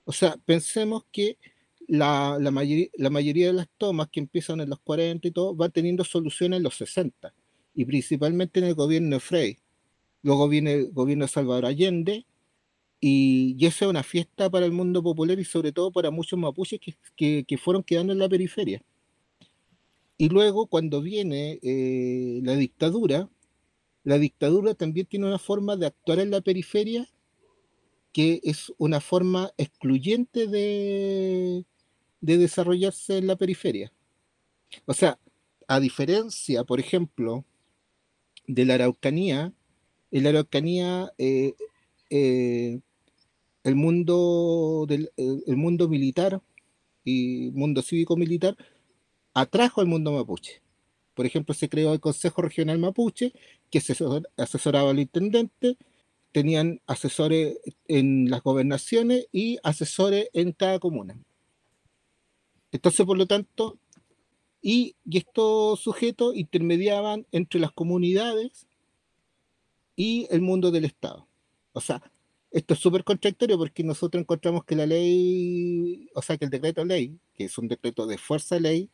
O 0.05 0.11
sea, 0.11 0.37
pensemos 0.45 1.03
que 1.11 1.37
la, 1.87 2.37
mayoría, 2.51 2.87
la 2.97 3.09
mayoría 3.09 3.47
de 3.47 3.53
las 3.53 3.67
tomas 3.77 4.09
que 4.09 4.19
empiezan 4.19 4.61
en 4.61 4.69
los 4.69 4.79
40 4.79 5.27
y 5.27 5.31
todo 5.31 5.55
van 5.55 5.71
teniendo 5.71 6.03
soluciones 6.03 6.57
en 6.57 6.63
los 6.63 6.75
60, 6.75 7.33
y 7.75 7.85
principalmente 7.85 8.59
en 8.59 8.67
el 8.67 8.75
gobierno 8.75 9.15
de 9.15 9.19
Frey. 9.19 9.57
Luego 10.21 10.47
viene 10.47 10.73
el 10.73 10.91
gobierno 10.91 11.25
de 11.25 11.29
Salvador 11.29 11.65
Allende, 11.65 12.25
y, 12.99 13.55
y 13.59 13.65
esa 13.65 13.85
es 13.85 13.89
una 13.89 14.03
fiesta 14.03 14.49
para 14.49 14.65
el 14.65 14.71
mundo 14.71 15.03
popular 15.03 15.37
y 15.39 15.45
sobre 15.45 15.73
todo 15.73 15.91
para 15.91 16.09
muchos 16.11 16.39
mapuches 16.39 16.79
que, 17.15 17.43
que 17.45 17.57
fueron 17.57 17.83
quedando 17.83 18.13
en 18.13 18.19
la 18.19 18.29
periferia. 18.29 18.81
Y 20.17 20.29
luego 20.29 20.67
cuando 20.67 21.01
viene 21.01 21.59
eh, 21.63 22.39
la 22.43 22.55
dictadura, 22.55 23.29
la 24.03 24.17
dictadura 24.19 24.73
también 24.73 25.05
tiene 25.05 25.27
una 25.27 25.39
forma 25.39 25.75
de 25.75 25.87
actuar 25.87 26.19
en 26.19 26.31
la 26.31 26.41
periferia 26.41 27.09
que 28.13 28.39
es 28.43 28.71
una 28.77 29.01
forma 29.01 29.51
excluyente 29.57 30.47
de, 30.47 31.65
de 32.23 32.37
desarrollarse 32.37 33.17
en 33.17 33.27
la 33.27 33.35
periferia. 33.35 33.91
O 34.85 34.93
sea, 34.93 35.19
a 35.67 35.81
diferencia, 35.81 36.63
por 36.63 36.79
ejemplo, 36.79 37.43
de 38.47 38.65
la 38.65 38.75
Araucanía, 38.75 39.51
en 40.09 40.23
la 40.23 40.29
Araucanía 40.29 41.11
eh, 41.17 41.53
eh, 42.09 42.79
el 43.63 43.75
mundo 43.75 44.85
del 44.87 45.11
el 45.17 45.57
mundo 45.57 45.89
militar 45.89 46.41
y 47.03 47.51
mundo 47.53 47.81
cívico 47.81 48.15
militar 48.15 48.55
atrajo 49.33 49.81
al 49.81 49.87
mundo 49.87 50.13
mapuche. 50.13 50.61
Por 51.15 51.25
ejemplo, 51.25 51.53
se 51.53 51.69
creó 51.69 51.93
el 51.93 51.99
Consejo 51.99 52.41
Regional 52.41 52.79
Mapuche, 52.79 53.33
que 53.69 53.79
asesoraba 54.37 54.91
al 54.91 54.99
intendente, 54.99 55.77
tenían 56.31 56.81
asesores 56.87 57.57
en 57.87 58.29
las 58.29 58.41
gobernaciones 58.43 59.27
y 59.31 59.59
asesores 59.63 60.29
en 60.33 60.53
cada 60.53 60.79
comuna. 60.79 61.17
Entonces, 62.73 63.05
por 63.05 63.17
lo 63.17 63.27
tanto, 63.27 63.77
y, 64.61 64.95
estos 65.11 65.79
sujetos 65.79 66.35
intermediaban 66.35 67.27
entre 67.31 67.59
las 67.59 67.71
comunidades 67.71 68.67
y 69.95 70.27
el 70.31 70.41
mundo 70.41 70.71
del 70.71 70.85
Estado. 70.85 71.27
O 71.73 71.81
sea, 71.81 72.01
esto 72.51 72.73
es 72.73 72.79
súper 72.79 73.03
contradictorio 73.03 73.57
porque 73.57 73.83
nosotros 73.83 74.19
encontramos 74.21 74.65
que 74.65 74.75
la 74.75 74.87
ley, 74.87 76.09
o 76.15 76.21
sea, 76.21 76.37
que 76.37 76.45
el 76.45 76.51
decreto 76.51 76.83
ley, 76.83 77.17
que 77.35 77.45
es 77.45 77.57
un 77.57 77.67
decreto 77.67 78.07
de 78.07 78.17
fuerza 78.17 78.59
ley, 78.59 78.89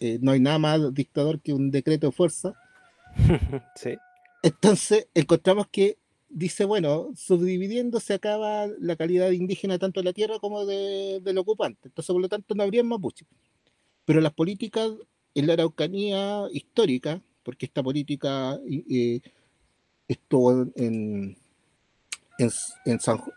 eh, 0.00 0.18
no 0.20 0.32
hay 0.32 0.40
nada 0.40 0.58
más 0.58 0.94
dictador 0.94 1.40
que 1.40 1.52
un 1.52 1.70
decreto 1.70 2.08
de 2.08 2.12
fuerza. 2.12 2.54
sí. 3.76 3.94
Entonces 4.42 5.08
encontramos 5.14 5.68
que 5.68 5.96
dice, 6.34 6.64
bueno, 6.64 7.10
subdividiendo 7.16 8.00
se 8.00 8.14
acaba 8.14 8.66
la 8.80 8.96
calidad 8.96 9.30
indígena 9.30 9.78
tanto 9.78 10.00
de 10.00 10.04
la 10.04 10.12
tierra 10.12 10.38
como 10.40 10.66
de, 10.66 11.20
del 11.22 11.38
ocupante. 11.38 11.88
Entonces, 11.88 12.12
por 12.12 12.20
lo 12.20 12.28
tanto, 12.28 12.54
no 12.54 12.64
habría 12.64 12.82
mapuche. 12.82 13.24
Pero 14.04 14.20
las 14.20 14.34
políticas 14.34 14.90
en 15.34 15.46
la 15.46 15.54
Araucanía 15.54 16.46
histórica, 16.52 17.22
porque 17.42 17.66
esta 17.66 17.82
política 17.82 18.58
eh, 18.68 19.20
estuvo 20.08 20.52
en, 20.76 21.36
en, 22.38 22.50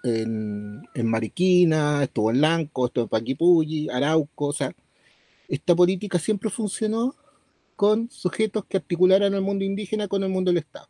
en, 0.04 0.84
en, 0.96 1.08
Mariquina, 1.08 2.04
estuvo 2.04 2.32
en 2.32 2.42
Lanco, 2.42 2.88
estuvo 2.88 3.04
en 3.04 3.10
Paquipulli, 3.10 3.90
Arauco, 3.90 4.48
o 4.48 4.54
sea, 4.54 4.76
esta 5.48 5.76
política 5.76 6.20
siempre 6.20 6.50
funcionó 6.50 7.16
con 7.76 8.10
sujetos 8.10 8.66
que 8.66 8.78
articularan 8.78 9.34
el 9.36 9.42
mundo 9.42 9.64
indígena 9.64 10.08
con 10.08 10.24
el 10.24 10.30
mundo 10.30 10.52
del 10.52 10.60
Estado. 10.60 10.90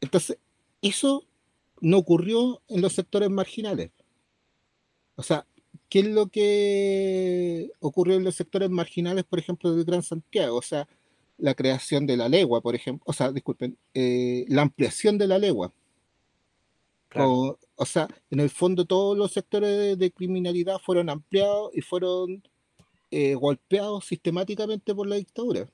Entonces, 0.00 0.38
eso 0.86 1.24
no 1.80 1.98
ocurrió 1.98 2.62
en 2.68 2.80
los 2.80 2.92
sectores 2.92 3.30
marginales. 3.30 3.90
O 5.16 5.22
sea, 5.22 5.46
¿qué 5.88 6.00
es 6.00 6.06
lo 6.06 6.28
que 6.28 7.70
ocurrió 7.80 8.16
en 8.16 8.24
los 8.24 8.34
sectores 8.34 8.70
marginales, 8.70 9.24
por 9.24 9.38
ejemplo, 9.38 9.74
del 9.74 9.84
Gran 9.84 10.02
Santiago? 10.02 10.56
O 10.56 10.62
sea, 10.62 10.88
la 11.38 11.54
creación 11.54 12.06
de 12.06 12.16
la 12.16 12.28
legua, 12.28 12.60
por 12.60 12.74
ejemplo, 12.74 13.04
o 13.06 13.12
sea, 13.12 13.32
disculpen, 13.32 13.76
eh, 13.94 14.44
la 14.48 14.62
ampliación 14.62 15.18
de 15.18 15.26
la 15.26 15.38
legua. 15.38 15.72
O, 17.18 17.86
sea, 17.86 18.08
en 18.30 18.40
el 18.40 18.50
fondo 18.50 18.84
todos 18.84 19.16
los 19.16 19.32
sectores 19.32 19.98
de 19.98 20.10
criminalidad 20.10 20.78
fueron 20.78 21.08
ampliados 21.08 21.70
y 21.74 21.80
fueron 21.80 22.42
eh, 23.10 23.34
golpeados 23.34 24.04
sistemáticamente 24.04 24.94
por 24.94 25.06
la 25.06 25.16
dictadura. 25.16 25.66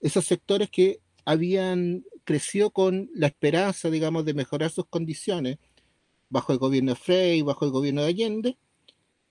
Esos 0.00 0.24
sectores 0.24 0.70
que 0.70 1.00
habían 1.24 2.04
crecido 2.24 2.70
con 2.70 3.10
la 3.14 3.28
esperanza, 3.28 3.90
digamos, 3.90 4.24
de 4.24 4.34
mejorar 4.34 4.70
sus 4.70 4.86
condiciones 4.86 5.58
bajo 6.28 6.52
el 6.52 6.58
gobierno 6.58 6.92
de 6.92 6.96
Frey, 6.96 7.42
bajo 7.42 7.64
el 7.64 7.70
gobierno 7.70 8.02
de 8.02 8.08
Allende, 8.08 8.56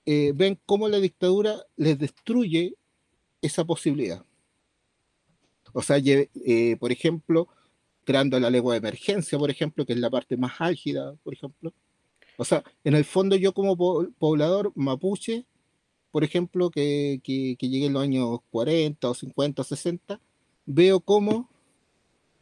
eh, 0.06 0.32
ven 0.36 0.60
cómo 0.66 0.88
la 0.88 1.00
dictadura 1.00 1.66
les 1.76 1.98
destruye 1.98 2.76
esa 3.42 3.66
posibilidad. 3.66 4.26
O 5.74 5.82
sea, 5.82 5.98
eh, 5.98 6.78
por 6.80 6.92
ejemplo, 6.92 7.48
creando 8.04 8.40
la 8.40 8.50
lengua 8.50 8.74
de 8.74 8.80
emergencia, 8.80 9.38
por 9.38 9.50
ejemplo, 9.50 9.86
que 9.86 9.94
es 9.94 10.00
la 10.00 10.10
parte 10.10 10.38
más 10.38 10.60
álgida, 10.60 11.16
por 11.24 11.34
ejemplo. 11.34 11.74
O 12.38 12.46
sea, 12.46 12.64
en 12.84 12.96
el 12.96 13.06
fondo 13.06 13.36
yo 13.36 13.54
como 13.54 13.76
poblador 14.18 14.72
mapuche 14.76 15.46
por 16.14 16.24
ejemplo, 16.24 16.70
que, 16.70 17.22
que, 17.24 17.58
llegué 17.60 17.88
en 17.88 17.94
los 17.94 18.04
años 18.04 18.40
40 18.52 19.10
o 19.10 19.16
50 19.16 19.64
o 19.64 19.66
60, 19.66 20.22
veo 20.68 21.00
cómo 21.00 21.50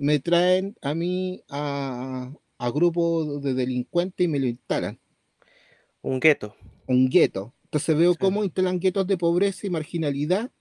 me 0.01 0.19
traen 0.19 0.75
a 0.81 0.95
mí 0.95 1.43
a, 1.47 2.33
a 2.57 2.71
grupos 2.71 3.43
de 3.43 3.53
delincuentes 3.53 4.25
y 4.25 4.27
me 4.27 4.39
lo 4.39 4.47
instalan. 4.47 4.99
Un 6.01 6.19
gueto. 6.19 6.55
Un 6.87 7.07
gueto. 7.07 7.53
Entonces 7.65 7.95
veo 7.95 8.15
cómo 8.15 8.43
instalan 8.43 8.79
guetos 8.79 9.05
de 9.05 9.15
pobreza 9.15 9.67
y 9.67 9.69
marginalidad 9.69 10.51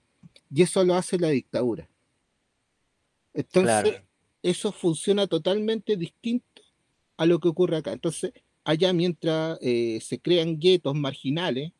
y 0.54 0.62
eso 0.62 0.84
lo 0.84 0.94
hace 0.94 1.18
la 1.18 1.28
dictadura. 1.28 1.88
Entonces, 3.32 4.02
eso 4.42 4.72
funciona 4.72 5.26
totalmente 5.26 5.96
distinto 5.96 6.62
a 7.16 7.24
lo 7.24 7.40
que 7.40 7.48
ocurre 7.48 7.78
acá. 7.78 7.92
Entonces, 7.92 8.32
allá 8.62 8.92
mientras 8.92 9.58
eh, 9.62 10.00
se 10.02 10.20
crean 10.20 10.58
guetos 10.58 10.94
marginales, 10.94 11.72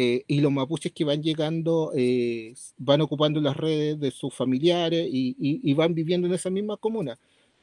eh, 0.00 0.22
y 0.28 0.40
los 0.40 0.52
mapuches 0.52 0.92
que 0.92 1.02
van 1.02 1.20
llegando 1.24 1.90
eh, 1.92 2.54
van 2.76 3.00
ocupando 3.00 3.40
las 3.40 3.56
redes 3.56 3.98
de 3.98 4.12
sus 4.12 4.32
familiares 4.32 5.08
y, 5.10 5.74
van 5.74 5.92
viviendo 5.92 6.28
en 6.28 6.34
esa 6.34 6.50
misma 6.50 6.76
comuna. 6.76 7.18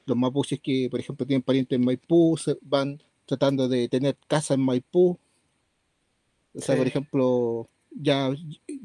Los 0.06 0.18
mapuches 0.18 0.60
que, 0.60 0.90
por 0.92 1.00
ejemplo, 1.00 1.26
tienen 1.26 1.44
parientes 1.44 1.78
en 1.78 1.86
Maipú, 1.86 2.38
van 2.62 3.02
tratando 3.26 3.70
de 3.70 3.88
tener 3.88 4.18
casa 4.28 4.54
en 4.54 4.60
Maipú. 4.60 5.18
O 6.54 6.60
sea, 6.60 6.76
por 6.76 6.86
ejemplo, 6.86 7.70
ya 7.90 8.36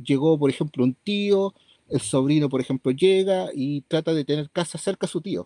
llegó, 0.00 0.38
por 0.38 0.48
ejemplo, 0.48 0.84
un 0.84 0.94
tío, 0.94 1.52
el 1.88 2.00
sobrino, 2.00 2.48
por 2.48 2.60
ejemplo, 2.60 2.92
llega 2.92 3.48
y 3.52 3.80
trata 3.80 4.14
de 4.14 4.24
tener 4.24 4.48
casa 4.50 4.78
cerca 4.78 5.06
a 5.06 5.10
su 5.10 5.20
tío. 5.20 5.44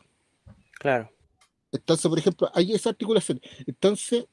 Claro. 0.79 1.11
Entonces, 1.73 2.07
por 2.07 2.19
ejemplo, 2.19 2.51
hay 2.53 2.75
esa 2.75 2.91
articulación. 2.91 3.41
Entonces, 3.67 4.27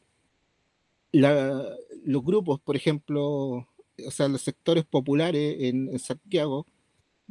los 1.12 2.24
grupos, 2.24 2.60
por 2.60 2.76
ejemplo, 2.76 3.24
o 3.24 4.12
sea, 4.12 4.28
los 4.28 4.42
sectores 4.42 4.86
populares 4.86 5.58
en, 5.60 5.98
Santiago, 6.00 6.66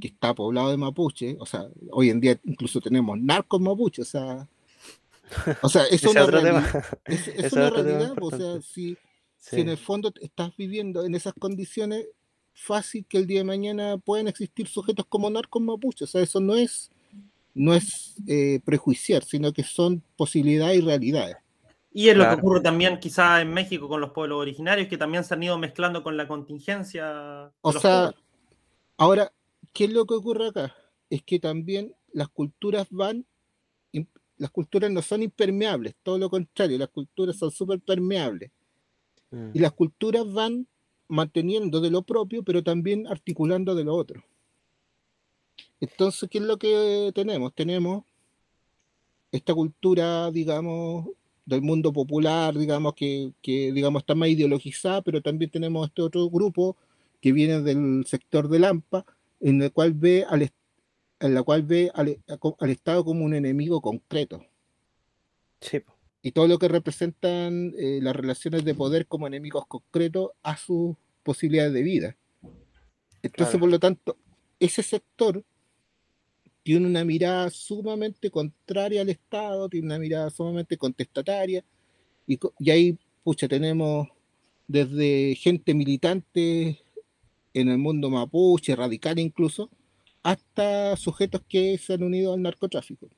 que 0.01 0.09
está 0.09 0.35
poblado 0.35 0.71
de 0.71 0.77
mapuche, 0.77 1.37
o 1.39 1.47
sea, 1.47 1.69
hoy 1.91 2.11
en 2.11 2.21
día 2.21 2.41
incluso 2.45 2.81
tenemos 2.81 3.19
narcos 3.19 3.61
mapuche, 3.61 4.03
o 4.03 4.05
sea, 4.05 4.49
o 5.63 5.69
sea, 5.69 5.85
es, 5.85 6.03
una, 6.05 6.27
realidad, 6.27 6.85
es, 7.05 7.53
una 7.53 7.71
realidad, 7.71 8.15
o 8.21 8.31
sea, 8.31 8.61
si, 8.63 8.97
si 9.37 9.61
en 9.61 9.69
el 9.69 9.79
fondo 9.79 10.13
estás 10.21 10.57
viviendo 10.57 11.05
en 11.05 11.15
esas 11.15 11.35
condiciones, 11.35 12.07
fácil 12.53 13.07
que 13.09 13.19
el 13.19 13.27
día 13.27 13.41
de 13.41 13.45
mañana 13.45 13.97
puedan 13.97 14.29
existir 14.29 14.67
sujetos 14.69 15.07
como 15.07 15.31
narcos 15.31 15.63
mapuche, 15.63 16.05
o 16.05 16.09
sea, 16.09 16.23
eso 16.23 16.41
no 16.41 16.57
es, 16.57 16.91
no 17.55 17.75
es 17.75 18.17
eh, 18.27 18.61
prejuiciar, 18.65 19.25
sino 19.25 19.53
que 19.53 19.63
son 19.63 20.03
posibilidades 20.17 20.79
y 20.79 20.83
realidades. 20.83 21.37
Y 21.93 22.09
es 22.09 22.17
lo 22.17 22.25
que 22.29 22.35
ocurre 22.35 22.61
también 22.61 23.01
quizá 23.01 23.41
en 23.41 23.53
México 23.53 23.89
con 23.89 24.01
los 24.01 24.11
pueblos 24.11 24.39
originarios, 24.39 24.89
que 24.89 24.97
también 24.97 25.25
se 25.25 25.35
han 25.35 25.43
ido 25.43 25.59
mezclando 25.59 26.03
con 26.03 26.17
la 26.17 26.29
contingencia. 26.29 27.53
O 27.63 27.73
sea, 27.73 28.13
Ahora, 29.01 29.33
¿qué 29.73 29.85
es 29.85 29.93
lo 29.93 30.05
que 30.05 30.13
ocurre 30.13 30.49
acá? 30.49 30.77
Es 31.09 31.23
que 31.23 31.39
también 31.39 31.95
las 32.13 32.29
culturas 32.29 32.87
van, 32.91 33.25
las 34.37 34.51
culturas 34.51 34.91
no 34.91 35.01
son 35.01 35.23
impermeables, 35.23 35.95
todo 36.03 36.19
lo 36.19 36.29
contrario, 36.29 36.77
las 36.77 36.91
culturas 36.91 37.37
son 37.37 37.51
súper 37.51 37.81
permeables. 37.81 38.51
Mm. 39.31 39.53
Y 39.55 39.59
las 39.59 39.73
culturas 39.73 40.31
van 40.31 40.67
manteniendo 41.09 41.81
de 41.81 41.91
lo 41.91 42.03
propio, 42.03 42.43
pero 42.43 42.63
también 42.63 43.07
articulando 43.07 43.75
de 43.75 43.85
lo 43.85 43.95
otro. 43.95 44.23
Entonces, 45.81 46.29
¿qué 46.29 46.37
es 46.37 46.45
lo 46.45 46.59
que 46.59 47.11
tenemos? 47.15 47.55
Tenemos 47.55 48.05
esta 49.33 49.55
cultura, 49.55 50.31
digamos, 50.31 51.09
del 51.51 51.63
mundo 51.63 51.93
popular, 51.93 52.57
digamos, 52.57 52.95
que, 52.95 53.33
digamos, 53.43 54.03
está 54.03 54.15
más 54.15 54.29
ideologizada, 54.29 55.03
pero 55.03 55.21
también 55.21 55.51
tenemos 55.51 55.89
este 55.89 56.01
otro 56.01 56.31
grupo 56.31 56.77
que 57.21 57.33
viene 57.33 57.61
del 57.61 58.05
sector 58.07 58.49
de 58.49 58.61
Lampa, 58.61 59.05
en 59.41 59.61
el 59.61 59.73
cual 59.73 59.93
ve 59.93 60.25
al, 60.29 60.51
en 61.21 61.35
la 61.35 61.43
cual 61.43 61.63
ve 61.65 61.91
al, 61.93 62.19
Estado 62.71 63.05
como 63.05 63.25
un 63.25 63.35
enemigo 63.35 63.81
concreto. 63.81 64.47
Sí. 65.61 65.83
Y 66.23 66.33
todo 66.33 66.47
lo 66.47 66.59
que 66.59 66.69
representan 66.69 67.75
eh, 67.77 67.99
las 68.01 68.15
relaciones 68.15 68.65
de 68.65 68.75
poder 68.75 69.07
como 69.07 69.27
enemigos 69.27 69.67
concretos 69.67 70.31
a 70.43 70.57
sus 70.57 70.97
posibilidades 71.23 71.73
de 71.73 71.83
vida. 71.83 72.17
Entonces, 73.23 73.59
por 73.59 73.69
lo 73.69 73.79
tanto, 73.79 74.17
ese 74.61 74.83
sector 74.83 75.45
tiene 76.71 76.87
una 76.87 77.05
mirada 77.05 77.51
sumamente 77.51 78.31
contraria 78.31 79.01
al 79.01 79.09
Estado, 79.09 79.69
tiene 79.69 79.87
una 79.87 79.99
mirada 79.99 80.31
sumamente 80.31 80.77
contestataria, 80.77 81.65
y, 82.29 82.39
y 82.61 82.71
ahí, 82.71 82.97
pucha, 83.25 83.49
tenemos 83.49 84.07
desde 84.69 85.35
gente 85.35 85.75
militante 85.75 86.79
en 87.55 87.69
el 87.71 87.77
mundo 87.77 88.09
mapuche, 88.09 88.77
radical 88.77 89.19
incluso, 89.19 89.69
hasta 90.23 90.97
sujetos 90.97 91.43
que 91.49 91.77
se 91.77 91.95
han 91.95 92.05
unido 92.05 92.35
al 92.35 92.43
narcotráfico. 92.43 93.09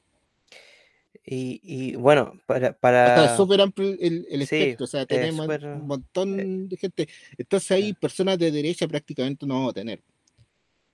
Y, 1.27 1.95
bueno, 1.97 2.41
para... 2.47 2.73
para... 2.73 3.37
amplio 3.37 3.95
el, 4.01 4.27
el 4.31 4.43
espectro, 4.43 4.85
o 4.85 4.87
sea, 4.87 5.05
tenemos 5.05 5.47
un 5.47 5.87
montón 5.87 6.41
eh 6.41 6.69
de 6.69 6.77
gente. 6.79 7.07
Entonces 7.37 7.71
ahí 7.71 7.93
personas 7.93 8.39
de 8.39 8.51
derecha 8.51 8.89
prácticamente 8.89 9.45
no 9.45 9.57
vamos 9.57 9.73
a 9.73 9.75
tener. 9.75 10.01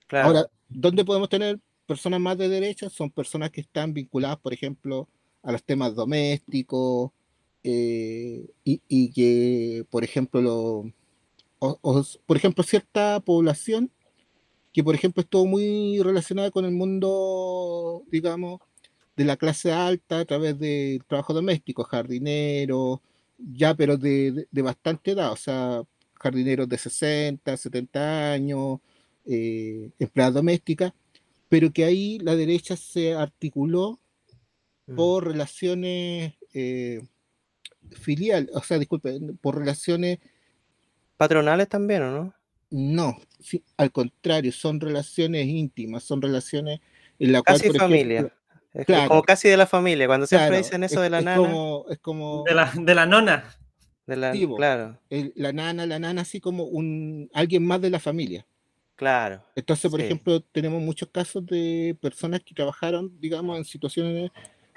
Ahora, 0.09 0.45
¿dónde 0.67 1.05
podemos 1.05 1.29
tener 1.29 1.57
personas 1.89 2.19
más 2.21 2.37
de 2.37 2.49
derecha? 2.49 2.89
Son 2.89 3.09
personas 3.09 3.49
que 3.49 3.61
están 3.61 3.93
vinculadas, 3.95 4.37
por 4.37 4.53
ejemplo, 4.53 5.09
a 5.41 5.51
los 5.51 5.63
temas 5.63 5.95
domésticos 5.95 7.11
eh, 7.63 8.47
y, 8.63 9.11
que, 9.11 9.85
por 9.89 10.03
ejemplo, 10.03 10.39
lo, 10.41 10.93
por 12.27 12.37
ejemplo, 12.37 12.63
cierta 12.63 13.19
población 13.21 13.91
que, 14.71 14.83
por 14.83 14.93
ejemplo, 14.95 15.21
estuvo 15.21 15.47
muy 15.47 15.99
relacionada 16.03 16.51
con 16.51 16.65
el 16.65 16.71
mundo, 16.71 18.03
digamos, 18.11 18.61
de 19.17 19.25
la 19.25 19.37
clase 19.37 19.71
alta 19.71 20.19
a 20.19 20.25
través 20.25 20.59
del 20.59 21.03
trabajo 21.05 21.33
doméstico, 21.33 21.83
jardineros, 21.83 22.99
ya, 23.37 23.73
pero 23.75 23.97
de, 23.97 24.47
bastante 24.51 25.11
edad, 25.11 25.31
o 25.31 25.35
sea, 25.35 25.83
jardineros 26.15 26.69
de 26.69 26.77
60, 26.77 27.57
70 27.57 28.31
años, 28.33 28.79
eh, 29.25 29.89
empleadas 29.99 30.35
domésticas, 30.35 30.93
pero 31.49 31.73
que 31.73 31.83
ahí 31.83 32.19
la 32.19 32.35
derecha 32.35 32.77
se 32.77 33.15
articuló 33.15 33.99
mm. 34.87 34.95
por 34.95 35.27
relaciones 35.27 36.33
eh, 36.53 37.01
filial, 37.91 38.49
o 38.53 38.61
sea, 38.61 38.77
disculpe, 38.77 39.19
por 39.41 39.57
relaciones 39.57 40.19
patronales 41.17 41.67
también, 41.67 42.03
¿o 42.03 42.11
no? 42.11 42.33
No, 42.71 43.17
al 43.77 43.91
contrario, 43.91 44.51
son 44.51 44.79
relaciones 44.79 45.47
íntimas, 45.47 46.03
son 46.03 46.21
relaciones 46.21 46.79
en 47.17 47.31
la 47.31 47.41
casi 47.41 47.71
familia. 47.71 48.31
como 49.07 49.23
casi 49.23 49.49
de 49.49 49.57
la 49.57 49.65
familia, 49.65 50.05
cuando 50.05 50.27
siempre 50.27 50.57
dicen 50.57 50.83
eso 50.83 51.01
de 51.01 51.09
la 51.09 51.21
nana. 51.21 51.49
es 51.89 51.97
como... 51.97 52.43
De 52.47 52.53
la, 52.53 52.71
de 52.75 52.95
la 52.95 53.07
nona. 53.07 53.43
De 54.05 54.15
la, 54.15 54.31
claro. 54.55 54.99
la 55.09 55.53
nana, 55.53 55.85
la 55.85 55.99
nana, 55.99 56.21
así 56.21 56.39
como 56.39 56.63
un 56.63 57.29
alguien 57.33 57.65
más 57.65 57.81
de 57.81 57.89
la 57.89 57.99
familia. 57.99 58.45
Claro. 58.99 59.41
Entonces, 59.55 59.89
por 59.89 60.01
ejemplo, 60.01 60.41
tenemos 60.41 60.81
muchos 60.81 61.07
casos 61.07 61.45
de 61.45 61.95
personas 62.01 62.41
que 62.43 62.53
trabajaron, 62.53 63.09
digamos, 63.21 63.57
en 63.57 63.63
situaciones 63.63 64.29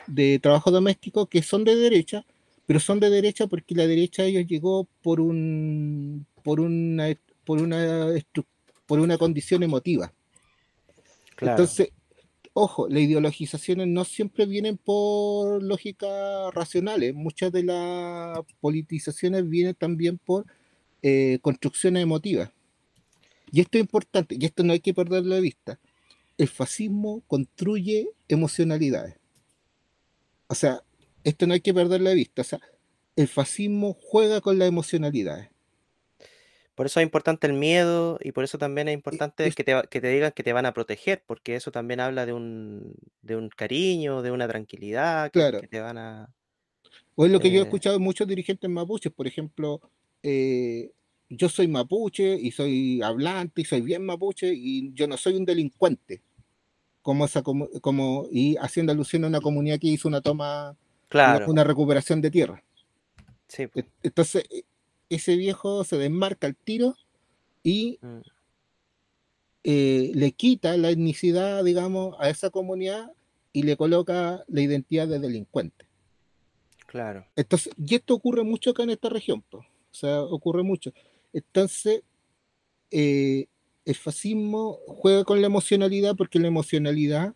de 0.07 0.39
trabajo 0.39 0.70
doméstico 0.70 1.27
que 1.27 1.43
son 1.43 1.64
de 1.64 1.75
derecha, 1.75 2.25
pero 2.64 2.79
son 2.79 3.01
de 3.01 3.11
derecha 3.11 3.49
porque 3.49 3.75
la 3.75 3.85
derecha 3.85 4.23
a 4.23 4.27
ellos 4.27 4.47
llegó 4.47 4.87
por 5.03 5.20
un 5.20 6.25
por 6.45 6.61
una 6.61 7.09
por 7.45 7.61
una 7.61 8.11
por 8.87 9.01
una 9.01 9.18
condición 9.18 9.64
emotiva. 9.64 10.12
Entonces, 11.41 11.89
ojo, 12.53 12.89
las 12.89 13.03
ideologizaciones 13.03 13.89
no 13.89 14.05
siempre 14.05 14.47
vienen 14.47 14.77
por 14.77 15.61
lógicas 15.64 16.55
racionales, 16.55 17.12
muchas 17.12 17.51
de 17.51 17.64
las 17.64 18.39
politizaciones 18.61 19.49
vienen 19.49 19.75
también 19.75 20.16
por 20.16 20.47
eh, 21.03 21.41
construcciones 21.43 22.05
emotivas. 22.05 22.53
Y 23.53 23.61
esto 23.61 23.79
es 23.79 23.83
importante, 23.83 24.37
y 24.39 24.45
esto 24.45 24.65
no 24.65 24.73
hay 24.73 24.81
que 24.81 24.95
perderlo 24.95 25.35
de 25.35 25.43
vista. 25.43 25.79
El 26.39 26.49
fascismo 26.49 27.23
construye 27.27 28.09
emocionalidades. 28.27 29.17
O 30.49 30.55
sea, 30.55 30.83
esto 31.23 31.47
no 31.47 31.55
hay 31.55 31.61
que 31.61 31.75
perderlo 31.75 32.09
de 32.09 32.17
vista. 32.17 32.41
O 32.43 32.45
sea, 32.45 32.61
el 33.15 33.29
fascismo 33.29 33.95
juega 34.01 34.41
con 34.41 34.59
las 34.59 34.69
emocionalidades. 34.69 35.51
Por 36.75 36.87
eso 36.87 37.01
es 37.01 37.05
importante 37.05 37.47
el 37.47 37.53
miedo 37.53 38.19
y 38.23 38.33
por 38.33 38.45
eso 38.45 38.57
también 38.57 38.89
es 38.89 38.95
importante 38.95 39.51
que, 39.53 39.63
te, 39.65 39.83
que, 39.91 40.01
te, 40.01 40.09
digan 40.09 40.33
que 40.33 40.43
te 40.43 40.55
van 40.55 40.65
a 40.65 40.73
proteger, 40.73 41.23
porque 41.27 41.55
eso 41.55 41.71
también 41.71 42.01
habla 42.01 42.25
de 42.25 42.33
un, 42.33 42.95
de 43.21 43.37
un 43.37 43.51
cariño, 43.51 44.23
de 44.23 44.31
una 44.31 44.49
tranquilidad, 44.49 45.31
que, 45.31 45.39
claro. 45.39 45.61
te 45.61 45.81
van 45.81 45.99
a... 45.99 46.35
O 47.15 47.27
es 47.27 47.31
lo 47.31 47.41
que 47.41 47.51
yo 47.51 47.57
he 47.57 47.59
eh 47.61 47.65
escuchado 47.65 47.99
de 47.99 48.03
muchos 48.03 48.27
dirigentes 48.27 48.71
mapuches, 48.71 49.13
por 49.13 49.27
ejemplo, 49.27 49.83
eh, 50.23 50.93
yo 51.35 51.49
soy 51.49 51.66
mapuche 51.66 52.35
y 52.35 52.51
soy 52.51 53.01
hablante 53.03 53.62
y 53.62 53.64
soy 53.64 53.80
bien 53.80 54.05
mapuche 54.05 54.53
y 54.55 54.93
yo 54.93 55.07
no 55.07 55.16
soy 55.16 55.35
un 55.35 55.45
delincuente, 55.45 56.22
como, 57.01 57.24
esa, 57.24 57.43
como, 57.43 57.68
como 57.80 58.28
y 58.30 58.57
haciendo 58.57 58.93
alusión 58.93 59.24
a 59.24 59.28
una 59.28 59.41
comunidad 59.41 59.78
que 59.78 59.89
hizo 59.89 60.09
una 60.09 60.20
toma, 60.20 60.76
una 61.47 61.64
recuperación 61.64 62.20
de 62.20 62.30
tierra. 62.30 62.62
Sí. 63.49 63.66
Entonces, 64.03 64.45
ese 65.09 65.37
viejo 65.37 65.85
se 65.85 65.97
desmarca 65.99 66.47
el 66.47 66.57
tiro 66.57 66.97
y 67.62 67.99
mm. 68.01 68.20
eh, 69.64 70.12
le 70.14 70.33
quita 70.33 70.76
la 70.76 70.91
etnicidad, 70.91 71.64
digamos, 71.64 72.14
a 72.18 72.28
esa 72.28 72.51
comunidad 72.51 73.11
y 73.53 73.62
le 73.62 73.76
coloca 73.76 74.45
la 74.49 74.61
identidad 74.61 75.09
de 75.09 75.18
delincuente. 75.18 75.87
Claro. 76.87 77.26
Entonces, 77.37 77.72
y 77.78 77.95
esto 77.95 78.14
ocurre 78.14 78.45
mucho 78.45 78.70
acá 78.70 78.83
en 78.83 78.91
esta 78.91 79.09
región, 79.09 79.43
o 79.51 79.64
sea, 79.91 80.22
ocurre 80.22 80.62
mucho. 80.62 80.93
Entonces, 81.33 82.03
eh, 82.91 83.47
el 83.85 83.95
fascismo 83.95 84.78
juega 84.87 85.24
con 85.24 85.41
la 85.41 85.47
emocionalidad 85.47 86.14
porque 86.16 86.39
la 86.39 86.49
emocionalidad, 86.49 87.35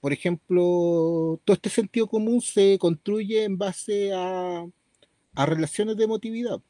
por 0.00 0.12
ejemplo, 0.12 1.40
todo 1.44 1.54
este 1.54 1.70
sentido 1.70 2.06
común 2.08 2.40
se 2.40 2.78
construye 2.78 3.44
en 3.44 3.58
base 3.58 4.12
a, 4.12 4.66
a 5.34 5.46
relaciones 5.46 5.96
de 5.96 6.04
emotividad. 6.04 6.60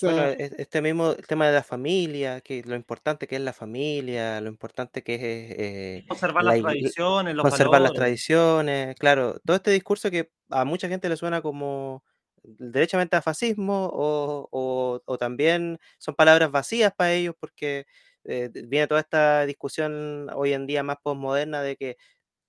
Bueno, 0.00 0.24
este 0.24 0.80
mismo 0.80 1.14
tema 1.14 1.46
de 1.46 1.52
la 1.52 1.62
familia, 1.62 2.40
que 2.40 2.62
lo 2.62 2.74
importante 2.74 3.26
que 3.26 3.36
es 3.36 3.42
la 3.42 3.52
familia, 3.52 4.40
lo 4.40 4.48
importante 4.48 5.02
que 5.02 5.14
es 5.14 5.20
eh, 5.22 6.04
conservar 6.08 6.44
las 6.44 6.60
tradiciones, 6.60 7.34
los 7.34 7.42
conservar 7.42 7.82
las 7.82 7.92
tradiciones, 7.92 8.96
claro, 8.96 9.38
todo 9.44 9.56
este 9.56 9.72
discurso 9.72 10.10
que 10.10 10.30
a 10.48 10.64
mucha 10.64 10.88
gente 10.88 11.08
le 11.08 11.16
suena 11.16 11.42
como 11.42 12.02
derechamente 12.44 13.16
a 13.16 13.22
fascismo 13.22 13.90
o, 13.92 15.00
o, 15.04 15.18
también 15.18 15.78
son 15.98 16.14
palabras 16.14 16.50
vacías 16.50 16.92
para 16.94 17.12
ellos 17.12 17.34
porque 17.40 17.86
eh, 18.24 18.50
viene 18.52 18.86
toda 18.86 19.00
esta 19.00 19.46
discusión 19.46 20.28
hoy 20.34 20.52
en 20.52 20.66
día 20.66 20.82
más 20.82 20.98
postmoderna 21.02 21.62
de 21.62 21.76
que 21.76 21.96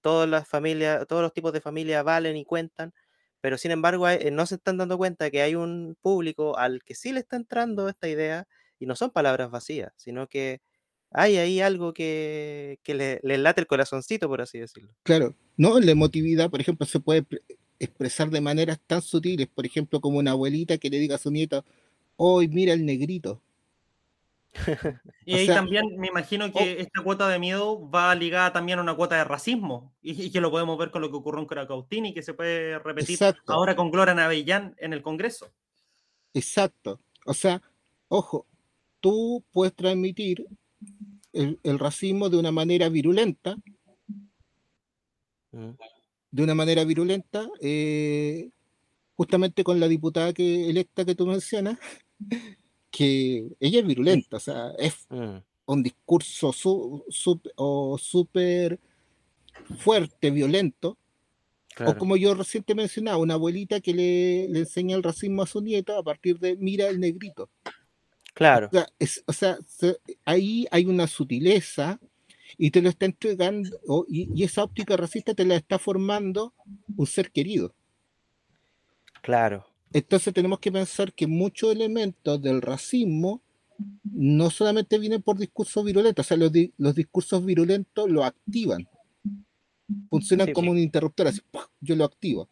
todas 0.02 0.30
las 0.30 0.48
familias, 0.48 1.08
todos 1.08 1.22
los 1.22 1.34
tipos 1.34 1.54
de 1.54 1.62
familia 1.62 2.04
valen 2.04 2.38
y 2.38 2.46
cuentan 2.46 2.94
pero 3.46 3.60
sin 3.60 3.70
embargo 3.70 4.10
eh, 4.10 4.32
no 4.32 4.48
se 4.48 4.56
están 4.56 4.78
dando 4.78 4.98
cuenta 4.98 5.30
que 5.30 5.44
hay 5.44 5.54
un 5.54 5.96
público 6.02 6.58
al 6.58 6.84
que 6.84 6.96
sí 6.96 7.14
le 7.14 7.20
está 7.20 7.36
entrando 7.36 7.88
esta 7.88 8.10
idea 8.10 8.48
y 8.80 8.88
no 8.88 8.96
son 8.96 9.12
palabras 9.12 9.52
vacías, 9.52 9.94
sino 9.98 10.26
que 10.26 10.62
hay 11.12 11.38
ahí 11.38 11.62
algo 11.62 11.94
que, 11.94 12.80
le, 12.88 13.20
late 13.38 13.62
el 13.62 13.68
corazoncito, 13.68 14.28
por 14.28 14.42
así 14.42 14.58
decirlo. 14.58 14.96
Claro, 15.04 15.36
no, 15.58 15.80
la 15.80 15.92
emotividad, 15.92 16.50
por 16.50 16.60
ejemplo, 16.60 16.88
se 16.88 17.00
puede 17.00 17.24
expresar 17.80 18.30
de 18.30 18.42
maneras 18.42 18.80
tan 18.86 19.02
sutiles, 19.02 19.48
por 19.48 19.66
ejemplo, 19.66 20.02
como 20.02 20.20
una 20.20 20.32
abuelita 20.32 20.78
que 20.78 20.90
le 20.90 21.00
diga 21.00 21.16
a 21.16 21.20
su 21.20 21.32
nieto, 21.32 21.66
hoy 22.18 22.48
mira 22.48 22.74
el 22.74 22.86
negrito, 22.86 23.42
y 25.26 25.34
ahí 25.36 25.48
también 25.48 25.98
me 25.98 26.08
imagino 26.08 26.52
que 26.52 26.80
esta 26.80 27.02
cuota 27.02 27.28
de 27.28 27.40
miedo 27.40 27.90
va 27.90 28.16
ligada 28.16 28.54
también 28.54 28.80
a 28.80 28.82
una 28.82 28.96
cuota 28.96 29.16
de 29.16 29.24
racismo 29.24 29.94
y, 30.02 30.32
que 30.32 30.42
lo 30.42 30.52
podemos 30.52 30.78
ver 30.78 30.92
con 30.92 31.02
lo 31.02 31.10
que 31.10 31.18
ocurrió 31.18 31.42
en 31.42 31.48
Caracautini 31.48 32.10
y 32.10 32.14
que 32.14 32.22
se 32.22 32.34
puede 32.34 32.80
repetir 32.80 33.20
ahora 33.48 33.76
con 33.76 33.92
Gloria 33.92 34.14
Navellán 34.14 34.76
en 34.78 34.94
el 34.94 35.02
Congreso. 35.02 35.52
Exacto. 36.34 37.00
O 37.26 37.34
sea, 37.34 37.62
ojo, 38.08 38.46
tú 39.00 39.44
puedes 39.52 39.74
transmitir 39.76 40.46
el, 41.34 41.80
racismo 41.80 42.30
de 42.30 42.38
una 42.38 42.52
manera 42.52 42.88
virulenta, 42.90 43.58
mm. 45.52 45.72
De 46.36 46.44
una 46.44 46.54
manera 46.54 46.84
virulenta, 46.84 47.48
eh, 47.62 48.50
justamente 49.16 49.64
con 49.64 49.80
la 49.80 49.88
diputada 49.88 50.34
que, 50.34 50.70
electa 50.70 51.06
que 51.06 51.16
tú 51.16 51.26
mencionas, 51.26 51.80
que 52.92 53.48
ella 53.62 53.80
es 53.80 53.88
virulenta, 53.88 54.36
o 54.36 54.40
sea, 54.42 54.72
es 54.78 55.08
mm. 55.10 55.38
un 55.68 55.84
discurso 55.84 56.52
súper 56.52 58.80
fuerte, 59.80 60.30
violento, 60.30 60.98
o 61.86 61.98
como 61.98 62.18
yo 62.18 62.34
reciente 62.34 62.76
mencionaba, 62.76 63.18
una 63.18 63.36
abuelita 63.36 63.80
que 63.80 63.94
le, 63.94 64.50
le, 64.50 64.60
enseña 64.60 64.98
el 64.98 65.04
racismo 65.04 65.42
a 65.42 65.48
su 65.48 65.62
nieto 65.62 65.98
a 65.98 66.04
partir 66.04 66.38
de 66.40 66.58
mira 66.58 66.90
el 66.90 67.00
negrito. 67.00 67.50
Claro. 68.34 68.70
O 69.26 69.34
sea, 69.34 69.58
ahí 70.26 70.68
hay 70.70 70.86
una 70.86 71.08
sutileza 71.08 71.98
y 72.58 72.72
te 72.72 72.82
lo 72.82 72.90
está 72.90 73.06
entregando, 73.06 73.70
y, 74.08 74.44
esa 74.44 74.64
óptica 74.64 74.98
racista 74.98 75.34
te 75.34 75.46
la 75.46 75.56
está 75.56 75.80
formando 75.80 76.54
un 76.96 77.08
ser 77.08 77.32
querido. 77.32 77.74
Claro. 79.22 79.66
Entonces 79.94 80.34
tenemos 80.34 80.60
que 80.60 80.72
pensar 80.72 81.14
que 81.14 81.28
muchos 81.28 81.72
elementos 81.72 82.42
del 82.42 82.62
racismo 82.62 83.42
no 84.04 84.50
solamente 84.50 85.00
vienen 85.00 85.22
por 85.22 85.38
discursos 85.38 85.84
virulentos, 85.84 86.26
o 86.26 86.28
sea, 86.28 86.38
los, 86.38 86.52
los 86.78 86.96
discursos 86.96 87.44
virulentos 87.44 88.10
lo 88.10 88.24
activan 88.24 88.88
Funciona 90.10 90.52
como 90.52 90.72
un 90.72 90.80
interruptor, 90.80 91.28
así, 91.28 91.42
yo 91.80 91.96
lo 91.96 92.06
activo. 92.06 92.50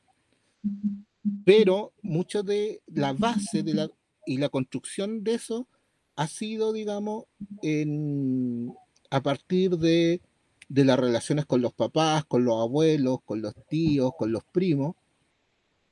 Pero 1.46 1.94
mucho 2.02 2.44
de 2.44 2.82
la 2.88 3.14
base 3.14 3.64
de 3.64 3.74
la, 3.74 3.90
y 4.26 4.38
la 4.38 4.50
construcción 4.50 5.24
de 5.24 5.36
eso 5.36 5.68
ha 6.16 6.28
sido, 6.28 6.74
digamos, 6.74 7.26
en, 7.62 8.74
a 9.14 9.22
partir 9.22 9.78
de, 9.78 10.22
de 10.70 10.86
las 10.86 10.98
relaciones 10.98 11.46
con 11.46 11.62
los 11.62 11.72
papás, 11.72 12.26
con 12.26 12.44
los 12.46 12.60
abuelos, 12.60 13.20
con 13.24 13.44
los 13.44 13.54
tíos, 13.70 14.12
con 14.18 14.32
los 14.32 14.44
primos, 14.44 14.96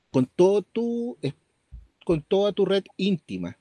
con 0.10 0.26
todo 0.26 0.64
tu, 0.64 1.20
con 2.04 2.24
toda 2.24 2.52
tu 2.52 2.66
red 2.66 2.84
íntima, 2.98 3.60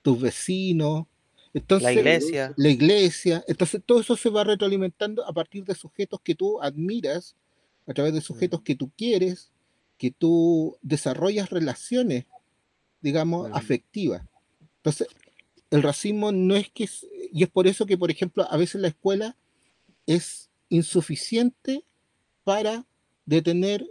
tus 0.00 0.18
vecinos, 0.18 1.04
entonces, 1.52 1.84
la 1.84 1.92
iglesia. 1.92 2.54
La 2.56 2.70
iglesia. 2.70 3.44
Entonces, 3.46 3.82
todo 3.84 4.00
eso 4.00 4.16
se 4.16 4.30
va 4.30 4.44
retroalimentando 4.44 5.26
a 5.26 5.32
partir 5.34 5.64
de 5.64 5.74
sujetos 5.74 6.18
que 6.24 6.34
tú 6.34 6.58
admiras, 6.62 7.36
a 7.86 7.92
través 7.92 8.14
de 8.14 8.22
sujetos 8.22 8.60
mm. 8.60 8.64
que 8.64 8.74
tú 8.76 8.90
quieres, 8.96 9.50
que 9.98 10.10
tú 10.10 10.78
desarrollas 10.80 11.50
relaciones, 11.50 12.24
digamos, 13.02 13.50
afectivas. 13.52 14.22
Entonces, 14.78 15.08
el 15.72 15.82
racismo 15.82 16.32
no 16.32 16.54
es 16.54 16.70
que, 16.70 16.88
y 17.32 17.42
es 17.42 17.48
por 17.48 17.66
eso 17.66 17.86
que, 17.86 17.96
por 17.96 18.10
ejemplo, 18.10 18.46
a 18.50 18.56
veces 18.58 18.80
la 18.80 18.88
escuela 18.88 19.36
es 20.06 20.50
insuficiente 20.68 21.82
para 22.44 22.84
detener 23.24 23.88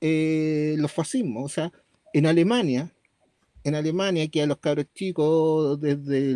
eh, 0.00 0.74
los 0.78 0.90
fascismos. 0.90 1.44
O 1.44 1.48
sea, 1.48 1.72
en 2.12 2.26
Alemania, 2.26 2.92
en 3.62 3.76
Alemania 3.76 4.26
que 4.26 4.42
a 4.42 4.46
los 4.46 4.58
cabros 4.58 4.86
chicos 4.92 5.80
desde 5.80 6.34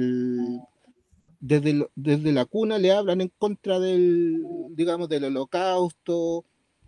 desde, 1.40 1.88
desde 1.96 2.32
la 2.32 2.44
cuna 2.44 2.78
le 2.78 2.92
hablan 2.92 3.20
en 3.20 3.32
contra 3.36 3.80
del, 3.80 4.44
digamos, 4.70 5.08
del 5.08 5.24
holocausto, 5.24 6.44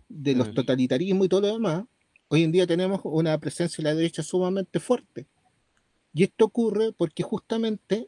de 0.07 0.33
los 0.33 0.53
totalitarismos 0.53 1.25
y 1.25 1.29
todo 1.29 1.41
lo 1.41 1.53
demás, 1.53 1.83
hoy 2.29 2.43
en 2.43 2.53
día 2.53 2.65
tenemos 2.65 3.01
una 3.03 3.37
presencia 3.37 3.83
de 3.83 3.89
la 3.89 3.95
derecha 3.95 4.23
sumamente 4.23 4.79
fuerte. 4.79 5.27
Y 6.17 6.23
esto 6.23 6.45
ocurre 6.45 6.93
porque 6.93 7.21
justamente 7.21 8.07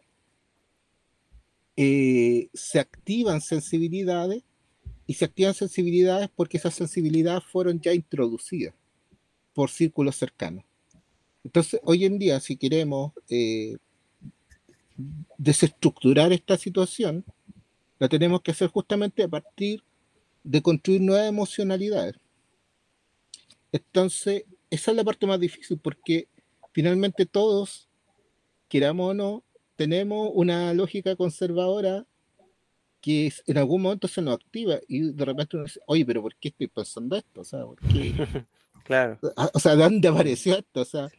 eh, 1.78 2.50
se 2.56 2.80
activan 2.80 3.40
sensibilidades 3.40 4.42
y 5.06 5.14
se 5.14 5.26
activan 5.26 5.54
sensibilidades 5.54 6.28
porque 6.36 6.58
esas 6.58 6.74
sensibilidades 6.74 7.44
fueron 7.44 7.80
ya 7.80 7.94
introducidas 7.94 8.74
por 9.54 9.70
círculos 9.70 10.16
cercanos. 10.16 10.66
Entonces, 11.44 11.80
hoy 11.84 12.06
en 12.06 12.18
día, 12.18 12.40
si 12.40 12.58
queremos 12.58 13.14
eh, 13.30 13.78
desestructurar 15.38 16.34
esta 16.34 16.58
situación, 16.58 17.24
la 18.00 18.10
tenemos 18.10 18.42
que 18.42 18.50
hacer 18.50 18.70
justamente 18.70 19.22
a 19.22 19.28
partir 19.28 19.84
de 20.44 20.64
construir 20.64 21.02
nuevas 21.02 21.30
emocionalidades. 21.30 22.16
Entonces, 23.72 24.46
esa 24.72 24.90
es 24.90 24.98
la 24.98 25.04
parte 25.04 25.28
más 25.28 25.40
difícil 25.40 25.78
porque 25.78 26.28
finalmente 26.72 27.28
todos, 27.28 27.89
queramos 28.70 29.12
o 29.12 29.14
no, 29.14 29.44
tenemos 29.76 30.32
una 30.34 30.74
lógica 30.74 31.16
conservadora 31.16 32.06
que 33.02 33.32
en 33.48 33.58
algún 33.58 33.82
momento 33.82 34.08
se 34.08 34.22
nos 34.22 34.36
activa 34.36 34.80
y 34.88 35.12
de 35.12 35.26
repente 35.26 35.56
uno 35.56 35.66
dice, 35.66 35.80
oye, 35.86 36.06
pero 36.06 36.22
¿por 36.22 36.36
qué 36.36 36.50
estoy 36.50 36.68
pensando 36.68 37.16
esto? 37.16 37.42
O 37.42 37.46
sea, 37.46 37.66
¿por 37.66 37.80
qué? 37.80 38.14
claro. 38.84 39.18
O 39.54 39.60
sea, 39.60 39.76
¿de 39.76 39.84
dónde 39.84 40.08
apareció 40.08 40.58
esto? 40.58 40.82
O 40.82 40.86
sea, 40.86 41.10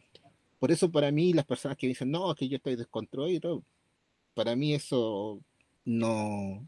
por 0.59 0.71
eso 0.71 0.91
para 0.91 1.11
mí 1.11 1.33
las 1.33 1.45
personas 1.45 1.77
que 1.77 1.87
dicen, 1.87 2.11
no, 2.11 2.33
que 2.35 2.47
yo 2.47 2.57
estoy 2.57 2.75
descontrolado, 2.75 3.63
para 4.35 4.55
mí 4.55 4.73
eso 4.75 5.41
no, 5.83 6.67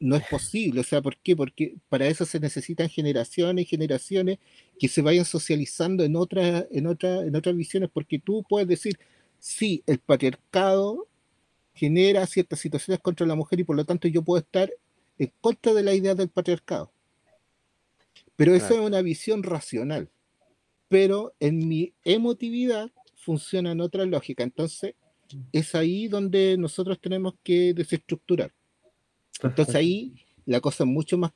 no 0.00 0.16
es 0.16 0.26
posible. 0.26 0.80
O 0.80 0.84
sea, 0.84 1.00
¿por 1.00 1.16
qué? 1.16 1.36
Porque 1.36 1.76
para 1.88 2.08
eso 2.08 2.24
se 2.24 2.40
necesitan 2.40 2.88
generaciones 2.88 3.64
y 3.64 3.68
generaciones 3.68 4.38
que 4.78 4.88
se 4.88 5.02
vayan 5.02 5.24
socializando 5.24 6.04
en, 6.04 6.16
otra, 6.16 6.66
en, 6.70 6.86
otra, 6.86 7.20
en 7.22 7.36
otras 7.36 7.56
visiones, 7.56 7.88
porque 7.92 8.18
tú 8.18 8.44
puedes 8.48 8.68
decir, 8.68 8.98
sí, 9.38 9.82
el 9.86 9.98
patriarcado 9.98 11.06
genera 11.74 12.26
ciertas 12.26 12.58
situaciones 12.60 13.00
contra 13.00 13.26
la 13.26 13.34
mujer 13.34 13.60
y 13.60 13.64
por 13.64 13.76
lo 13.76 13.84
tanto 13.84 14.08
yo 14.08 14.22
puedo 14.22 14.40
estar 14.40 14.70
en 15.18 15.32
contra 15.40 15.74
de 15.74 15.82
la 15.82 15.94
idea 15.94 16.14
del 16.14 16.28
patriarcado. 16.28 16.90
Pero 18.36 18.54
eso 18.54 18.74
es 18.74 18.80
una 18.80 19.02
visión 19.02 19.42
racional 19.42 20.10
pero 20.88 21.34
en 21.38 21.68
mi 21.68 21.92
emotividad 22.04 22.90
funciona 23.14 23.72
en 23.72 23.80
otra 23.80 24.04
lógica. 24.06 24.42
Entonces, 24.42 24.94
es 25.52 25.74
ahí 25.74 26.08
donde 26.08 26.56
nosotros 26.58 26.98
tenemos 27.00 27.34
que 27.42 27.74
desestructurar. 27.74 28.52
Entonces 29.42 29.74
ahí 29.74 30.14
la 30.46 30.60
cosa 30.60 30.84
es 30.84 30.90
mucho 30.90 31.18
más, 31.18 31.32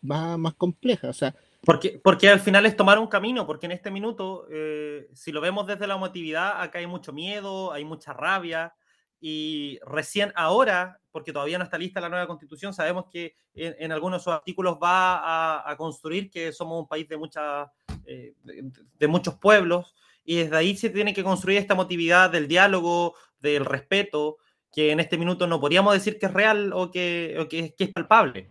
más, 0.00 0.54
compleja. 0.54 1.10
O 1.10 1.12
sea, 1.12 1.34
porque, 1.64 2.00
porque 2.02 2.28
al 2.28 2.40
final 2.40 2.66
es 2.66 2.76
tomar 2.76 2.98
un 2.98 3.06
camino, 3.06 3.46
porque 3.46 3.66
en 3.66 3.72
este 3.72 3.90
minuto, 3.90 4.46
eh, 4.50 5.08
si 5.14 5.30
lo 5.30 5.40
vemos 5.40 5.66
desde 5.66 5.86
la 5.86 5.94
emotividad, 5.94 6.60
acá 6.60 6.80
hay 6.80 6.88
mucho 6.88 7.12
miedo, 7.12 7.72
hay 7.72 7.84
mucha 7.84 8.12
rabia, 8.12 8.74
y 9.20 9.78
recién 9.86 10.32
ahora, 10.34 10.98
porque 11.12 11.32
todavía 11.32 11.56
no 11.58 11.64
está 11.64 11.78
lista 11.78 12.00
la 12.00 12.08
nueva 12.08 12.26
constitución, 12.26 12.74
sabemos 12.74 13.04
que 13.08 13.36
en, 13.54 13.92
algunos 13.92 14.20
de 14.20 14.24
sus 14.24 14.32
artículos 14.32 14.76
va 14.82 15.70
a, 15.70 15.76
construir 15.76 16.28
que 16.28 16.52
somos 16.52 16.80
un 16.80 16.88
país 16.88 17.08
de, 17.08 17.16
mucha, 17.16 17.70
eh, 18.06 18.34
de, 18.42 19.06
muchos 19.06 19.36
pueblos 19.36 19.94
y 20.24 20.38
desde 20.38 20.56
ahí 20.56 20.76
se 20.76 20.90
tiene 20.90 21.14
que 21.14 21.22
construir 21.22 21.58
esta 21.58 21.76
motividad 21.76 22.30
del 22.30 22.48
diálogo, 22.48 23.14
del 23.38 23.64
respeto, 23.64 24.38
que 24.72 24.90
en 24.90 24.98
este 24.98 25.16
minuto 25.16 25.46
no 25.46 25.60
podríamos 25.60 25.94
decir 25.94 26.18
que 26.18 26.26
es 26.26 26.32
real 26.32 26.72
o 26.72 26.90
que, 26.90 27.46
que, 27.48 27.74
que 27.76 27.84
es 27.84 27.92
palpable. 27.92 28.50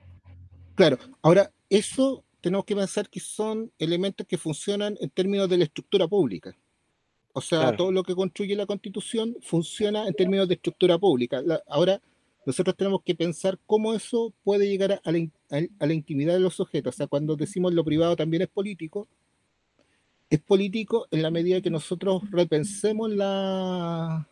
Claro, 0.75 0.97
ahora 1.21 1.51
eso 1.69 2.23
tenemos 2.41 2.65
que 2.65 2.75
pensar 2.75 3.09
que 3.09 3.19
son 3.19 3.71
elementos 3.77 4.25
que 4.27 4.37
funcionan 4.37 4.97
en 4.99 5.09
términos 5.11 5.47
de 5.47 5.57
la 5.57 5.63
estructura 5.65 6.07
pública. 6.07 6.55
O 7.33 7.39
sea, 7.39 7.75
todo 7.77 7.91
lo 7.91 8.03
que 8.03 8.15
construye 8.15 8.55
la 8.55 8.65
constitución 8.65 9.37
funciona 9.41 10.07
en 10.07 10.13
términos 10.13 10.47
de 10.47 10.55
estructura 10.55 10.97
pública. 10.97 11.41
ahora, 11.67 12.01
nosotros 12.45 12.75
tenemos 12.75 13.01
que 13.03 13.15
pensar 13.15 13.59
cómo 13.67 13.93
eso 13.93 14.33
puede 14.43 14.67
llegar 14.67 14.99
a 15.03 15.11
la, 15.11 15.93
intimidad 15.93 16.33
de 16.33 16.39
los 16.39 16.55
sujetos. 16.55 16.95
O 16.95 16.97
sea, 16.97 17.07
cuando 17.07 17.35
decimos 17.35 17.73
lo 17.73 17.85
privado 17.85 18.15
también 18.15 18.41
es 18.41 18.49
político, 18.49 19.07
es 20.29 20.39
político 20.39 21.07
en 21.11 21.21
la 21.21 21.29
medida 21.29 21.61
que 21.61 21.69
nosotros 21.69 22.23
repensemos 22.31 23.11
la, 23.11 24.27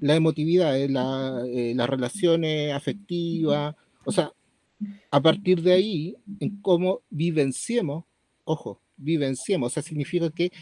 la 0.00 0.14
emotividad, 0.16 0.76
eh, 0.76 0.88
eh, 0.90 1.74
las 1.74 1.88
relaciones 1.88 2.72
afectivas, 2.72 3.76
o 4.04 4.12
sea, 4.12 4.32
a 5.10 5.20
partir 5.20 5.62
de 5.62 5.72
ahí, 5.72 6.16
en 6.40 6.60
cómo 6.60 7.02
vivenciemos, 7.10 8.04
ojo, 8.44 8.80
vivenciemos, 8.96 9.72
o 9.72 9.74
sea, 9.74 9.82
significa 9.82 10.30
que 10.30 10.52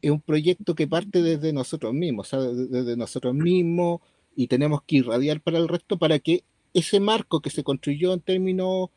es 0.00 0.10
un 0.10 0.20
proyecto 0.20 0.74
que 0.74 0.86
parte 0.86 1.22
desde 1.22 1.52
nosotros 1.52 1.92
mismos, 1.92 2.32
o 2.32 2.40
sea, 2.40 2.50
desde 2.50 2.96
nosotros 2.96 3.34
mismos 3.34 4.00
y 4.34 4.48
tenemos 4.48 4.82
que 4.82 4.96
irradiar 4.96 5.40
para 5.40 5.58
el 5.58 5.68
resto 5.68 5.98
para 5.98 6.18
que 6.18 6.44
ese 6.72 7.00
marco 7.00 7.40
que 7.40 7.50
se 7.50 7.62
construyó 7.62 8.12
en 8.12 8.20
términos 8.20 8.90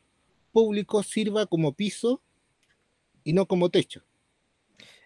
públicos 0.52 1.06
sirva 1.06 1.46
como 1.46 1.72
piso 1.72 2.20
y 3.24 3.32
no 3.32 3.46
como 3.46 3.70
techo. 3.70 4.02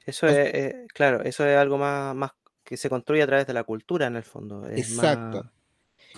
Eso 0.06 0.26
es, 0.26 0.36
eh, 0.36 0.86
claro, 0.92 1.22
eso 1.22 1.46
es 1.46 1.56
algo 1.56 1.78
más, 1.78 2.14
más 2.14 2.32
que 2.64 2.76
se 2.76 2.88
construye 2.88 3.22
a 3.22 3.26
través 3.26 3.46
de 3.46 3.54
la 3.54 3.64
cultura 3.64 4.06
en 4.06 4.16
el 4.16 4.24
fondo. 4.24 4.68
Exacto. 4.68 5.50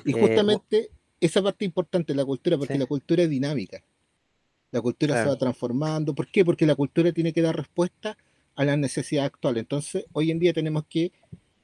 y 0.04 0.16
eh, 0.16 0.20
justamente 0.20 0.90
esa 1.24 1.42
parte 1.42 1.64
importante, 1.64 2.14
la 2.14 2.24
cultura, 2.24 2.58
porque 2.58 2.78
la 2.78 2.86
cultura 2.86 3.22
es 3.22 3.30
dinámica. 3.30 3.82
La 4.70 4.80
cultura 4.82 5.22
se 5.22 5.28
va 5.28 5.38
transformando. 5.38 6.14
¿Por 6.14 6.28
qué? 6.30 6.44
Porque 6.44 6.66
la 6.66 6.74
cultura 6.74 7.12
tiene 7.12 7.32
que 7.32 7.40
dar 7.40 7.56
respuesta 7.56 8.18
a 8.54 8.64
la 8.64 8.76
necesidad 8.76 9.24
actual. 9.24 9.56
Entonces, 9.56 10.04
hoy 10.12 10.30
en 10.30 10.38
día 10.38 10.52
tenemos 10.52 10.84
que 10.86 11.12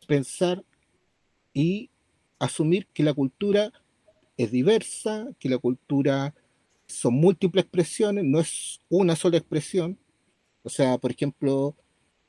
pensar 0.06 0.64
y 1.52 1.90
asumir 2.38 2.86
que 2.94 3.02
la 3.02 3.12
cultura 3.12 3.70
es 4.38 4.50
diversa, 4.50 5.28
que 5.38 5.50
la 5.50 5.58
cultura 5.58 6.34
son 6.86 7.14
múltiples 7.14 7.64
expresiones, 7.64 8.24
no 8.24 8.40
es 8.40 8.80
una 8.88 9.14
sola 9.14 9.36
expresión. 9.36 9.98
O 10.62 10.70
sea, 10.70 10.96
por 10.96 11.10
ejemplo, 11.10 11.76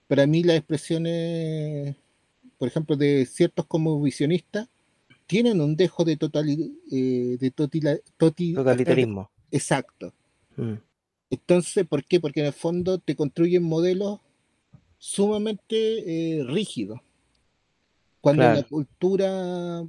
para 0.07 0.27
mí 0.27 0.43
las 0.43 0.57
expresiones, 0.57 1.95
por 2.57 2.67
ejemplo, 2.67 2.97
de 2.97 3.25
ciertos 3.25 3.65
como 3.67 4.01
visionistas, 4.01 4.67
tienen 5.31 5.61
un 5.61 5.77
dejo 5.77 6.03
de, 6.03 6.17
total, 6.17 6.49
eh, 6.49 7.37
de 7.39 7.51
totalitarismo. 7.51 9.31
Exacto. 9.49 10.11
Mm. 10.57 10.73
Entonces, 11.29 11.87
¿por 11.87 12.03
qué? 12.03 12.19
Porque 12.19 12.41
en 12.41 12.47
el 12.47 12.51
fondo 12.51 12.99
te 12.99 13.15
construyen 13.15 13.63
modelos 13.63 14.19
sumamente 14.97 15.77
eh, 15.77 16.43
rígidos. 16.43 16.99
Cuando 18.19 18.43
la 18.43 18.63
cultura, 18.63 19.81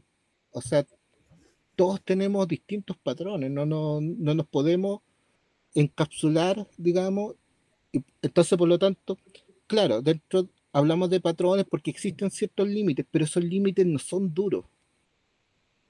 o 0.52 0.60
sea, 0.60 0.86
todos 1.74 2.00
tenemos 2.04 2.46
distintos 2.46 2.96
patrones, 2.98 3.50
no, 3.50 3.66
no, 3.66 4.00
no 4.00 4.34
nos 4.36 4.46
podemos 4.46 5.00
encapsular, 5.74 6.68
digamos. 6.76 7.34
entonces, 8.22 8.56
por 8.56 8.68
lo 8.68 8.78
tanto, 8.78 9.18
claro, 9.66 10.02
dentro 10.02 10.48
hablamos 10.72 11.10
de 11.10 11.18
patrones 11.18 11.66
porque 11.68 11.90
existen 11.90 12.30
ciertos 12.30 12.68
límites, 12.68 13.04
pero 13.10 13.24
esos 13.24 13.42
límites 13.42 13.84
no 13.84 13.98
son 13.98 14.32
duros 14.32 14.66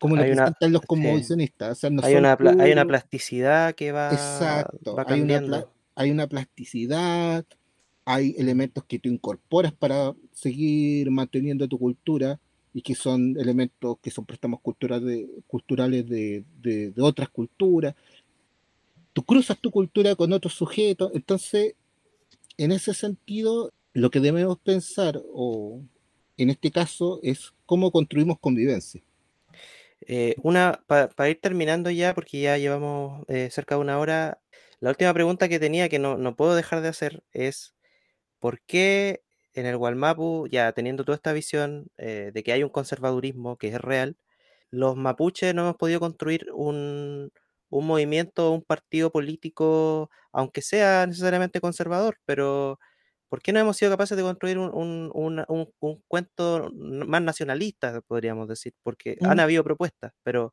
como 0.03 0.16
lo 0.16 0.22
presentan 0.22 0.72
los 0.72 0.82
conmocionistas. 0.82 1.84
hay, 1.84 2.16
una 2.16 2.36
hay 2.59 2.72
una 2.72 2.84
plasticidad 2.84 3.72
que 3.76 3.92
va. 3.92 4.11
Exacto, 4.11 4.96
hay, 5.07 5.20
una 5.20 5.64
hay 5.94 6.11
una 6.11 6.26
plasticidad, 6.26 7.44
hay 8.05 8.34
elementos 8.36 8.82
que 8.82 8.98
tú 8.98 9.09
incorporas 9.09 9.72
para 9.72 10.12
seguir 10.32 11.09
manteniendo 11.12 11.68
tu 11.68 11.78
cultura 11.78 12.40
y 12.74 12.82
que 12.82 12.96
son 12.96 13.36
elementos 13.38 13.98
que 14.03 14.11
son 14.11 14.24
préstamos 14.24 14.61
culturales 14.61 15.07
de, 15.07 15.28
culturales 15.46 16.09
de, 16.09 16.42
de, 16.61 16.92
otras 17.00 17.28
culturas. 17.28 17.94
Tú 19.12 19.22
cruzas 19.22 19.57
tu 19.61 19.70
cultura 19.70 20.16
con 20.16 20.32
otros 20.32 20.55
sujetos, 20.55 21.12
entonces, 21.14 21.76
en 22.57 22.72
ese 22.72 22.92
sentido, 22.92 23.70
lo 23.92 24.11
que 24.11 24.18
debemos 24.18 24.59
pensar, 24.59 25.22
o 25.32 25.80
en 26.36 26.50
este 26.50 26.72
caso, 26.72 27.20
es 27.22 27.53
cómo 27.66 27.92
construimos 27.92 28.40
convivencia. 28.40 29.00
Eh, 30.09 30.34
una, 30.42 30.84
para 30.86 31.28
ir 31.30 31.40
terminando 31.40 31.90
ya, 31.90 32.14
porque 32.14 32.40
ya 32.40 32.57
llevamos 32.59 33.24
eh, 33.28 33.50
cerca 33.50 33.76
de 33.76 33.80
una 33.82 33.98
hora, 33.98 34.40
la 34.80 34.90
última 34.90 35.14
pregunta 35.14 35.48
que 35.48 35.61
tenía 35.61 35.88
que 35.88 35.98
no, 35.98 36.36
puedo 36.36 36.55
dejar 36.55 36.80
de 36.82 36.88
hacer 36.88 37.22
es, 37.32 37.74
¿por 38.40 38.61
qué 38.62 39.22
en 39.55 39.66
el 39.66 39.76
Walmapu, 39.76 40.48
ya 40.48 40.72
teniendo 40.72 41.05
toda 41.05 41.16
esta 41.16 41.32
visión 41.32 41.88
eh, 41.98 42.30
de 42.34 42.42
que 42.44 42.53
hay 42.53 42.62
un 42.64 42.70
conservadurismo 42.70 43.59
que 43.59 43.68
es 43.68 43.80
real, 43.80 44.16
los 44.70 44.96
mapuches 44.96 45.55
no 45.55 45.62
hemos 45.62 45.76
podido 45.76 46.00
construir 46.00 46.48
un, 46.55 47.32
un 47.70 47.86
movimiento, 47.86 48.53
un 48.53 48.62
partido 48.62 49.12
político, 49.12 50.11
aunque 50.32 50.62
sea 50.62 51.07
necesariamente 51.07 51.61
conservador, 51.61 52.18
pero 52.26 52.78
¿por 53.33 53.41
qué 53.41 53.51
no 53.51 53.61
hemos 53.61 53.78
sido 53.78 53.91
capaces 53.91 54.14
de 54.14 54.22
construir 54.22 54.59
un, 54.59 55.72
cuento 56.07 56.70
más 56.74 57.22
nacionalista, 57.22 58.03
podríamos 58.03 58.47
decir? 58.47 58.74
Porque 58.83 59.16
han 59.22 59.41
habido 59.41 59.64
propuestas, 59.64 60.12
pero, 60.22 60.53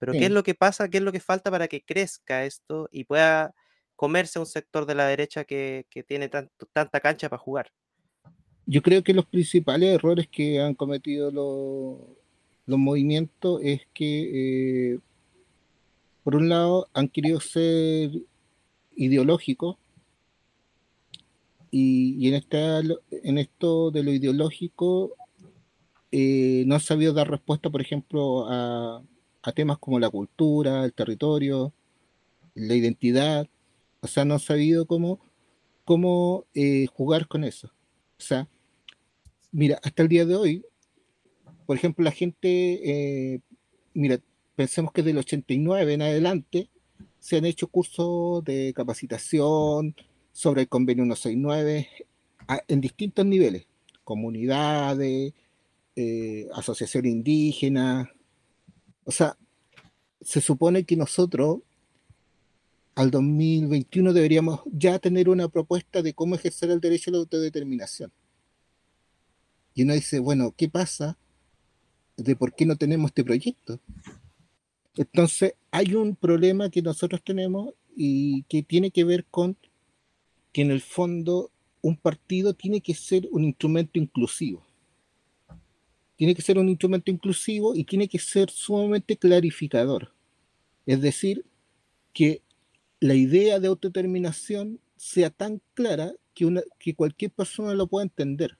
pero 0.00 0.10
¿qué 0.12 0.24
es 0.24 0.32
lo 0.32 0.42
que 0.42 0.56
pasa? 0.56 0.88
¿Qué 0.88 0.96
es 0.96 1.04
lo 1.04 1.12
que 1.12 1.20
falta 1.20 1.52
para 1.52 1.68
que 1.68 1.84
crezca 1.84 2.44
esto 2.44 2.88
y 2.90 3.04
pueda 3.04 3.54
comerse 3.94 4.40
un 4.40 4.46
sector 4.46 4.86
de 4.86 4.96
la 4.96 5.06
derecha 5.06 5.44
que, 5.44 5.86
tiene 6.08 6.28
tanta 6.28 6.98
cancha 6.98 7.28
para 7.28 7.38
jugar? 7.38 7.70
Yo 8.66 8.82
creo 8.82 9.04
que 9.04 9.14
los 9.14 9.26
principales 9.26 9.94
errores 9.94 10.26
que 10.26 10.60
han 10.60 10.74
cometido 10.74 11.30
los, 11.30 12.76
movimientos 12.76 13.60
es 13.62 13.82
que, 13.94 14.94
eh, 14.94 14.98
por 16.24 16.34
un 16.34 16.48
lado, 16.48 16.88
han 16.92 17.06
querido 17.06 17.38
ser 17.38 18.10
ideológicos 18.96 19.76
y, 21.70 22.28
en, 22.28 22.34
esta, 22.34 22.80
en 22.80 23.38
esto 23.38 23.90
de 23.90 24.02
lo 24.02 24.12
ideológico 24.12 25.16
eh, 26.10 26.64
no 26.66 26.76
ha 26.76 26.80
sabido 26.80 27.12
dar 27.12 27.30
respuesta, 27.30 27.70
por 27.70 27.80
ejemplo, 27.80 28.46
a, 28.48 29.02
temas 29.54 29.78
como 29.78 30.00
la 30.00 30.10
cultura, 30.10 30.84
el 30.84 30.92
territorio, 30.92 31.72
la 32.54 32.74
identidad, 32.74 33.46
o 34.00 34.08
sea, 34.08 34.24
no 34.24 34.34
ha 34.34 34.38
sabido 34.40 34.86
cómo, 34.86 35.20
cómo 35.84 36.46
eh, 36.54 36.86
jugar 36.92 37.28
con 37.28 37.44
eso. 37.44 37.68
O 38.18 38.22
sea, 38.22 38.48
mira, 39.52 39.78
hasta 39.84 40.02
el 40.02 40.08
día 40.08 40.24
de 40.26 40.34
hoy, 40.34 40.64
por 41.64 41.76
ejemplo, 41.76 42.04
la 42.04 42.10
gente, 42.10 43.34
eh, 43.34 43.40
mira, 43.94 44.18
pensemos 44.56 44.92
que 44.92 45.02
del 45.02 45.18
89 45.18 45.94
en 45.94 46.02
adelante 46.02 46.68
se 47.20 47.36
han 47.36 47.44
hecho 47.44 47.68
cursos 47.68 48.44
de 48.44 48.72
capacitación, 48.74 49.94
sobre 50.36 50.60
el 50.60 50.68
convenio 50.68 51.04
169 51.04 51.88
en 52.68 52.80
distintos 52.82 53.24
niveles, 53.24 53.66
comunidades, 54.04 55.32
eh, 55.96 56.46
asociación 56.52 57.06
indígena. 57.06 58.12
O 59.04 59.12
sea, 59.12 59.38
se 60.20 60.42
supone 60.42 60.84
que 60.84 60.94
nosotros 60.94 61.60
al 62.96 63.10
2021 63.10 64.12
deberíamos 64.12 64.60
ya 64.66 64.98
tener 64.98 65.30
una 65.30 65.48
propuesta 65.48 66.02
de 66.02 66.12
cómo 66.12 66.34
ejercer 66.34 66.70
el 66.70 66.80
derecho 66.80 67.10
a 67.10 67.12
la 67.12 67.18
autodeterminación. 67.20 68.12
Y 69.72 69.84
uno 69.84 69.94
dice, 69.94 70.18
bueno, 70.18 70.52
¿qué 70.54 70.68
pasa 70.68 71.16
de 72.18 72.36
por 72.36 72.54
qué 72.54 72.66
no 72.66 72.76
tenemos 72.76 73.08
este 73.08 73.24
proyecto? 73.24 73.80
Entonces, 74.96 75.54
hay 75.70 75.94
un 75.94 76.14
problema 76.14 76.68
que 76.68 76.82
nosotros 76.82 77.22
tenemos 77.24 77.72
y 77.96 78.42
que 78.50 78.62
tiene 78.62 78.90
que 78.90 79.04
ver 79.04 79.24
con 79.24 79.56
que 80.56 80.62
en 80.62 80.70
el 80.70 80.80
fondo 80.80 81.50
un 81.82 81.98
partido 81.98 82.54
tiene 82.54 82.80
que 82.80 82.94
ser 82.94 83.28
un 83.30 83.44
instrumento 83.44 83.98
inclusivo. 83.98 84.64
Tiene 86.16 86.34
que 86.34 86.40
ser 86.40 86.56
un 86.56 86.70
instrumento 86.70 87.10
inclusivo 87.10 87.74
y 87.74 87.84
tiene 87.84 88.08
que 88.08 88.18
ser 88.18 88.48
sumamente 88.48 89.18
clarificador. 89.18 90.14
Es 90.86 91.02
decir, 91.02 91.44
que 92.14 92.40
la 93.00 93.12
idea 93.12 93.60
de 93.60 93.68
autodeterminación 93.68 94.80
sea 94.96 95.28
tan 95.28 95.60
clara 95.74 96.14
que, 96.32 96.46
una, 96.46 96.62
que 96.78 96.94
cualquier 96.94 97.32
persona 97.32 97.74
lo 97.74 97.86
pueda 97.86 98.04
entender. 98.04 98.56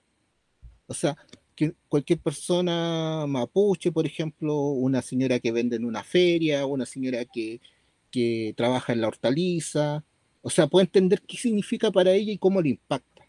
O 0.85 0.93
sea, 0.93 1.17
que 1.55 1.73
cualquier 1.89 2.19
persona 2.19 3.25
mapuche, 3.27 3.91
por 3.91 4.05
ejemplo, 4.05 4.55
una 4.55 5.01
señora 5.01 5.39
que 5.39 5.51
vende 5.51 5.77
en 5.77 5.83
una 5.83 6.03
feria, 6.03 6.67
una 6.67 6.85
señora 6.85 7.25
que, 7.25 7.59
que 8.11 8.53
trabaja 8.55 8.93
en 8.93 9.01
la 9.01 9.07
hortaliza, 9.07 10.05
o 10.41 10.49
sea, 10.49 10.67
puede 10.67 10.85
entender 10.85 11.21
qué 11.21 11.37
significa 11.37 11.91
para 11.91 12.11
ella 12.11 12.31
y 12.31 12.37
cómo 12.37 12.61
le 12.61 12.69
impacta. 12.69 13.23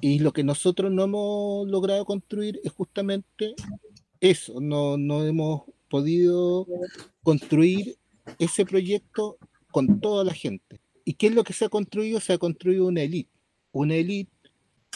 Y 0.00 0.20
lo 0.20 0.32
que 0.32 0.44
nosotros 0.44 0.92
no 0.92 1.04
hemos 1.04 1.68
logrado 1.68 2.04
construir 2.04 2.60
es 2.62 2.72
justamente 2.72 3.54
eso, 4.20 4.60
no, 4.60 4.96
no 4.96 5.24
hemos 5.24 5.62
podido 5.88 6.66
construir 7.22 7.96
ese 8.38 8.64
proyecto 8.64 9.38
con 9.70 10.00
toda 10.00 10.24
la 10.24 10.34
gente. 10.34 10.80
¿Y 11.04 11.14
qué 11.14 11.28
es 11.28 11.34
lo 11.34 11.44
que 11.44 11.52
se 11.52 11.64
ha 11.64 11.68
construido? 11.68 12.20
Se 12.20 12.34
ha 12.34 12.38
construido 12.38 12.86
una 12.86 13.02
élite. 13.02 13.30
Una 13.72 13.94
élite, 13.94 14.30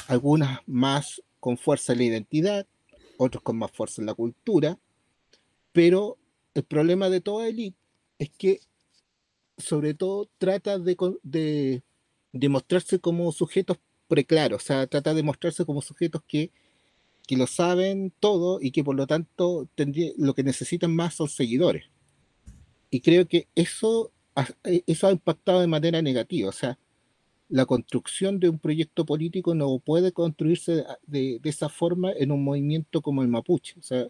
algunas 0.09 0.61
más 0.67 1.23
con 1.41 1.57
fuerza 1.57 1.93
en 1.93 1.99
la 1.99 2.05
identidad, 2.05 2.67
otros 3.17 3.43
con 3.43 3.57
más 3.57 3.71
fuerza 3.71 4.03
en 4.03 4.07
la 4.07 4.15
cultura, 4.15 4.79
pero 5.73 6.19
el 6.55 6.65
problema 6.65 7.09
de 7.09 7.21
toda 7.21 7.49
élite 7.49 7.77
es 8.19 8.31
que 8.31 8.61
sobre 9.63 9.95
todo 9.95 10.29
trata 10.39 10.79
de, 10.79 11.83
de, 12.33 12.49
mostrarse 12.49 12.99
como 12.99 13.33
sujetos 13.33 13.79
preclaros, 14.09 14.63
o 14.63 14.67
sea, 14.67 14.87
trata 14.87 15.15
de 15.15 15.23
mostrarse 15.23 15.65
como 15.65 15.83
sujetos 15.83 16.23
que, 16.27 16.51
que 17.27 17.37
lo 17.37 17.47
saben 17.47 18.13
todo 18.21 18.59
y 18.61 18.73
que 18.73 18.85
por 18.85 18.97
lo 18.97 19.07
tanto 19.07 19.69
lo 20.17 20.35
que 20.35 20.45
necesitan 20.45 20.95
más 20.95 21.15
son 21.15 21.29
seguidores. 21.29 21.85
Y 22.91 23.01
creo 23.01 23.27
que 23.27 23.49
eso, 23.55 24.13
eso 24.87 25.07
ha 25.07 25.13
impactado 25.13 25.61
de 25.61 25.67
manera 25.67 26.03
negativa, 26.03 26.49
o 26.51 26.53
sea, 26.53 26.79
la 27.49 27.67
construcción 27.67 28.41
de 28.41 28.49
un 28.49 28.59
proyecto 28.59 29.05
político 29.05 29.55
no 29.55 29.79
puede 29.79 30.13
construirse 30.13 30.85
de, 31.07 31.39
de, 31.43 31.51
esa 31.51 31.69
forma 31.69 32.11
en 32.13 32.33
un 32.33 32.43
movimiento 32.43 33.03
como 33.03 33.23
el 33.23 33.29
mapuche. 33.29 33.75
O 33.79 33.83
sea, 33.83 34.09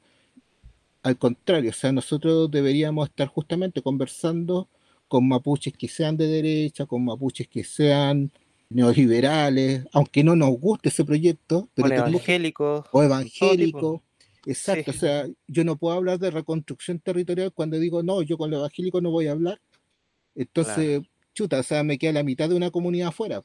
al 1.02 1.18
contrario, 1.18 1.70
o 1.70 1.72
sea, 1.72 1.92
nosotros 1.92 2.50
deberíamos 2.50 3.08
estar 3.08 3.26
justamente 3.26 3.82
conversando 3.82 4.68
con 5.12 5.28
mapuches 5.28 5.74
que 5.74 5.88
sean 5.88 6.16
de 6.16 6.26
derecha, 6.26 6.86
con 6.86 7.04
mapuches 7.04 7.46
que 7.46 7.64
sean 7.64 8.32
neoliberales, 8.70 9.84
aunque 9.92 10.24
no 10.24 10.34
nos 10.34 10.58
guste 10.58 10.88
ese 10.88 11.04
proyecto. 11.04 11.68
Pero 11.74 11.88
o 11.88 11.92
evangélico. 11.92 12.86
O 12.92 13.02
evangélico. 13.02 14.02
Exacto, 14.46 14.90
o 14.90 14.94
sea, 14.94 15.28
yo 15.46 15.64
no 15.64 15.76
puedo 15.76 15.94
hablar 15.94 16.18
de 16.18 16.30
reconstrucción 16.30 16.98
territorial 16.98 17.52
cuando 17.52 17.78
digo, 17.78 18.02
no, 18.02 18.22
yo 18.22 18.38
con 18.38 18.50
lo 18.50 18.56
evangélico 18.56 19.02
no 19.02 19.10
voy 19.10 19.26
a 19.26 19.32
hablar. 19.32 19.60
Entonces, 20.34 21.02
chuta, 21.34 21.60
o 21.60 21.62
sea, 21.62 21.82
me 21.82 21.98
queda 21.98 22.12
la 22.12 22.22
mitad 22.22 22.48
de 22.48 22.54
una 22.54 22.70
comunidad 22.70 23.08
afuera. 23.08 23.42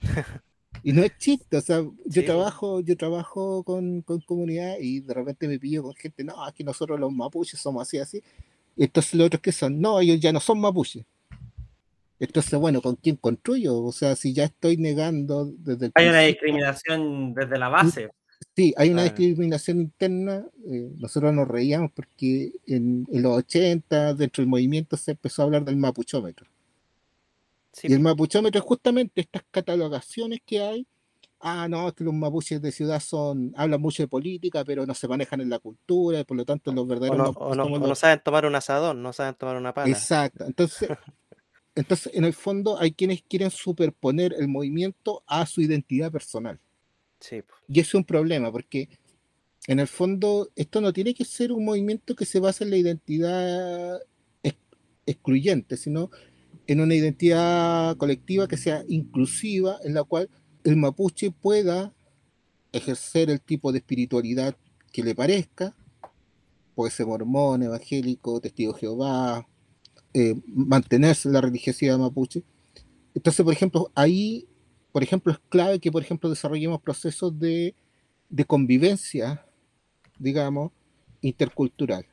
y 0.84 0.92
no 0.92 1.02
es 1.02 1.16
chiste, 1.16 1.56
o 1.56 1.62
sea, 1.62 1.82
yo 2.04 2.24
trabajo, 2.26 2.80
yo 2.80 2.94
trabajo 2.94 3.62
con, 3.64 4.02
con, 4.02 4.20
comunidad 4.20 4.76
y 4.78 5.00
de 5.00 5.14
repente 5.14 5.48
me 5.48 5.58
pillo 5.58 5.82
con 5.82 5.94
gente, 5.94 6.24
no, 6.24 6.44
aquí 6.44 6.62
nosotros 6.62 7.00
los 7.00 7.10
mapuches 7.10 7.58
somos 7.58 7.88
así, 7.88 7.96
así. 7.96 8.22
Entonces 8.76 9.14
los 9.14 9.26
otros 9.26 9.42
que 9.42 9.52
son, 9.52 9.80
no, 9.80 10.00
ellos 10.00 10.20
ya 10.20 10.32
no 10.32 10.40
son 10.40 10.60
mapuches. 10.60 11.04
Entonces, 12.20 12.58
bueno, 12.58 12.82
¿con 12.82 12.96
quién 12.96 13.16
construyo? 13.16 13.82
O 13.82 13.92
sea, 13.92 14.14
si 14.14 14.34
ya 14.34 14.44
estoy 14.44 14.76
negando 14.76 15.50
desde 15.56 15.86
el 15.86 15.92
Hay 15.94 16.08
una 16.08 16.20
discriminación 16.20 17.32
desde 17.32 17.58
la 17.58 17.68
base. 17.70 18.10
Sí, 18.54 18.74
hay 18.76 18.90
una 18.90 19.04
discriminación 19.04 19.80
interna. 19.80 20.44
Eh, 20.70 20.90
nosotros 20.98 21.32
nos 21.32 21.48
reíamos 21.48 21.90
porque 21.92 22.52
en, 22.66 23.06
los 23.10 23.38
80, 23.38 24.14
dentro 24.14 24.42
del 24.42 24.50
movimiento, 24.50 24.98
se 24.98 25.12
empezó 25.12 25.40
a 25.40 25.44
hablar 25.46 25.64
del 25.64 25.76
mapuchómetro. 25.76 26.46
Y 27.82 27.92
el 27.92 28.00
mapuchómetro 28.00 28.58
es 28.58 28.66
justamente 28.66 29.22
estas 29.22 29.42
catalogaciones 29.50 30.40
que 30.44 30.60
hay. 30.60 30.86
Ah, 31.40 31.68
no, 31.68 31.88
es 31.88 31.94
que 31.94 32.04
los 32.04 32.12
mapuches 32.12 32.60
de 32.60 32.70
ciudad 32.70 33.00
son 33.00 33.52
hablan 33.56 33.80
mucho 33.80 34.02
de 34.02 34.08
política, 34.08 34.62
pero 34.64 34.84
no 34.84 34.94
se 34.94 35.08
manejan 35.08 35.40
en 35.40 35.48
la 35.48 35.58
cultura, 35.58 36.20
y 36.20 36.24
por 36.24 36.36
lo 36.36 36.44
tanto 36.44 36.70
los 36.72 36.86
verdaderos. 36.86 37.34
O 37.36 37.54
no, 37.54 37.94
saben 37.94 38.20
tomar 38.22 38.44
un 38.44 38.54
asadón, 38.54 39.02
no 39.02 39.12
saben 39.12 39.34
tomar 39.34 39.56
una 39.56 39.72
pala. 39.72 39.90
Exacto. 39.90 40.44
Entonces, 40.44 40.90
entonces, 41.74 42.12
en 42.14 42.24
el 42.24 42.34
fondo, 42.34 42.78
hay 42.78 42.92
quienes 42.92 43.22
quieren 43.22 43.50
superponer 43.50 44.34
el 44.38 44.48
movimiento 44.48 45.22
a 45.26 45.46
su 45.46 45.62
identidad 45.62 46.12
personal. 46.12 46.60
Sí. 47.20 47.42
Y 47.68 47.80
eso 47.80 47.88
es 47.88 47.94
un 47.94 48.04
problema, 48.04 48.52
porque 48.52 48.90
en 49.66 49.80
el 49.80 49.88
fondo, 49.88 50.50
esto 50.56 50.80
no 50.80 50.92
tiene 50.92 51.14
que 51.14 51.24
ser 51.24 51.52
un 51.52 51.64
movimiento 51.64 52.14
que 52.14 52.26
se 52.26 52.40
base 52.40 52.64
en 52.64 52.70
la 52.70 52.76
identidad 52.76 53.98
excluyente, 55.06 55.76
sino 55.76 56.10
en 56.66 56.80
una 56.80 56.94
identidad 56.94 57.96
colectiva 57.96 58.46
que 58.46 58.56
sea 58.56 58.84
inclusiva, 58.88 59.78
en 59.84 59.94
la 59.94 60.04
cual 60.04 60.30
el 60.64 60.76
mapuche 60.76 61.30
pueda 61.30 61.92
ejercer 62.72 63.30
el 63.30 63.40
tipo 63.40 63.72
de 63.72 63.78
espiritualidad 63.78 64.56
que 64.92 65.02
le 65.02 65.14
parezca, 65.14 65.74
puede 66.74 66.90
ser 66.90 67.06
mormón, 67.06 67.62
evangélico, 67.62 68.40
testigo 68.40 68.72
de 68.72 68.80
Jehová, 68.80 69.46
eh, 70.14 70.34
mantenerse 70.46 71.28
la 71.28 71.40
religiosidad 71.40 71.98
mapuche. 71.98 72.42
Entonces, 73.14 73.44
por 73.44 73.52
ejemplo, 73.52 73.90
ahí, 73.94 74.46
por 74.92 75.02
ejemplo, 75.02 75.32
es 75.32 75.38
clave 75.48 75.78
que, 75.78 75.92
por 75.92 76.02
ejemplo, 76.02 76.30
desarrollemos 76.30 76.80
procesos 76.80 77.38
de, 77.38 77.74
de 78.28 78.44
convivencia, 78.44 79.46
digamos, 80.18 80.72
intercultural. 81.20 82.06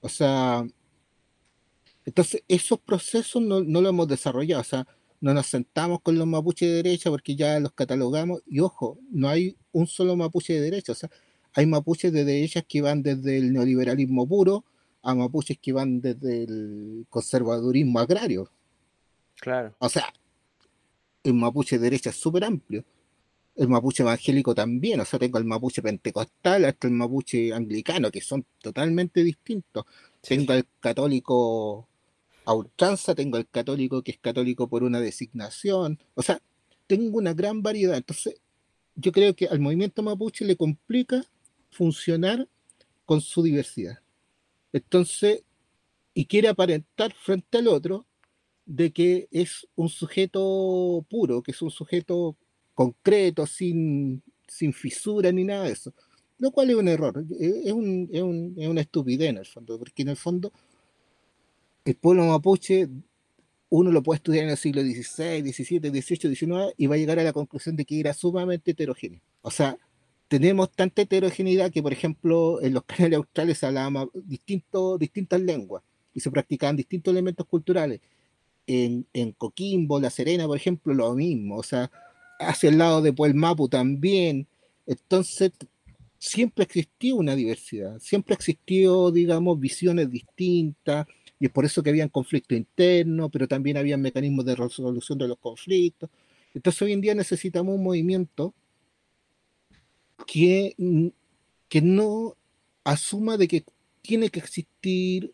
O 0.00 0.08
sea, 0.08 0.66
entonces, 2.04 2.42
esos 2.48 2.80
procesos 2.80 3.40
no, 3.42 3.60
no 3.60 3.80
lo 3.80 3.88
hemos 3.88 4.08
desarrollado, 4.08 4.60
o 4.60 4.64
sea, 4.64 4.86
no 5.22 5.32
nos 5.32 5.46
sentamos 5.46 6.00
con 6.02 6.18
los 6.18 6.26
mapuches 6.26 6.68
de 6.68 6.82
derecha 6.82 7.08
porque 7.08 7.36
ya 7.36 7.58
los 7.60 7.72
catalogamos, 7.72 8.42
y 8.46 8.58
ojo, 8.58 8.98
no 9.10 9.28
hay 9.28 9.56
un 9.70 9.86
solo 9.86 10.16
mapuche 10.16 10.52
de 10.52 10.60
derecha, 10.60 10.92
o 10.92 10.94
sea, 10.96 11.10
hay 11.54 11.64
mapuches 11.64 12.12
de 12.12 12.24
derecha 12.24 12.62
que 12.62 12.82
van 12.82 13.02
desde 13.04 13.38
el 13.38 13.52
neoliberalismo 13.52 14.26
puro 14.26 14.64
a 15.00 15.14
mapuches 15.14 15.58
que 15.58 15.72
van 15.72 16.00
desde 16.00 16.42
el 16.44 17.06
conservadurismo 17.08 18.00
agrario. 18.00 18.50
Claro. 19.36 19.76
O 19.78 19.88
sea, 19.88 20.12
el 21.22 21.34
mapuche 21.34 21.78
de 21.78 21.84
derecha 21.84 22.10
es 22.10 22.16
súper 22.16 22.44
amplio. 22.44 22.84
El 23.54 23.68
mapuche 23.68 24.02
evangélico 24.02 24.54
también, 24.56 24.98
o 25.00 25.04
sea, 25.04 25.20
tengo 25.20 25.38
el 25.38 25.44
mapuche 25.44 25.82
pentecostal 25.82 26.64
hasta 26.64 26.88
el 26.88 26.94
mapuche 26.94 27.52
anglicano, 27.52 28.10
que 28.10 28.20
son 28.20 28.44
totalmente 28.60 29.22
distintos. 29.22 29.84
Tengo 30.20 30.54
el 30.54 30.66
católico 30.80 31.86
a 32.44 32.54
ultranza, 32.54 33.14
tengo 33.14 33.38
el 33.38 33.48
católico 33.48 34.02
que 34.02 34.12
es 34.12 34.18
católico 34.18 34.68
por 34.68 34.82
una 34.82 35.00
designación, 35.00 35.98
o 36.14 36.22
sea, 36.22 36.40
tengo 36.86 37.18
una 37.18 37.34
gran 37.34 37.62
variedad. 37.62 37.96
Entonces, 37.96 38.40
yo 38.94 39.12
creo 39.12 39.34
que 39.34 39.46
al 39.46 39.60
movimiento 39.60 40.02
mapuche 40.02 40.44
le 40.44 40.56
complica 40.56 41.24
funcionar 41.70 42.48
con 43.04 43.20
su 43.20 43.42
diversidad. 43.42 44.00
Entonces, 44.72 45.42
y 46.14 46.26
quiere 46.26 46.48
aparentar 46.48 47.12
frente 47.14 47.58
al 47.58 47.68
otro 47.68 48.06
de 48.66 48.92
que 48.92 49.28
es 49.30 49.66
un 49.74 49.88
sujeto 49.88 51.04
puro, 51.08 51.42
que 51.42 51.52
es 51.52 51.62
un 51.62 51.70
sujeto 51.70 52.36
concreto, 52.74 53.46
sin, 53.46 54.22
sin 54.46 54.72
fisura 54.72 55.32
ni 55.32 55.44
nada 55.44 55.64
de 55.64 55.72
eso. 55.72 55.94
Lo 56.38 56.50
cual 56.50 56.70
es 56.70 56.76
un 56.76 56.88
error, 56.88 57.24
es, 57.38 57.72
un, 57.72 58.08
es, 58.12 58.22
un, 58.22 58.54
es 58.56 58.68
una 58.68 58.80
estupidez 58.80 59.30
en 59.30 59.38
el 59.38 59.46
fondo, 59.46 59.78
porque 59.78 60.02
en 60.02 60.08
el 60.08 60.16
fondo 60.16 60.52
el 61.84 61.96
pueblo 61.96 62.26
mapuche 62.26 62.88
uno 63.68 63.90
lo 63.90 64.02
puede 64.02 64.18
estudiar 64.18 64.44
en 64.44 64.50
el 64.50 64.58
siglo 64.58 64.82
XVI, 64.82 65.40
XVII, 65.40 66.02
XVIII, 66.02 66.36
XIX 66.36 66.74
y 66.76 66.86
va 66.88 66.94
a 66.94 66.98
llegar 66.98 67.18
a 67.18 67.24
la 67.24 67.32
conclusión 67.32 67.74
de 67.74 67.86
que 67.86 67.98
era 67.98 68.12
sumamente 68.12 68.72
heterogéneo. 68.72 69.20
O 69.40 69.50
sea, 69.50 69.78
tenemos 70.28 70.70
tanta 70.72 71.00
heterogeneidad 71.00 71.70
que, 71.70 71.82
por 71.82 71.92
ejemplo, 71.92 72.60
en 72.60 72.74
los 72.74 72.84
canales 72.86 73.16
australes 73.16 73.58
se 73.58 73.66
hablaban 73.66 74.10
distintas 74.24 75.40
lenguas 75.40 75.82
y 76.12 76.20
se 76.20 76.30
practicaban 76.30 76.76
distintos 76.76 77.12
elementos 77.12 77.46
culturales. 77.46 78.00
En, 78.66 79.06
en, 79.14 79.32
Coquimbo, 79.32 79.98
La 79.98 80.10
Serena, 80.10 80.46
por 80.46 80.58
ejemplo, 80.58 80.92
lo 80.92 81.14
mismo. 81.14 81.56
O 81.56 81.62
sea, 81.62 81.90
hacia 82.38 82.68
el 82.68 82.76
lado 82.76 83.00
de 83.00 83.14
Puelmapu 83.14 83.70
también. 83.70 84.46
Entonces, 84.86 85.52
siempre 86.18 86.64
existió 86.64 87.16
una 87.16 87.34
diversidad, 87.34 87.98
siempre 88.00 88.34
existió, 88.34 89.10
digamos, 89.10 89.58
visiones 89.58 90.10
distintas, 90.10 91.06
y 91.42 91.46
es 91.46 91.50
por 91.50 91.64
eso 91.64 91.82
que 91.82 91.90
había 91.90 92.08
conflicto 92.08 92.54
interno, 92.54 93.28
pero 93.28 93.48
también 93.48 93.76
había 93.76 93.96
mecanismos 93.96 94.44
de 94.44 94.54
resolución 94.54 95.18
de 95.18 95.26
los 95.26 95.38
conflictos. 95.38 96.08
Entonces, 96.54 96.80
hoy 96.82 96.92
en 96.92 97.00
día 97.00 97.16
necesitamos 97.16 97.74
un 97.74 97.82
movimiento 97.82 98.54
que, 100.24 100.76
que 101.68 101.82
no 101.82 102.36
asuma 102.84 103.36
de 103.36 103.48
que 103.48 103.64
tiene 104.02 104.28
que 104.28 104.38
existir 104.38 105.32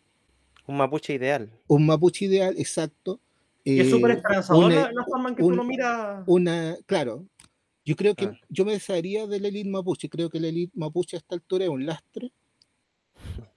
un 0.65 0.77
mapuche 0.77 1.13
ideal. 1.13 1.47
Un 1.67 1.85
mapuche 1.85 2.25
ideal, 2.25 2.55
exacto. 2.57 3.19
es 3.63 3.85
eh, 3.85 3.89
súper 3.91 4.09
esperanzador 4.09 4.71
la, 4.71 5.05
forma 5.07 5.29
en 5.29 5.35
que 5.35 5.43
uno 5.43 5.63
mira. 5.63 6.23
Una, 6.25 6.75
claro, 6.87 7.23
yo 7.85 7.95
creo 7.95 8.15
que 8.15 8.31
yo 8.49 8.65
me 8.65 8.71
desharía 8.71 9.27
de 9.27 9.39
la 9.39 9.49
élite 9.49 9.69
mapuche. 9.69 10.09
Creo 10.09 10.31
que 10.31 10.39
la 10.39 10.47
élite 10.47 10.73
mapuche 10.75 11.17
a 11.17 11.19
esta 11.19 11.35
altura 11.35 11.65
es 11.65 11.69
un 11.69 11.85
lastre. 11.85 12.31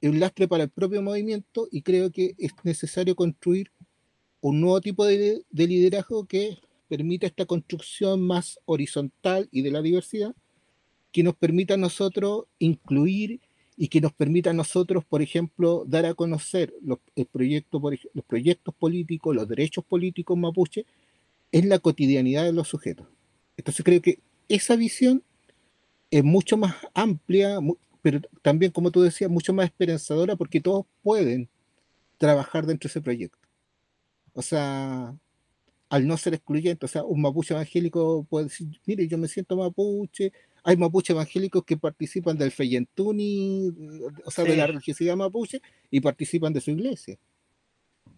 Es 0.00 0.10
un 0.10 0.20
lastre 0.20 0.48
para 0.48 0.64
el 0.64 0.70
propio 0.70 1.02
movimiento 1.02 1.68
y 1.70 1.82
creo 1.82 2.10
que 2.10 2.34
es 2.38 2.52
necesario 2.64 3.14
construir 3.16 3.70
un 4.40 4.60
nuevo 4.60 4.80
tipo 4.80 5.04
de, 5.04 5.42
de 5.50 5.66
liderazgo 5.66 6.26
que 6.26 6.58
permita 6.88 7.26
esta 7.26 7.46
construcción 7.46 8.20
más 8.20 8.58
horizontal 8.64 9.48
y 9.50 9.62
de 9.62 9.70
la 9.70 9.80
diversidad, 9.80 10.34
que 11.10 11.22
nos 11.22 11.34
permita 11.36 11.74
a 11.74 11.78
nosotros 11.78 12.44
incluir 12.58 13.40
y 13.76 13.88
que 13.88 14.00
nos 14.00 14.12
permita 14.12 14.50
a 14.50 14.54
nosotros, 14.54 15.04
por 15.04 15.22
ejemplo, 15.22 15.84
dar 15.86 16.06
a 16.06 16.14
conocer 16.14 16.74
los, 16.82 16.98
el 17.16 17.26
proyecto, 17.26 17.80
los 18.12 18.24
proyectos 18.24 18.74
políticos, 18.74 19.34
los 19.34 19.48
derechos 19.48 19.84
políticos 19.84 20.36
mapuche 20.36 20.84
en 21.50 21.68
la 21.68 21.78
cotidianidad 21.78 22.44
de 22.44 22.52
los 22.52 22.68
sujetos. 22.68 23.06
Entonces 23.56 23.84
creo 23.84 24.00
que 24.00 24.18
esa 24.48 24.76
visión 24.76 25.22
es 26.10 26.22
mucho 26.22 26.56
más 26.56 26.74
amplia, 26.94 27.58
pero 28.02 28.20
también, 28.42 28.72
como 28.72 28.90
tú 28.90 29.00
decías, 29.00 29.30
mucho 29.30 29.52
más 29.52 29.66
esperanzadora 29.66 30.36
porque 30.36 30.60
todos 30.60 30.86
pueden 31.02 31.48
trabajar 32.18 32.66
dentro 32.66 32.88
de 32.88 32.90
ese 32.90 33.00
proyecto. 33.00 33.38
O 34.34 34.42
sea, 34.42 35.14
al 35.88 36.06
no 36.06 36.16
ser 36.16 36.34
excluyente, 36.34 36.86
o 36.86 36.88
sea, 36.88 37.04
un 37.04 37.20
mapuche 37.20 37.54
evangélico 37.54 38.26
puede 38.28 38.46
decir, 38.46 38.68
mire, 38.86 39.06
yo 39.06 39.18
me 39.18 39.28
siento 39.28 39.56
mapuche, 39.56 40.32
hay 40.64 40.76
mapuches 40.76 41.10
evangélicos 41.10 41.64
que 41.64 41.76
participan 41.76 42.36
del 42.36 42.50
Feyentuni, 42.50 43.72
o 44.24 44.30
sea, 44.30 44.44
de 44.44 44.56
la 44.56 44.66
religiosidad 44.66 45.16
mapuche, 45.16 45.60
y 45.90 46.00
participan 46.00 46.52
de 46.52 46.60
su 46.60 46.70
iglesia. 46.70 47.18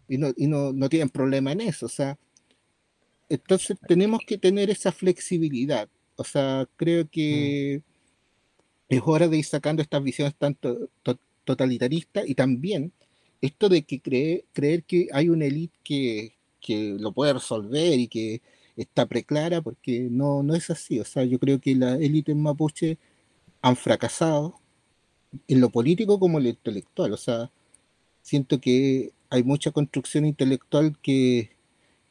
Y 0.09 0.19
no, 0.19 0.33
y 0.37 0.47
no, 0.47 0.73
no 0.73 0.89
tienen 0.89 1.09
problema 1.09 1.53
en 1.53 1.63
eso. 1.63 1.87
O 1.87 1.89
sea, 1.89 2.19
entonces 3.29 3.77
tenemos 3.89 4.21
que 4.27 4.39
tener 4.39 4.71
esa 4.71 4.93
flexibilidad. 4.93 5.89
O 6.17 6.25
sea, 6.25 6.69
creo 6.77 7.09
que 7.11 7.83
mm. 7.83 7.94
Es 8.97 9.03
hora 9.05 9.29
de 9.29 9.39
ir 9.39 9.45
sacando 9.45 9.83
estas 9.83 10.03
visiones 10.03 10.35
tanto 10.37 10.89
totalitaristas 11.45 12.29
y 12.29 12.35
también 12.35 12.93
esto 13.41 13.69
de 13.69 13.83
que 13.83 14.01
creer 14.53 14.85
que 14.85 15.09
hay 15.13 15.29
una 15.29 15.45
élite 15.47 15.79
que, 15.85 16.37
que 16.61 16.97
lo 16.99 17.13
puede 17.13 17.35
resolver 17.35 17.99
y 17.99 18.09
que 18.09 18.41
está 18.77 19.07
preclara, 19.07 19.63
porque 19.63 20.09
no, 20.11 20.43
no 20.43 20.55
es 20.55 20.71
así. 20.71 20.99
O 21.01 21.05
sea, 21.05 21.25
yo 21.25 21.39
creo 21.39 21.61
que 21.61 21.75
las 21.75 22.01
élites 22.01 22.35
mapuche 22.37 22.99
han 23.63 23.77
fracasado 23.77 24.61
en 25.49 25.61
lo 25.61 25.71
político 25.71 26.19
como 26.19 26.39
en 26.39 26.45
lo 26.45 26.51
intelectual. 26.51 27.13
O 27.13 27.17
sea, 27.17 27.51
siento 28.23 28.61
que 28.61 29.13
hay 29.31 29.43
mucha 29.45 29.71
construcción 29.73 30.25
intelectual 30.27 30.99
que, 31.03 31.51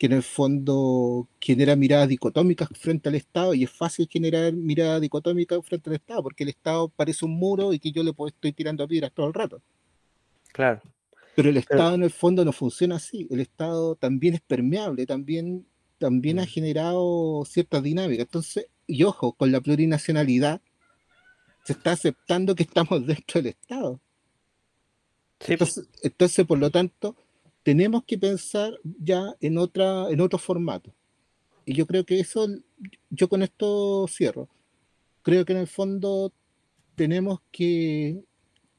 que 0.04 0.08
en 0.08 0.12
el 0.12 0.24
fondo 0.24 1.30
genera 1.40 1.78
miradas 1.78 2.10
dicotómicas 2.10 2.68
frente 2.78 3.08
al 3.08 3.16
Estado 3.16 3.54
y 3.54 3.64
es 3.64 3.72
fácil 3.72 4.06
generar 4.12 4.52
miradas 4.52 5.00
dicotómicas 5.00 5.66
frente 5.66 5.90
al 5.90 5.96
Estado 5.96 6.24
porque 6.24 6.44
el 6.44 6.50
Estado 6.50 6.90
parece 6.90 7.24
un 7.24 7.32
muro 7.32 7.72
y 7.72 7.80
que 7.80 7.94
yo 7.94 8.04
le 8.04 8.12
estoy 8.28 8.52
tirando 8.52 8.86
piedras 8.86 9.14
todo 9.14 9.28
el 9.28 9.34
rato. 9.34 9.62
Claro. 10.52 10.82
Pero 11.38 11.48
el 11.48 11.56
Estado 11.56 11.96
en 11.96 12.04
el 12.04 12.12
fondo 12.12 12.44
no 12.44 12.52
funciona 12.52 12.98
así. 12.98 13.30
El 13.32 13.40
Estado 13.40 13.96
también 13.96 14.34
es 14.34 14.42
permeable, 14.42 15.06
también 15.06 15.66
también 16.00 16.40
ha 16.40 16.44
mm. 16.44 16.48
generado 16.48 17.46
cierta 17.46 17.80
dinámica. 17.80 18.24
Entonces, 18.24 18.68
y 18.86 19.04
ojo, 19.04 19.32
con 19.32 19.54
la 19.54 19.62
plurinacionalidad 19.62 20.60
se 21.64 21.72
está 21.72 21.94
aceptando 21.94 22.56
que 22.56 22.64
estamos 22.64 23.08
dentro 23.08 23.42
del 23.42 23.52
Estado. 23.52 24.02
Entonces, 26.02 26.46
por 26.46 26.60
lo 26.60 26.70
tanto, 26.72 27.16
tenemos 27.64 28.04
que 28.04 28.18
pensar 28.18 28.78
ya 28.84 29.36
en, 29.40 29.58
otra, 29.58 30.10
en 30.10 30.22
otro 30.22 30.38
formato. 30.38 30.94
Y 31.66 31.74
yo 31.74 31.88
creo 31.88 32.06
que 32.06 32.20
eso, 32.20 32.48
yo 33.10 33.30
con 33.30 33.42
esto 33.42 34.06
cierro. 34.08 34.50
Creo 35.22 35.46
que 35.46 35.54
en 35.54 35.60
el 35.60 35.68
fondo 35.68 36.34
tenemos 36.96 37.40
que 37.52 38.22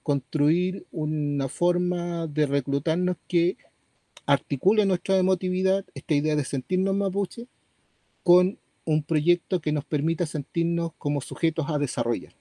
construir 0.03 0.87
una 0.93 1.49
forma 1.49 2.27
de 2.27 2.47
reclutarnos 2.47 3.17
que 3.27 3.57
articule 4.27 4.85
nuestra 4.85 5.17
emotividad, 5.17 5.85
esta 5.95 6.15
idea 6.15 6.37
de 6.37 6.45
sentirnos 6.45 6.95
mapuche, 6.95 7.47
con 8.23 8.59
un 8.85 9.03
proyecto 9.03 9.61
que 9.61 9.73
nos 9.73 9.87
permita 9.87 10.27
sentirnos 10.27 10.93
como 10.99 11.23
sujetos 11.23 11.67
a 11.69 11.79
desarrollar. 11.79 12.35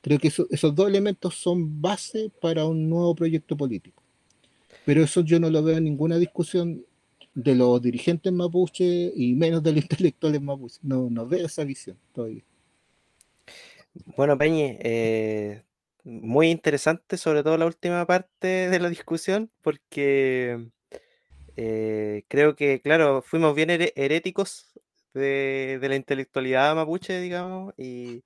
Creo 0.00 0.18
que 0.18 0.28
esos 0.28 0.74
dos 0.74 0.88
elementos 0.88 1.36
son 1.36 1.80
base 1.80 2.30
para 2.40 2.66
un 2.66 2.90
nuevo 2.90 3.14
proyecto 3.14 3.56
político. 3.56 4.03
Pero 4.84 5.02
eso 5.02 5.22
yo 5.22 5.40
no 5.40 5.50
lo 5.50 5.62
veo 5.62 5.78
en 5.78 5.84
ninguna 5.84 6.16
discusión 6.18 6.84
de 7.34 7.54
los 7.54 7.82
dirigentes 7.82 8.32
mapuche 8.32 9.12
y 9.14 9.34
menos 9.34 9.62
de 9.62 9.72
los 9.72 9.82
intelectuales 9.82 10.40
mapuche. 10.40 10.78
No, 10.82 11.08
no 11.10 11.26
veo 11.26 11.46
esa 11.46 11.64
visión 11.64 11.96
todavía. 12.12 12.42
Bueno, 14.16 14.36
Peñi, 14.36 14.76
eh, 14.80 15.62
muy 16.02 16.50
interesante, 16.50 17.16
sobre 17.16 17.42
todo 17.42 17.56
la 17.56 17.66
última 17.66 18.04
parte 18.06 18.68
de 18.68 18.78
la 18.80 18.88
discusión, 18.88 19.50
porque 19.62 20.68
eh, 21.56 22.24
creo 22.28 22.56
que, 22.56 22.80
claro, 22.80 23.22
fuimos 23.22 23.54
bien 23.54 23.70
heréticos 23.70 24.74
de, 25.14 25.78
la 25.82 25.96
intelectualidad 25.96 26.74
mapuche, 26.74 27.20
digamos, 27.20 27.74
y 27.78 28.24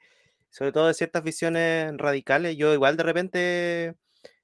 sobre 0.50 0.72
todo 0.72 0.88
de 0.88 0.94
ciertas 0.94 1.22
visiones 1.22 1.96
radicales. 1.98 2.56
Yo 2.56 2.72
igual 2.74 2.96
de 2.96 3.02
repente, 3.02 3.94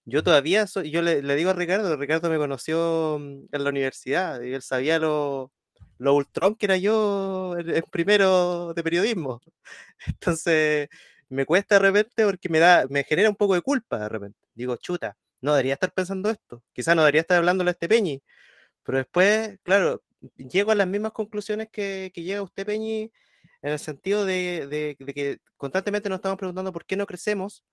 yo 0.04 0.22
todavía 0.22 0.66
soy, 0.66 0.90
yo 0.90 1.02
le, 1.02 1.22
digo 1.36 1.50
a 1.50 1.54
Ricardo, 1.54 1.96
Ricardo 1.96 2.30
me 2.30 2.38
conoció 2.38 3.18
mm, 3.20 3.46
en 3.52 3.64
la 3.64 3.70
universidad 3.70 4.42
y 4.42 4.54
él 4.54 4.62
sabía 4.62 4.98
lo, 4.98 5.52
lo 5.98 6.14
ultrón 6.14 6.56
que 6.56 6.66
era 6.66 6.76
yo 6.76 7.56
en, 7.58 7.82
primero 7.90 8.74
de 8.74 8.82
periodismo. 8.82 9.40
Entonces, 10.06 10.88
me 11.28 11.46
cuesta 11.46 11.76
de 11.76 11.80
repente 11.80 12.24
porque 12.24 12.48
me 12.48 12.58
da, 12.58 12.86
me 12.90 13.04
genera 13.04 13.30
un 13.30 13.36
poco 13.36 13.54
de 13.54 13.62
culpa 13.62 13.98
de 13.98 14.08
repente. 14.08 14.38
Digo, 14.54 14.76
chuta, 14.76 15.16
no 15.40 15.52
debería 15.52 15.74
estar 15.74 15.92
pensando 15.92 16.30
esto. 16.30 16.62
Quizás 16.72 16.96
no 16.96 17.02
debería 17.02 17.22
estar 17.22 17.38
hablándole 17.38 17.70
a 17.70 17.72
este 17.72 17.88
Peñi. 17.88 18.22
Pero 18.84 18.98
después, 18.98 19.58
claro, 19.62 20.02
llego 20.36 20.72
a 20.72 20.74
las 20.74 20.86
mismas 20.86 21.12
conclusiones 21.12 21.68
que, 21.70 22.12
llega 22.14 22.42
usted, 22.42 22.66
Peñi, 22.66 23.12
en 23.62 23.72
el 23.72 23.78
sentido 23.78 24.24
de, 24.24 24.96
que 25.14 25.38
constantemente 25.56 26.08
nos 26.08 26.18
estamos 26.18 26.38
preguntando 26.38 26.72
por 26.72 26.86
qué 26.86 26.96
no 26.96 27.06
crecemos. 27.06 27.64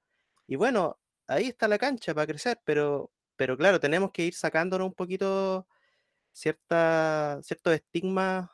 Y 0.48 0.56
bueno, 0.58 1.00
ahí 1.28 1.48
está 1.48 1.68
la 1.68 1.78
cancha 1.78 2.14
para 2.14 2.28
crecer, 2.28 2.60
pero, 2.66 3.12
pero 3.36 3.58
claro, 3.58 3.80
tenemos 3.80 4.12
que 4.12 4.26
ir 4.26 4.34
sacándonos 4.34 4.88
un 4.88 4.94
poquito 4.94 5.68
cierta, 6.34 7.40
ciertos 7.44 7.74
estigmas 7.74 8.50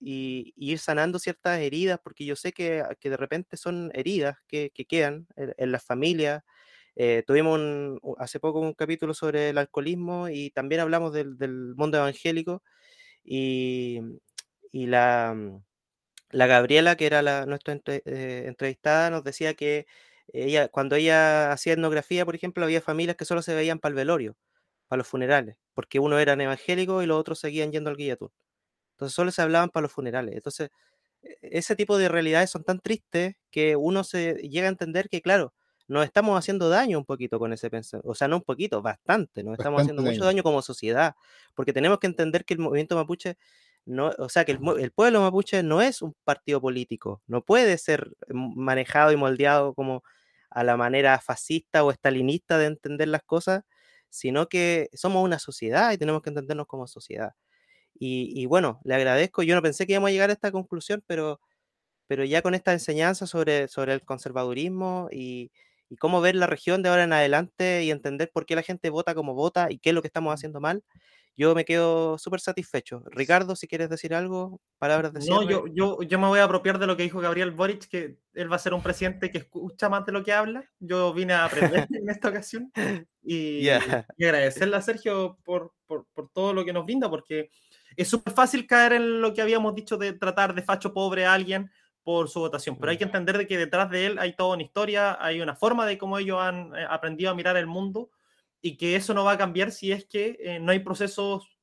y, 0.00 0.52
ir 0.56 0.78
sanando 0.78 1.18
ciertas 1.18 1.60
heridas, 1.60 2.00
porque 2.02 2.24
yo 2.24 2.36
sé 2.36 2.52
que, 2.52 2.82
de 3.02 3.16
repente 3.16 3.56
son 3.56 3.90
heridas 3.94 4.36
que, 4.48 4.70
quedan 4.88 5.26
en, 5.36 5.72
las 5.72 5.84
familias. 5.84 6.42
Eh, 6.96 7.22
tuvimos 7.26 7.60
hace 8.18 8.40
poco 8.40 8.60
un 8.60 8.74
capítulo 8.74 9.14
sobre 9.14 9.50
el 9.50 9.58
alcoholismo 9.58 10.28
y 10.28 10.50
también 10.50 10.80
hablamos 10.82 11.12
del, 11.12 11.36
mundo 11.76 11.98
evangélico 11.98 12.62
y, 13.24 14.00
la, 14.72 15.36
la, 16.30 16.46
Gabriela, 16.46 16.96
que 16.96 17.06
era 17.06 17.22
la, 17.22 17.46
nuestra 17.46 17.78
eh, 17.86 18.44
entrevistada, 18.46 19.10
nos 19.10 19.24
decía 19.24 19.54
que 19.54 19.86
ella, 20.32 20.68
cuando 20.68 20.96
ella 20.96 21.52
hacía 21.52 21.74
etnografía, 21.74 22.24
por 22.24 22.34
ejemplo, 22.34 22.64
había 22.64 22.80
familias 22.80 23.16
que 23.16 23.24
solo 23.24 23.42
se 23.42 23.54
veían 23.54 23.78
para 23.78 23.90
el 23.90 23.96
velorio, 23.96 24.36
para 24.88 24.98
los 24.98 25.08
funerales, 25.08 25.56
porque 25.74 26.00
uno 26.00 26.18
eran 26.18 26.40
evangélicos 26.40 27.02
y 27.04 27.06
los 27.06 27.18
otros 27.18 27.38
seguían 27.40 27.72
yendo 27.72 27.90
al 27.90 27.96
guillatún. 27.96 28.30
Entonces 28.92 29.14
solo 29.14 29.30
se 29.32 29.42
hablaban 29.42 29.70
para 29.70 29.82
los 29.82 29.92
funerales. 29.92 30.34
Entonces, 30.36 30.70
e, 31.22 31.36
ese 31.42 31.76
tipo 31.76 31.98
de 31.98 32.08
realidades 32.08 32.50
son 32.50 32.64
tan 32.64 32.80
tristes 32.80 33.36
que 33.50 33.76
uno 33.76 34.04
se 34.04 34.34
llega 34.48 34.66
a 34.68 34.70
entender 34.70 35.08
que, 35.08 35.22
claro, 35.22 35.54
nos 35.88 36.04
estamos 36.04 36.38
haciendo 36.38 36.68
daño 36.68 36.98
un 36.98 37.04
poquito 37.04 37.38
con 37.38 37.52
ese 37.52 37.70
pensamiento. 37.70 38.08
O 38.10 38.14
sea, 38.14 38.28
no 38.28 38.36
un 38.36 38.42
poquito, 38.42 38.82
bastante. 38.82 39.42
Nos 39.44 39.54
estamos 39.58 39.82
haciendo 39.82 40.02
mucho 40.02 40.24
daño 40.24 40.42
como 40.42 40.62
sociedad. 40.62 41.14
Porque 41.54 41.72
tenemos 41.72 41.98
que 41.98 42.06
entender 42.06 42.44
que 42.44 42.54
el 42.54 42.60
movimiento 42.60 42.96
mapuche, 42.96 43.36
no, 43.86 44.12
o 44.18 44.28
sea, 44.28 44.44
que 44.44 44.52
el, 44.52 44.92
pueblo 44.92 45.20
mapuche 45.20 45.62
no 45.62 45.82
es 45.82 46.02
un 46.02 46.14
partido 46.24 46.60
político. 46.60 47.22
No 47.26 47.42
puede 47.44 47.78
ser 47.78 48.12
manejado 48.28 49.12
y 49.12 49.16
moldeado 49.16 49.74
como 49.74 50.02
a 50.50 50.64
la 50.64 50.76
manera 50.76 51.20
fascista 51.20 51.84
o 51.84 51.90
estalinista 51.90 52.58
de 52.58 52.66
entender 52.66 53.08
las 53.08 53.22
cosas, 53.24 53.64
sino 54.10 54.48
que 54.48 54.88
somos 54.94 55.24
una 55.24 55.38
sociedad 55.38 55.92
y 55.92 55.98
tenemos 55.98 56.22
que 56.22 56.30
entendernos 56.30 56.66
como 56.66 56.86
sociedad. 56.86 57.32
Y, 57.94 58.46
bueno, 58.46 58.80
le 58.84 58.94
agradezco. 58.96 59.42
Yo 59.42 59.54
no 59.54 59.62
pensé 59.62 59.86
que 59.86 59.92
íbamos 59.92 60.08
a 60.08 60.12
llegar 60.12 60.30
a 60.30 60.32
esta 60.34 60.52
conclusión, 60.52 61.04
pero, 61.06 61.40
pero 62.06 62.24
ya 62.24 62.42
con 62.42 62.54
esta 62.54 62.72
enseñanza 62.72 63.26
sobre, 63.26 63.68
sobre 63.68 63.94
el 63.94 64.02
conservadurismo 64.04 65.08
y, 65.12 65.52
cómo 66.00 66.20
ver 66.22 66.34
la 66.36 66.46
región 66.46 66.82
de 66.82 66.88
ahora 66.88 67.04
en 67.04 67.12
adelante 67.12 67.84
y 67.84 67.90
entender 67.90 68.30
por 68.32 68.46
qué 68.46 68.56
la 68.56 68.62
gente 68.62 68.90
vota 68.90 69.14
como 69.14 69.34
vota 69.34 69.68
y 69.70 69.78
qué 69.78 69.90
es 69.90 69.94
lo 69.94 70.02
que 70.02 70.08
estamos 70.08 70.32
haciendo 70.34 70.60
mal, 70.60 70.82
yo 71.36 71.54
me 71.54 71.64
quedo 71.64 72.18
súper 72.18 72.40
satisfecho. 72.40 73.02
Ricardo, 73.06 73.56
si 73.56 73.66
quieres 73.66 73.88
decir 73.88 74.14
algo, 74.14 74.60
palabras 74.78 75.12
de 75.12 75.20
No, 75.26 75.48
yo, 75.48 75.64
yo, 75.74 76.02
yo 76.02 76.18
me 76.18 76.26
voy 76.26 76.40
a 76.40 76.44
apropiar 76.44 76.78
de 76.78 76.86
lo 76.86 76.96
que 76.96 77.04
dijo 77.04 77.20
Gabriel 77.20 77.52
Boric, 77.52 77.88
que 77.88 78.18
él 78.34 78.52
va 78.52 78.56
a 78.56 78.58
ser 78.60 78.74
un 78.74 78.82
presidente 78.82 79.30
que 79.30 79.38
escucha 79.38 79.88
más 79.88 80.04
de 80.04 80.12
lo 80.12 80.22
que 80.22 80.32
habla. 80.32 80.64
Yo 80.78 81.12
vine 81.14 81.32
a 81.32 81.46
aprender 81.46 81.86
en 81.90 82.08
esta 82.10 82.28
ocasión 82.28 82.70
y, 83.22 83.68
agradecerle 83.68 84.76
a 84.76 84.82
Sergio 84.82 85.38
por, 85.44 85.72
por, 85.86 86.06
por, 86.12 86.28
todo 86.30 86.52
lo 86.52 86.64
que 86.64 86.72
nos 86.72 86.84
brinda, 86.84 87.08
porque 87.08 87.50
es 87.96 88.08
súper 88.08 88.32
fácil 88.32 88.66
caer 88.66 88.94
en 88.94 89.20
lo 89.22 89.32
que 89.32 89.42
habíamos 89.42 89.74
dicho 89.74 89.96
de 89.96 90.12
tratar 90.12 90.54
de 90.54 90.62
facho 90.62 90.92
pobre 90.92 91.24
a 91.24 91.32
alguien 91.32 91.70
por 92.02 92.28
su 92.28 92.40
votación, 92.40 92.76
pero 92.78 92.90
hay 92.90 92.98
que 92.98 93.04
entender 93.04 93.38
de 93.38 93.46
que 93.46 93.56
detrás 93.56 93.88
de 93.88 94.06
él 94.06 94.18
hay 94.18 94.34
toda 94.34 94.54
una 94.54 94.64
historia, 94.64 95.16
hay 95.20 95.40
una 95.40 95.54
forma 95.54 95.86
de 95.86 95.98
cómo 95.98 96.18
ellos 96.18 96.38
han 96.40 96.74
eh, 96.76 96.84
aprendido 96.88 97.30
a 97.30 97.34
mirar 97.34 97.56
el 97.56 97.66
mundo 97.66 98.10
y 98.62 98.76
que 98.76 98.94
eso 98.94 99.12
no 99.12 99.24
va 99.24 99.32
a 99.32 99.38
cambiar 99.38 99.72
si 99.72 99.90
es 99.90 100.06
que 100.06 100.38
eh, 100.40 100.60
no 100.60 100.70
hay 100.70 100.78
procesos, 100.78 101.58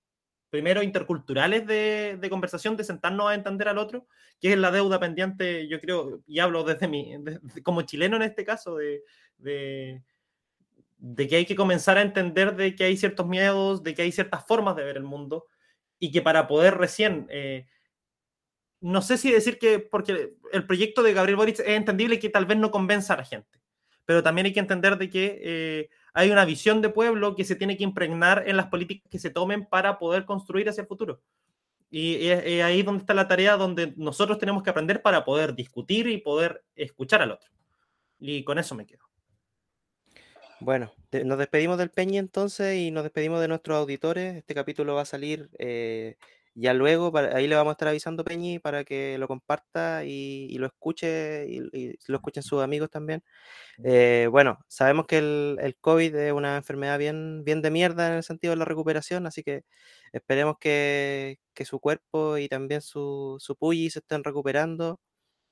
primero, 0.49 0.83
interculturales 0.83 1.65
de, 1.65 2.27
conversación, 2.29 2.75
de 2.75 2.83
sentarnos 2.83 3.29
a 3.29 3.35
entender 3.35 3.69
al 3.69 3.77
otro, 3.77 4.05
que 4.41 4.51
es 4.51 4.59
la 4.59 4.69
deuda 4.69 4.99
pendiente, 4.99 5.67
yo 5.69 5.79
creo, 5.79 6.21
y 6.27 6.39
hablo 6.39 6.63
desde 6.65 6.89
mi, 6.89 7.15
como 7.63 7.83
chileno 7.83 8.17
en 8.17 8.23
este 8.23 8.43
caso, 8.43 8.75
de, 8.75 9.01
que 9.41 11.35
hay 11.35 11.45
que 11.45 11.55
comenzar 11.55 11.97
a 11.97 12.01
entender 12.01 12.57
de 12.57 12.75
que 12.75 12.83
hay 12.83 12.97
ciertos 12.97 13.25
miedos, 13.25 13.81
de 13.81 13.95
que 13.95 14.01
hay 14.01 14.11
ciertas 14.11 14.45
formas 14.45 14.75
de 14.75 14.83
ver 14.83 14.97
el 14.97 15.03
mundo 15.03 15.47
y 15.99 16.11
que 16.11 16.21
para 16.21 16.47
poder 16.47 16.77
recién, 16.77 17.27
eh, 17.29 17.65
no 18.81 19.01
sé 19.01 19.17
si 19.17 19.31
decir 19.31 19.57
que, 19.57 19.79
porque 19.79 20.33
el 20.51 20.65
proyecto 20.65 21.01
de 21.01 21.13
Gabriel 21.13 21.37
Boric 21.37 21.59
es 21.59 21.67
entendible 21.67 22.19
que 22.19 22.29
tal 22.29 22.45
vez 22.45 22.57
no 22.57 22.71
convenza 22.71 23.13
a 23.13 23.17
la 23.17 23.25
gente, 23.25 23.61
pero 24.03 24.21
también 24.21 24.47
hay 24.47 24.53
que 24.53 24.59
entender 24.59 24.97
de 24.97 25.09
que 25.09 25.39
eh, 25.41 25.89
hay 26.13 26.31
una 26.31 26.45
visión 26.45 26.81
de 26.81 26.89
pueblo 26.89 27.35
que 27.35 27.43
se 27.43 27.55
tiene 27.55 27.77
que 27.77 27.83
impregnar 27.83 28.43
en 28.47 28.57
las 28.57 28.67
políticas 28.67 29.09
que 29.09 29.19
se 29.19 29.29
tomen 29.29 29.65
para 29.65 29.99
poder 29.99 30.25
construir 30.25 30.69
hacia 30.69 30.81
el 30.81 30.87
futuro. 30.87 31.21
Y 31.91 32.27
es, 32.27 32.63
ahí 32.63 32.83
donde 32.83 33.01
está 33.01 33.13
la 33.13 33.27
tarea 33.27 33.57
donde 33.57 33.93
nosotros 33.97 34.37
tenemos 34.37 34.61
que 34.61 34.69
aprender 34.69 35.01
para 35.01 35.25
poder 35.25 35.55
discutir 35.55 36.07
y 36.07 36.19
poder 36.19 36.63
escuchar 36.75 37.21
al 37.21 37.31
otro. 37.31 37.49
Y 38.19 38.43
con 38.43 38.59
eso 38.59 38.75
me 38.75 38.85
quedo. 38.85 39.09
Bueno, 40.59 40.91
nos 41.25 41.37
despedimos 41.37 41.77
del 41.77 41.89
Peñi 41.89 42.17
entonces 42.17 42.75
y 42.77 42.91
nos 42.91 43.03
despedimos 43.03 43.39
de 43.39 43.47
nuestros 43.47 43.77
auditores. 43.77 44.35
Este 44.35 44.53
capítulo 44.53 44.93
va 44.93 45.03
a 45.03 45.05
salir 45.05 45.49
eh, 45.57 46.17
ya 46.55 46.73
luego, 46.73 47.15
ahí 47.17 47.47
le 47.47 47.55
vamos 47.55 47.71
a 47.71 47.73
estar 47.73 47.87
avisando 47.87 48.23
Peñi 48.23 48.59
para 48.59 48.83
que 48.83 49.17
lo 49.17 49.27
comparta 49.27 50.03
y, 50.03 50.57
lo 50.57 50.67
escuche 50.67 51.45
y, 51.47 51.97
lo 52.07 52.17
escuchen 52.17 52.43
sus 52.43 52.61
amigos 52.61 52.89
también. 52.89 53.23
Eh, 53.83 54.27
bueno, 54.31 54.59
sabemos 54.67 55.05
que 55.07 55.19
el, 55.19 55.77
COVID 55.81 56.15
es 56.15 56.33
una 56.33 56.57
enfermedad 56.57 56.99
bien, 56.99 57.43
bien 57.45 57.61
de 57.61 57.71
mierda 57.71 58.07
en 58.07 58.15
el 58.15 58.23
sentido 58.23 58.51
de 58.51 58.57
la 58.57 58.65
recuperación, 58.65 59.25
así 59.27 59.43
que 59.43 59.63
esperemos 60.11 60.57
que, 60.59 61.37
su 61.65 61.79
cuerpo 61.79 62.37
y 62.37 62.47
también 62.47 62.81
su, 62.81 63.37
su 63.39 63.57
se 63.91 63.99
estén 63.99 64.23
recuperando. 64.23 64.99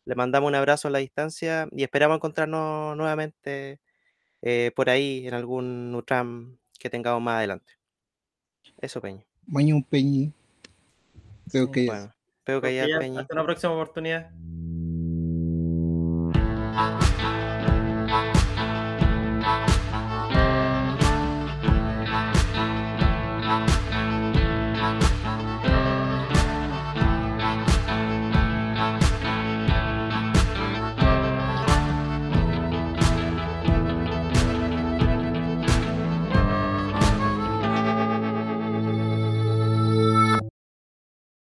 Le 0.06 0.16
mandamos 0.16 0.48
un 0.48 0.56
abrazo 0.56 0.88
a 0.88 0.92
la 0.92 1.00
distancia 1.00 1.68
y 1.72 1.84
esperamos 1.84 2.16
encontrarnos 2.18 2.96
nuevamente 2.98 3.80
eh, 4.42 4.72
por 4.76 4.90
ahí 4.90 5.28
en 5.28 5.34
algún 5.34 5.92
Nutram 5.92 6.58
que 6.80 6.90
tengamos 6.90 7.22
más 7.22 7.38
adelante. 7.38 7.74
Eso, 8.80 9.02
Peña. 9.02 9.26
Mañana 9.48 9.84
tengo 11.52 11.72
que 11.72 11.82
ir. 11.82 11.88
Bueno, 11.88 12.14
tengo 12.44 12.62
que 12.62 12.74
ir. 12.74 13.18
Hasta 13.18 13.34
una 13.34 13.44
próxima 13.44 13.74
oportunidad. 13.74 14.32